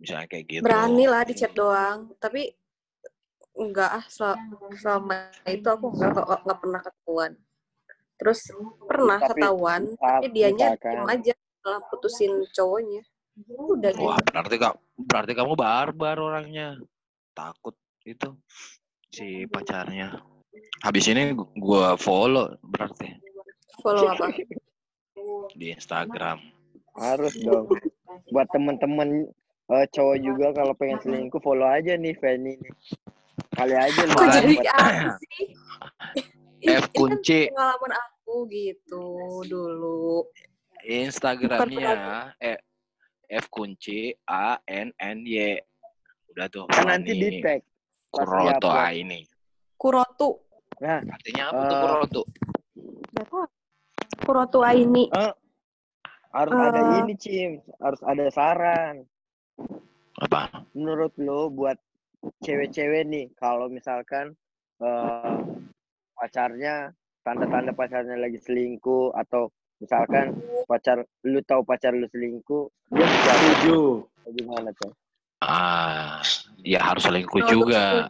Misalnya 0.00 0.28
kayak 0.30 0.44
gitu. 0.48 0.64
Berani 0.64 1.04
lah 1.04 1.20
di 1.28 1.34
chat 1.36 1.52
doang. 1.52 2.16
Tapi 2.16 2.48
enggak 3.56 3.90
ah 4.00 4.04
sel- 4.08 4.40
selama 4.80 5.28
itu 5.44 5.68
aku 5.68 5.92
enggak 5.92 6.16
enggak, 6.16 6.26
enggak 6.44 6.58
pernah 6.64 6.80
ketahuan. 6.80 7.32
Terus 8.16 8.40
pernah 8.88 9.18
Tapi 9.20 9.28
ketahuan, 9.36 9.82
tapi 10.00 10.26
dianya 10.32 10.68
diem 10.80 11.04
aja 11.04 11.32
setelah 11.36 11.80
putusin 11.92 12.32
cowoknya. 12.56 13.04
Udah 13.44 13.92
gitu. 13.92 14.00
Wah, 14.08 14.16
berarti 14.24 14.56
kak, 14.56 14.74
berarti 14.96 15.32
kamu 15.36 15.52
barbar 15.52 16.16
orangnya. 16.16 16.80
Takut 17.36 17.76
itu 18.08 18.32
si 19.12 19.44
pacarnya. 19.44 20.16
Habis 20.80 21.04
ini 21.12 21.36
gu- 21.36 21.52
gua 21.60 22.00
follow 22.00 22.56
berarti 22.64 23.12
Follow 23.84 24.08
apa? 24.08 24.32
di 25.52 25.72
Instagram. 25.72 26.40
Harus 26.96 27.36
dong. 27.36 27.68
Buat 28.32 28.48
temen-temen 28.52 29.28
eh, 29.72 29.86
cowok 29.92 30.16
juga 30.20 30.46
kalau 30.56 30.72
pengen 30.72 31.00
selingkuh 31.04 31.40
follow 31.44 31.68
aja 31.68 31.96
nih 31.96 32.16
Fanny 32.16 32.56
nih. 32.56 32.74
Kali 33.52 33.74
aja 33.76 34.00
lu 34.04 34.16
Kok 34.16 34.26
jadi 34.32 34.54
sih? 34.56 35.44
Ih, 36.16 36.26
F 36.80 36.88
ini 36.88 36.88
kan 36.88 36.88
kunci 36.92 37.40
pengalaman 37.52 37.92
aku 37.96 38.34
gitu 38.48 39.04
dulu. 39.44 40.24
Instagramnya 40.84 42.32
eh, 42.40 42.60
F 43.26 43.46
kunci 43.50 44.10
A 44.26 44.56
N 44.64 44.90
N 44.96 45.18
Y. 45.22 45.58
Udah 46.32 46.46
tuh. 46.48 46.64
kan 46.68 46.86
nanti 46.86 47.12
di 47.12 47.40
tag. 47.40 47.60
Kuroto. 48.10 48.68
A 48.70 48.92
ini. 48.92 49.24
Kurotu. 49.76 50.40
Nah, 50.80 51.00
Artinya 51.00 51.44
apa 51.52 51.60
tuh 51.62 51.76
Eh, 51.76 51.80
Kuroto? 51.80 52.22
Tahu. 53.16 53.42
Kurotu 54.22 54.58
Aini. 54.60 55.08
harus 56.32 56.52
ada 56.52 56.80
Eh. 56.84 57.00
ini 57.00 57.14
Cim, 57.16 57.50
harus 57.80 58.00
ada 58.04 58.28
saran. 58.28 59.08
Apa? 60.20 60.64
Menurut 60.76 61.16
lo 61.16 61.48
buat 61.48 61.80
cewek-cewek 62.42 63.08
nih 63.08 63.26
kalau 63.34 63.68
misalkan 63.68 64.36
eh, 64.76 65.36
pacarnya 66.12 66.92
tanda-tanda 67.24 67.72
pacarnya 67.72 68.20
lagi 68.20 68.36
selingkuh 68.36 69.16
atau 69.16 69.48
misalkan 69.78 70.36
pacar 70.64 71.04
lu 71.24 71.40
tahu 71.44 71.62
pacar 71.62 71.92
lu 71.92 72.06
selingkuh, 72.08 72.70
dia 72.92 73.06
bisa 73.06 73.32
Setuju. 73.32 73.78
gimana 74.34 74.70
tuh? 74.74 74.90
Ah, 75.38 76.18
ya 76.64 76.80
harus 76.82 77.04
selingkuh 77.04 77.44
juga. 77.46 78.08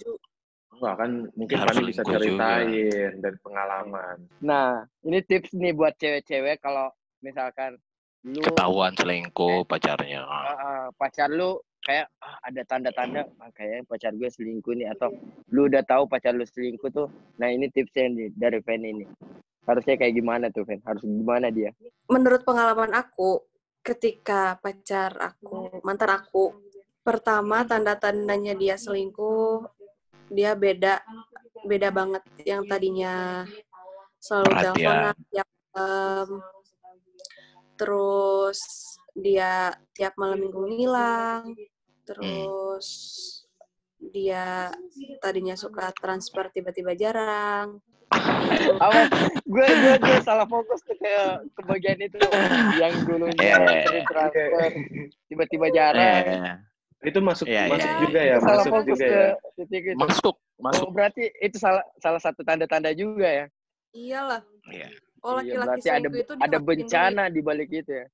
Enggak 0.77 0.95
kan 1.01 1.11
mungkin 1.33 1.57
Harus 1.57 1.73
Fani 1.73 1.83
bisa 1.89 2.03
selingkuh 2.05 2.21
juga. 2.21 2.49
ceritain 2.61 3.13
dari 3.25 3.39
pengalaman. 3.41 4.17
Nah, 4.45 4.85
ini 5.03 5.19
tips 5.25 5.57
nih 5.57 5.73
buat 5.73 5.97
cewek-cewek 5.97 6.61
kalau 6.61 6.93
misalkan 7.25 7.81
lu 8.25 8.45
Ketahuan 8.45 8.93
selingkuh 8.93 9.65
pacarnya. 9.65 10.21
ah, 10.25 10.53
ah, 10.53 10.85
pacar 11.01 11.33
lu 11.33 11.57
kayak 11.81 12.11
ah, 12.21 12.37
ada 12.45 12.61
tanda-tanda 12.69 13.25
ah, 13.41 13.51
kayaknya 13.57 13.87
pacar 13.89 14.13
gue 14.13 14.29
selingkuh 14.29 14.75
nih 14.77 14.93
atau 14.93 15.09
lu 15.49 15.65
udah 15.71 15.81
tahu 15.87 16.05
pacar 16.07 16.37
lu 16.37 16.45
selingkuh 16.45 16.93
tuh. 16.93 17.09
Nah, 17.41 17.49
ini 17.49 17.73
tipsnya 17.73 18.13
nih 18.13 18.29
dari 18.37 18.61
Fen 18.61 18.85
ini. 18.85 19.07
Harusnya 19.67 19.99
kayak 19.99 20.15
gimana 20.15 20.47
tuh, 20.55 20.63
Fen? 20.63 20.79
Harus 20.87 21.03
gimana 21.03 21.51
dia? 21.51 21.75
Menurut 22.07 22.47
pengalaman 22.47 22.95
aku, 22.95 23.43
ketika 23.83 24.55
pacar 24.63 25.19
aku, 25.19 25.83
mantan 25.83 26.15
aku, 26.15 26.55
pertama 27.03 27.67
tanda-tandanya 27.67 28.55
dia 28.55 28.79
selingkuh, 28.79 29.67
dia 30.31 30.55
beda, 30.55 31.03
beda 31.67 31.91
banget. 31.91 32.23
Yang 32.47 32.63
tadinya 32.71 33.15
selalu 34.23 34.51
Perhatian. 34.55 34.75
teleponan 34.75 35.17
tiap 35.31 35.49
malam, 35.75 36.29
terus 37.75 38.61
dia 39.15 39.75
tiap 39.95 40.15
malam 40.15 40.39
minggu 40.47 40.63
ngilang, 40.67 41.55
terus 42.07 42.89
dia 43.99 44.71
tadinya 45.19 45.59
suka 45.59 45.91
transfer 45.95 46.51
tiba-tiba 46.55 46.95
jarang. 46.95 47.83
Apa? 48.77 49.01
gue 49.43 49.67
gue 49.67 49.95
gue 49.99 50.17
salah 50.23 50.47
fokus 50.47 50.79
tuh 50.83 50.95
ke 50.95 51.11
ke 51.51 51.61
bagian 51.67 51.99
itu 51.99 52.19
yang 52.79 52.93
dulunya 53.03 53.57
Eh. 53.59 53.83
sering 53.83 54.07
transfer 54.07 54.71
tiba-tiba 55.27 55.67
jarang. 55.75 56.25
Eh, 56.25 56.57
Itu 57.05 57.21
masuk 57.21 57.47
Iya, 57.47 57.71
masuk 57.71 57.87
iya. 57.87 58.01
juga 58.03 58.21
ya, 58.21 58.37
salah 58.41 58.55
masuk 58.57 58.73
fokus 58.73 58.89
juga 58.89 59.05
ke 59.05 59.13
ya. 59.13 59.31
titik 59.55 59.83
itu. 59.85 59.99
masuk, 60.01 60.35
masuk. 60.59 60.87
Oh, 60.87 60.91
berarti 60.91 61.23
itu 61.39 61.57
salah 61.61 61.85
salah 61.99 62.19
satu 62.19 62.41
tanda-tanda 62.43 62.91
juga 62.93 63.29
ya. 63.29 63.47
Iyalah. 63.93 64.43
Iya. 64.67 64.89
Oh, 65.21 65.39
Iya, 65.39 65.59
laki-laki 65.61 65.67
berarti 65.67 65.89
ada 65.91 66.09
itu 66.09 66.33
ada 66.39 66.59
bencana 66.59 67.25
di 67.29 67.41
balik 67.43 67.71
itu 67.71 67.91
ya. 67.91 68.07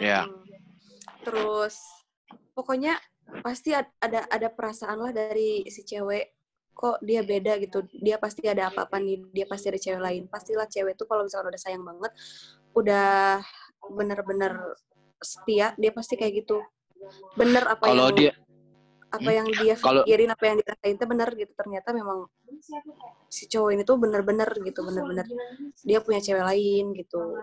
Iya. 0.00 0.20
Mm. 0.26 0.42
Terus 1.22 1.76
pokoknya 2.52 2.98
pasti 3.42 3.70
ad- 3.72 3.94
ada 3.98 4.26
ada 4.26 4.48
perasaan 4.48 4.98
lah 4.98 5.12
dari 5.12 5.62
si 5.68 5.82
cewek 5.82 6.32
kok 6.72 6.98
dia 7.04 7.20
beda 7.22 7.60
gitu. 7.62 7.84
Dia 8.00 8.16
pasti 8.18 8.44
ada 8.48 8.68
apa-apa 8.72 8.98
nih, 8.98 9.22
dia 9.30 9.46
pasti 9.46 9.70
ada 9.70 9.78
cewek 9.78 10.02
lain. 10.02 10.22
Pastilah 10.26 10.66
cewek 10.66 10.98
tuh 10.98 11.06
kalau 11.06 11.24
misalkan 11.28 11.52
udah 11.52 11.62
sayang 11.62 11.84
banget, 11.84 12.12
udah 12.74 13.40
bener-bener 13.92 14.76
setia, 15.22 15.76
dia 15.78 15.90
pasti 15.94 16.18
kayak 16.18 16.44
gitu. 16.44 16.58
Bener 17.38 17.66
apa 17.66 17.86
Kalau 17.90 18.10
yang 18.10 18.18
dia 18.18 18.32
apa 19.12 19.28
yang 19.28 19.44
dia 19.44 19.76
Kalau- 19.76 20.08
pikirin, 20.08 20.32
apa 20.32 20.44
yang 20.48 20.56
dirasain 20.56 20.96
itu 20.96 21.04
bener 21.04 21.28
gitu. 21.36 21.52
Ternyata 21.52 21.88
memang 21.92 22.18
si 23.28 23.44
cowok 23.44 23.70
ini 23.76 23.82
tuh 23.84 24.00
bener-bener 24.00 24.48
gitu, 24.64 24.80
bener-bener 24.88 25.28
dia 25.84 26.00
punya 26.00 26.20
cewek 26.24 26.40
lain 26.40 26.96
gitu. 26.96 27.36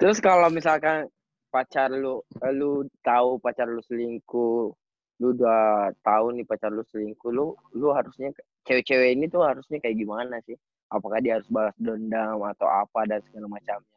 Terus 0.00 0.18
kalau 0.24 0.48
misalkan 0.48 1.08
pacar 1.52 1.92
lu 1.92 2.24
lu 2.56 2.88
tahu 3.04 3.36
pacar 3.40 3.68
lu 3.68 3.84
selingkuh, 3.84 4.72
lu 5.16 5.32
udah 5.32 5.92
tahu 6.04 6.36
nih 6.36 6.44
pacar 6.44 6.68
lu 6.68 6.84
selingkuh, 6.92 7.32
lu 7.32 7.56
lu 7.72 7.88
harusnya 7.92 8.32
cewek-cewek 8.68 9.16
ini 9.16 9.26
tuh 9.32 9.44
harusnya 9.44 9.80
kayak 9.80 9.96
gimana 9.96 10.40
sih? 10.44 10.56
Apakah 10.92 11.18
dia 11.18 11.40
harus 11.40 11.48
balas 11.50 11.74
dendam 11.80 12.38
atau 12.46 12.68
apa 12.68 13.08
dan 13.08 13.18
segala 13.26 13.50
macamnya? 13.50 13.96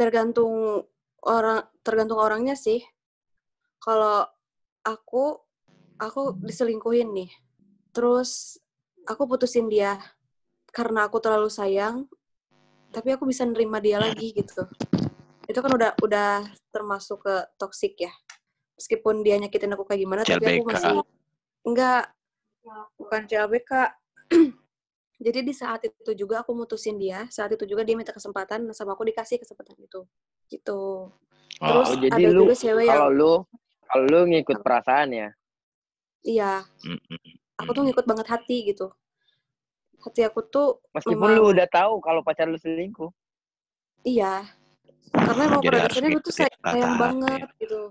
tergantung 0.00 0.80
orang 1.28 1.60
tergantung 1.84 2.16
orangnya 2.16 2.56
sih 2.56 2.80
kalau 3.76 4.24
aku 4.80 5.36
aku 6.00 6.40
diselingkuhin 6.40 7.12
nih 7.12 7.28
terus 7.92 8.56
aku 9.04 9.28
putusin 9.28 9.68
dia 9.68 10.00
karena 10.72 11.04
aku 11.04 11.20
terlalu 11.20 11.52
sayang 11.52 12.08
tapi 12.88 13.12
aku 13.12 13.28
bisa 13.28 13.44
nerima 13.44 13.76
dia 13.76 14.00
lagi 14.00 14.32
gitu 14.32 14.64
itu 15.44 15.58
kan 15.60 15.68
udah 15.68 15.92
udah 16.00 16.48
termasuk 16.72 17.20
ke 17.20 17.36
toxic 17.60 18.00
ya 18.00 18.12
meskipun 18.80 19.20
dia 19.20 19.36
nyakitin 19.36 19.76
aku 19.76 19.84
kayak 19.84 20.00
gimana 20.00 20.20
tapi 20.24 20.40
aku 20.40 20.64
CLBK. 20.64 20.72
masih 20.72 20.96
enggak. 21.62 22.04
Bukan 22.96 23.20
CLBK 23.24 23.70
jadi 25.24 25.38
di 25.44 25.52
saat 25.52 25.84
itu 25.84 26.12
juga 26.16 26.40
aku 26.40 26.56
mutusin 26.56 26.96
dia 26.96 27.28
saat 27.28 27.52
itu 27.52 27.64
juga 27.64 27.84
dia 27.84 27.92
minta 27.92 28.08
kesempatan 28.10 28.64
sama 28.72 28.96
aku 28.96 29.04
dikasih 29.04 29.36
kesempatan 29.36 29.76
itu. 29.76 30.00
Gitu. 30.48 30.80
Terus 31.60 31.86
Oh, 31.88 31.92
Oh, 31.92 32.00
jadi 32.00 32.08
ada 32.16 32.28
lu- 32.32 32.40
juga 32.42 32.56
cewek 32.56 32.84
yang 32.84 32.96
Kalau 32.96 33.10
lu 33.12 33.34
kalau 33.84 34.04
lu 34.06 34.20
ngikut 34.26 34.56
perasaan 34.60 35.08
ya. 35.12 35.28
iya. 36.22 36.64
Aku 37.58 37.76
tuh 37.76 37.84
ngikut 37.84 38.08
banget 38.08 38.26
hati 38.28 38.64
gitu. 38.66 38.88
Hati 40.00 40.24
aku 40.24 40.40
tuh 40.42 40.80
Meskipun 40.96 41.20
Memang- 41.20 41.36
lu 41.36 41.52
udah 41.52 41.68
tahu 41.68 42.00
kalau 42.00 42.24
pacar 42.24 42.48
lu 42.48 42.56
selingkuh. 42.56 43.12
iya. 44.02 44.48
Karena 45.10 45.42
emang 45.44 45.60
pada 45.60 45.84
dasarnya 45.84 46.10
gue 46.14 46.22
tuh 46.22 46.32
sayang, 46.32 46.62
sayang 46.62 46.94
banget 46.96 47.48
gitu 47.58 47.90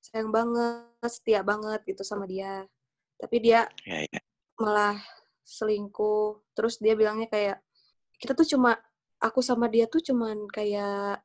sayang 0.00 0.32
banget 0.32 1.08
setia 1.08 1.40
banget 1.44 1.80
gitu 1.84 2.02
sama 2.02 2.24
dia. 2.24 2.64
Tapi 3.20 3.36
dia 3.38 3.68
ya, 3.84 3.98
ya. 4.08 4.20
malah 4.56 4.96
selingkuh. 5.44 6.40
Terus 6.56 6.80
dia 6.80 6.96
bilangnya 6.96 7.28
kayak 7.28 7.60
kita 8.20 8.32
tuh 8.32 8.48
cuma 8.48 8.76
aku 9.20 9.44
sama 9.44 9.68
dia 9.68 9.84
tuh 9.86 10.00
cuman 10.00 10.48
kayak 10.48 11.20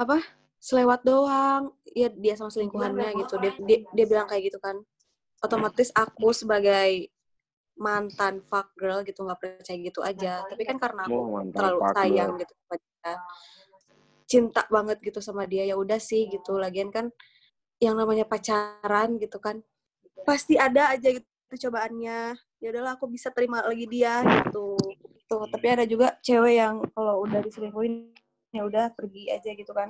apa 0.00 0.18
selewat 0.58 1.04
doang. 1.04 1.72
Ya 1.92 2.08
dia 2.08 2.34
sama 2.34 2.48
selingkuhannya 2.52 3.14
gitu. 3.24 3.36
dia, 3.38 3.52
dia 3.64 3.78
dia 3.92 4.06
bilang 4.08 4.26
kayak 4.26 4.52
gitu 4.52 4.58
kan. 4.60 4.80
Otomatis 5.44 5.94
aku 5.94 6.34
sebagai 6.34 7.12
mantan 7.78 8.42
fuck 8.42 8.74
girl 8.74 9.06
gitu 9.06 9.22
nggak 9.22 9.38
percaya 9.38 9.78
gitu 9.78 10.00
aja. 10.02 10.42
Tapi 10.48 10.62
kan 10.66 10.82
karena 10.82 11.06
aku 11.06 11.14
Oh, 11.14 11.46
terlalu 11.54 11.78
sayang 11.94 12.34
girl. 12.34 12.42
gitu 12.42 12.54
dia 12.58 13.14
cinta 14.28 14.68
banget 14.68 15.00
gitu 15.00 15.24
sama 15.24 15.48
dia 15.48 15.64
ya 15.64 15.74
udah 15.74 15.96
sih 15.96 16.28
gitu. 16.28 16.60
Lagian 16.60 16.92
kan 16.92 17.08
yang 17.80 17.96
namanya 17.96 18.28
pacaran 18.28 19.16
gitu 19.16 19.40
kan 19.40 19.64
pasti 20.28 20.60
ada 20.60 20.92
aja 20.92 21.08
gitu 21.08 21.24
cobaannya. 21.48 22.36
Ya 22.60 22.68
udahlah 22.68 23.00
aku 23.00 23.08
bisa 23.08 23.32
terima 23.32 23.64
lagi 23.64 23.88
dia 23.88 24.20
gitu. 24.22 24.76
Tuh 25.24 25.48
tapi 25.48 25.66
ada 25.72 25.84
juga 25.88 26.14
cewek 26.20 26.54
yang 26.60 26.84
kalau 26.92 27.24
udah 27.24 27.40
diselingkuhin 27.40 28.12
ya 28.52 28.68
udah 28.68 28.92
pergi 28.92 29.32
aja 29.32 29.50
gitu 29.56 29.72
kan. 29.72 29.88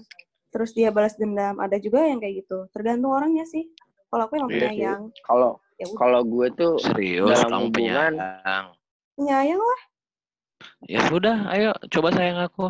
Terus 0.55 0.71
dia 0.73 0.95
balas 0.95 1.19
dendam. 1.19 1.59
Ada 1.59 1.83
juga 1.83 2.07
yang 2.07 2.23
kayak 2.23 2.47
gitu. 2.47 2.71
Tergantung 2.71 3.11
orangnya 3.11 3.43
sih. 3.45 3.67
Kalau 4.09 4.25
aku 4.25 4.39
emang 4.39 4.55
Iya 4.55 4.71
penyayang. 4.71 5.03
Kalau 5.27 5.61
ya 5.77 5.87
kalau 5.95 6.21
gue 6.25 6.47
tuh 6.57 6.75
Serius, 6.81 7.29
Dalam 7.29 7.51
kamu 7.51 7.65
hubungan- 7.71 8.17
penyayang. 8.17 8.67
penyayang 9.19 9.61
lah. 9.61 9.81
Ya 10.91 11.01
sudah, 11.07 11.37
ayo 11.55 11.71
coba 11.87 12.09
sayang 12.11 12.39
aku. 12.43 12.67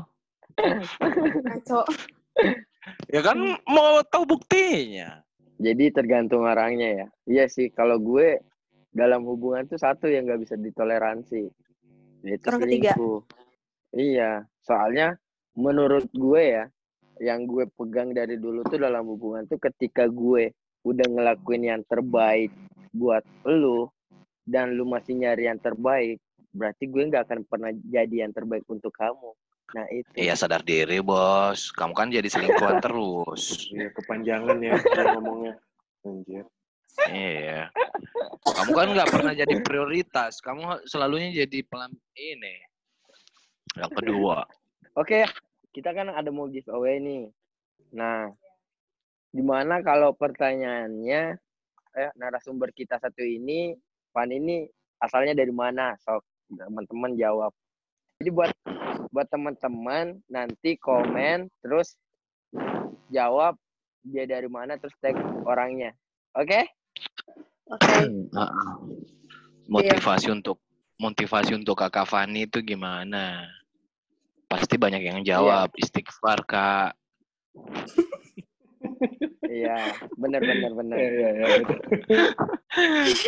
Ngaco 0.59 1.83
Ya 3.13 3.21
kan 3.21 3.37
mau 3.69 4.01
tahu 4.09 4.39
buktinya. 4.39 5.21
jadi 5.59 5.91
tergantung 5.91 6.47
orangnya 6.47 6.89
ya. 7.05 7.07
Iya 7.27 7.45
sih 7.51 7.69
kalau 7.75 7.99
gue 7.99 8.39
dalam 8.95 9.27
hubungan 9.27 9.67
tuh 9.67 9.77
satu 9.77 10.07
yang 10.07 10.25
nggak 10.25 10.47
bisa 10.47 10.55
ditoleransi. 10.55 11.51
Yaitu 12.23 12.47
Orang 12.47 12.63
ketiga. 12.65 12.95
Iya, 13.91 14.47
soalnya 14.63 15.19
menurut 15.59 16.07
gue 16.15 16.43
ya, 16.63 16.65
yang 17.19 17.45
gue 17.51 17.67
pegang 17.75 18.15
dari 18.15 18.39
dulu 18.39 18.63
tuh 18.71 18.79
dalam 18.79 19.05
hubungan 19.11 19.45
tuh 19.51 19.59
ketika 19.59 20.07
gue 20.07 20.55
udah 20.87 21.07
ngelakuin 21.11 21.65
yang 21.67 21.83
terbaik 21.91 22.55
buat 22.95 23.27
lu 23.45 23.91
dan 24.47 24.79
lu 24.79 24.87
masih 24.87 25.19
nyari 25.19 25.51
yang 25.51 25.59
terbaik, 25.59 26.23
berarti 26.55 26.87
gue 26.87 27.03
nggak 27.03 27.27
akan 27.29 27.41
pernah 27.45 27.75
jadi 27.75 28.25
yang 28.25 28.33
terbaik 28.33 28.65
untuk 28.71 28.95
kamu. 28.95 29.35
Nah 29.77 29.87
itu. 29.93 30.09
Iya 30.17 30.35
sadar 30.39 30.65
diri 30.65 31.05
bos. 31.05 31.69
Kamu 31.77 31.93
kan 31.93 32.09
jadi 32.09 32.29
selingkuhan 32.29 32.81
terus. 32.85 33.69
Iya, 33.69 33.93
kepanjangan 33.93 34.57
ya 34.65 34.75
ngomongnya. 35.17 35.55
Anjir. 36.07 36.45
Iya. 37.13 37.69
Kamu 38.49 38.73
kan 38.73 38.89
nggak 38.97 39.11
pernah 39.13 39.33
jadi 39.37 39.55
prioritas. 39.61 40.41
Kamu 40.41 40.89
selalunya 40.89 41.45
jadi 41.45 41.61
pelam 41.69 41.93
ini. 42.17 42.57
Yang 43.77 43.93
kedua. 44.03 44.49
Oke, 44.97 45.29
kita 45.71 45.93
kan 45.95 46.11
ada 46.11 46.31
mau 46.33 46.49
giveaway 46.49 46.99
nih. 46.99 47.25
Nah, 47.95 48.33
gimana 49.31 49.85
kalau 49.85 50.17
pertanyaannya, 50.17 51.39
eh, 51.95 52.11
narasumber 52.19 52.75
kita 52.75 52.99
satu 52.99 53.23
ini, 53.23 53.77
Pan 54.11 54.33
ini 54.33 54.67
asalnya 54.99 55.37
dari 55.37 55.53
mana? 55.53 55.95
Sok 56.01 56.25
teman-teman 56.51 57.15
jawab. 57.15 57.53
Jadi 58.19 58.35
buat 58.35 58.51
buat 59.15 59.31
teman-teman 59.31 60.19
nanti 60.27 60.75
komen 60.83 61.47
terus 61.63 61.95
jawab 63.15 63.55
dia 64.03 64.27
dari 64.27 64.51
mana 64.51 64.75
terus 64.75 64.91
tag 64.99 65.15
orangnya. 65.47 65.95
Oke? 66.35 66.67
oke 67.71 67.95
Heeh. 68.11 68.73
Motivasi 69.71 70.35
untuk 70.35 70.59
motivasi 70.99 71.55
untuk 71.55 71.79
kakak 71.79 72.11
Fani 72.11 72.51
itu 72.51 72.59
gimana? 72.59 73.47
Pasti 74.51 74.75
banyak 74.75 75.03
yang 75.07 75.23
jawab 75.23 75.71
istighfar 75.79 76.43
kak. 76.43 76.99
Iya, 79.49 79.91
benar 80.15 80.45
benar 80.45 80.71
benar. 80.77 80.97
Iya, 81.01 81.09
iya, 81.35 81.49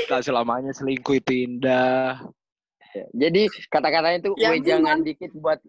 iya. 0.07 0.21
selamanya 0.23 0.71
selingkuh 0.71 1.17
itu 1.19 1.49
indah. 1.49 2.23
Ya, 2.91 3.05
Jadi 3.15 3.43
kata-katanya 3.71 4.19
itu 4.19 4.31
Ya, 4.35 4.51
we 4.51 4.59
jangan 4.63 5.07
dikit 5.07 5.31
buat 5.39 5.61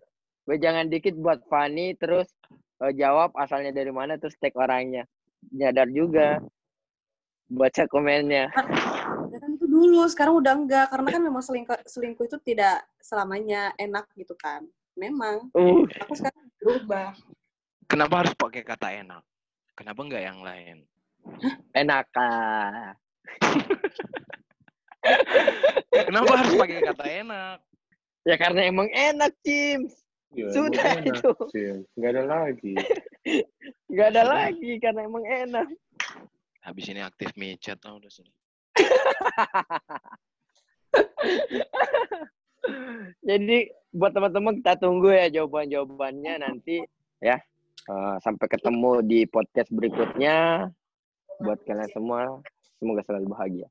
we 0.49 0.57
jangan 0.57 0.89
dikit 0.89 1.13
buat 1.17 1.39
Fani 1.45 1.93
terus 1.95 2.28
eh, 2.82 2.93
jawab 2.97 3.34
asalnya 3.38 3.69
dari 3.69 3.93
mana 3.93 4.17
terus 4.17 4.38
tag 4.41 4.55
orangnya. 4.57 5.05
Nyadar 5.53 5.89
juga. 5.89 6.41
Baca 7.51 7.84
komennya. 7.91 8.49
Ya 9.32 9.38
kan 9.39 9.49
itu 9.55 9.65
dulu 9.67 10.07
sekarang 10.07 10.39
udah 10.39 10.53
enggak 10.55 10.86
karena 10.91 11.09
kan 11.11 11.22
memang 11.22 11.43
selingkuh 11.43 11.78
selingkuh 11.88 12.26
itu 12.28 12.38
tidak 12.43 12.84
selamanya 12.99 13.72
enak 13.80 14.07
gitu 14.19 14.36
kan 14.36 14.67
memang 14.95 15.47
Uh, 15.55 15.88
aku 16.03 16.13
sekarang 16.19 16.51
berubah 16.59 17.15
Kenapa 17.91 18.24
harus 18.24 18.32
pakai 18.39 18.63
kata 18.63 18.88
enak? 19.03 19.19
Kenapa 19.76 19.99
nggak 19.99 20.24
yang 20.24 20.39
lain? 20.39 20.88
enak 21.76 22.07
ah. 22.15 22.95
Kenapa 25.91 26.32
harus 26.38 26.54
pakai 26.56 26.80
kata 26.86 27.06
enak? 27.26 27.58
Ya 28.22 28.38
karena 28.38 28.70
emang 28.70 28.86
enak, 28.93 29.34
Cims. 29.41 29.97
Iya, 30.32 30.47
Sudah 30.56 31.04
enak 31.04 31.20
itu. 31.20 31.32
sih. 31.52 31.84
Nggak 31.99 32.12
ada 32.16 32.24
lagi. 32.24 32.72
Gak 33.91 34.16
ada 34.16 34.24
lagi 34.24 34.80
karena 34.80 35.04
emang 35.04 35.28
enak. 35.28 35.68
Habis 36.64 36.88
ini 36.88 37.04
aktif 37.04 37.36
micet 37.36 37.76
tau 37.84 37.99
udah 37.99 38.08
sudah. 38.08 38.32
Jadi 43.28 43.68
buat 43.91 44.16
teman-teman 44.16 44.64
kita 44.64 44.80
tunggu 44.80 45.12
ya 45.12 45.28
jawaban-jawabannya 45.28 46.47
nanti 46.47 46.80
ya. 47.20 47.36
Eh, 47.89 48.16
sampai 48.22 48.45
ketemu 48.47 49.02
di 49.04 49.26
podcast 49.28 49.68
berikutnya. 49.74 50.70
Buat 51.41 51.66
kalian 51.66 51.89
semua, 51.89 52.38
semoga 52.78 53.02
selalu 53.02 53.34
bahagia. 53.34 53.66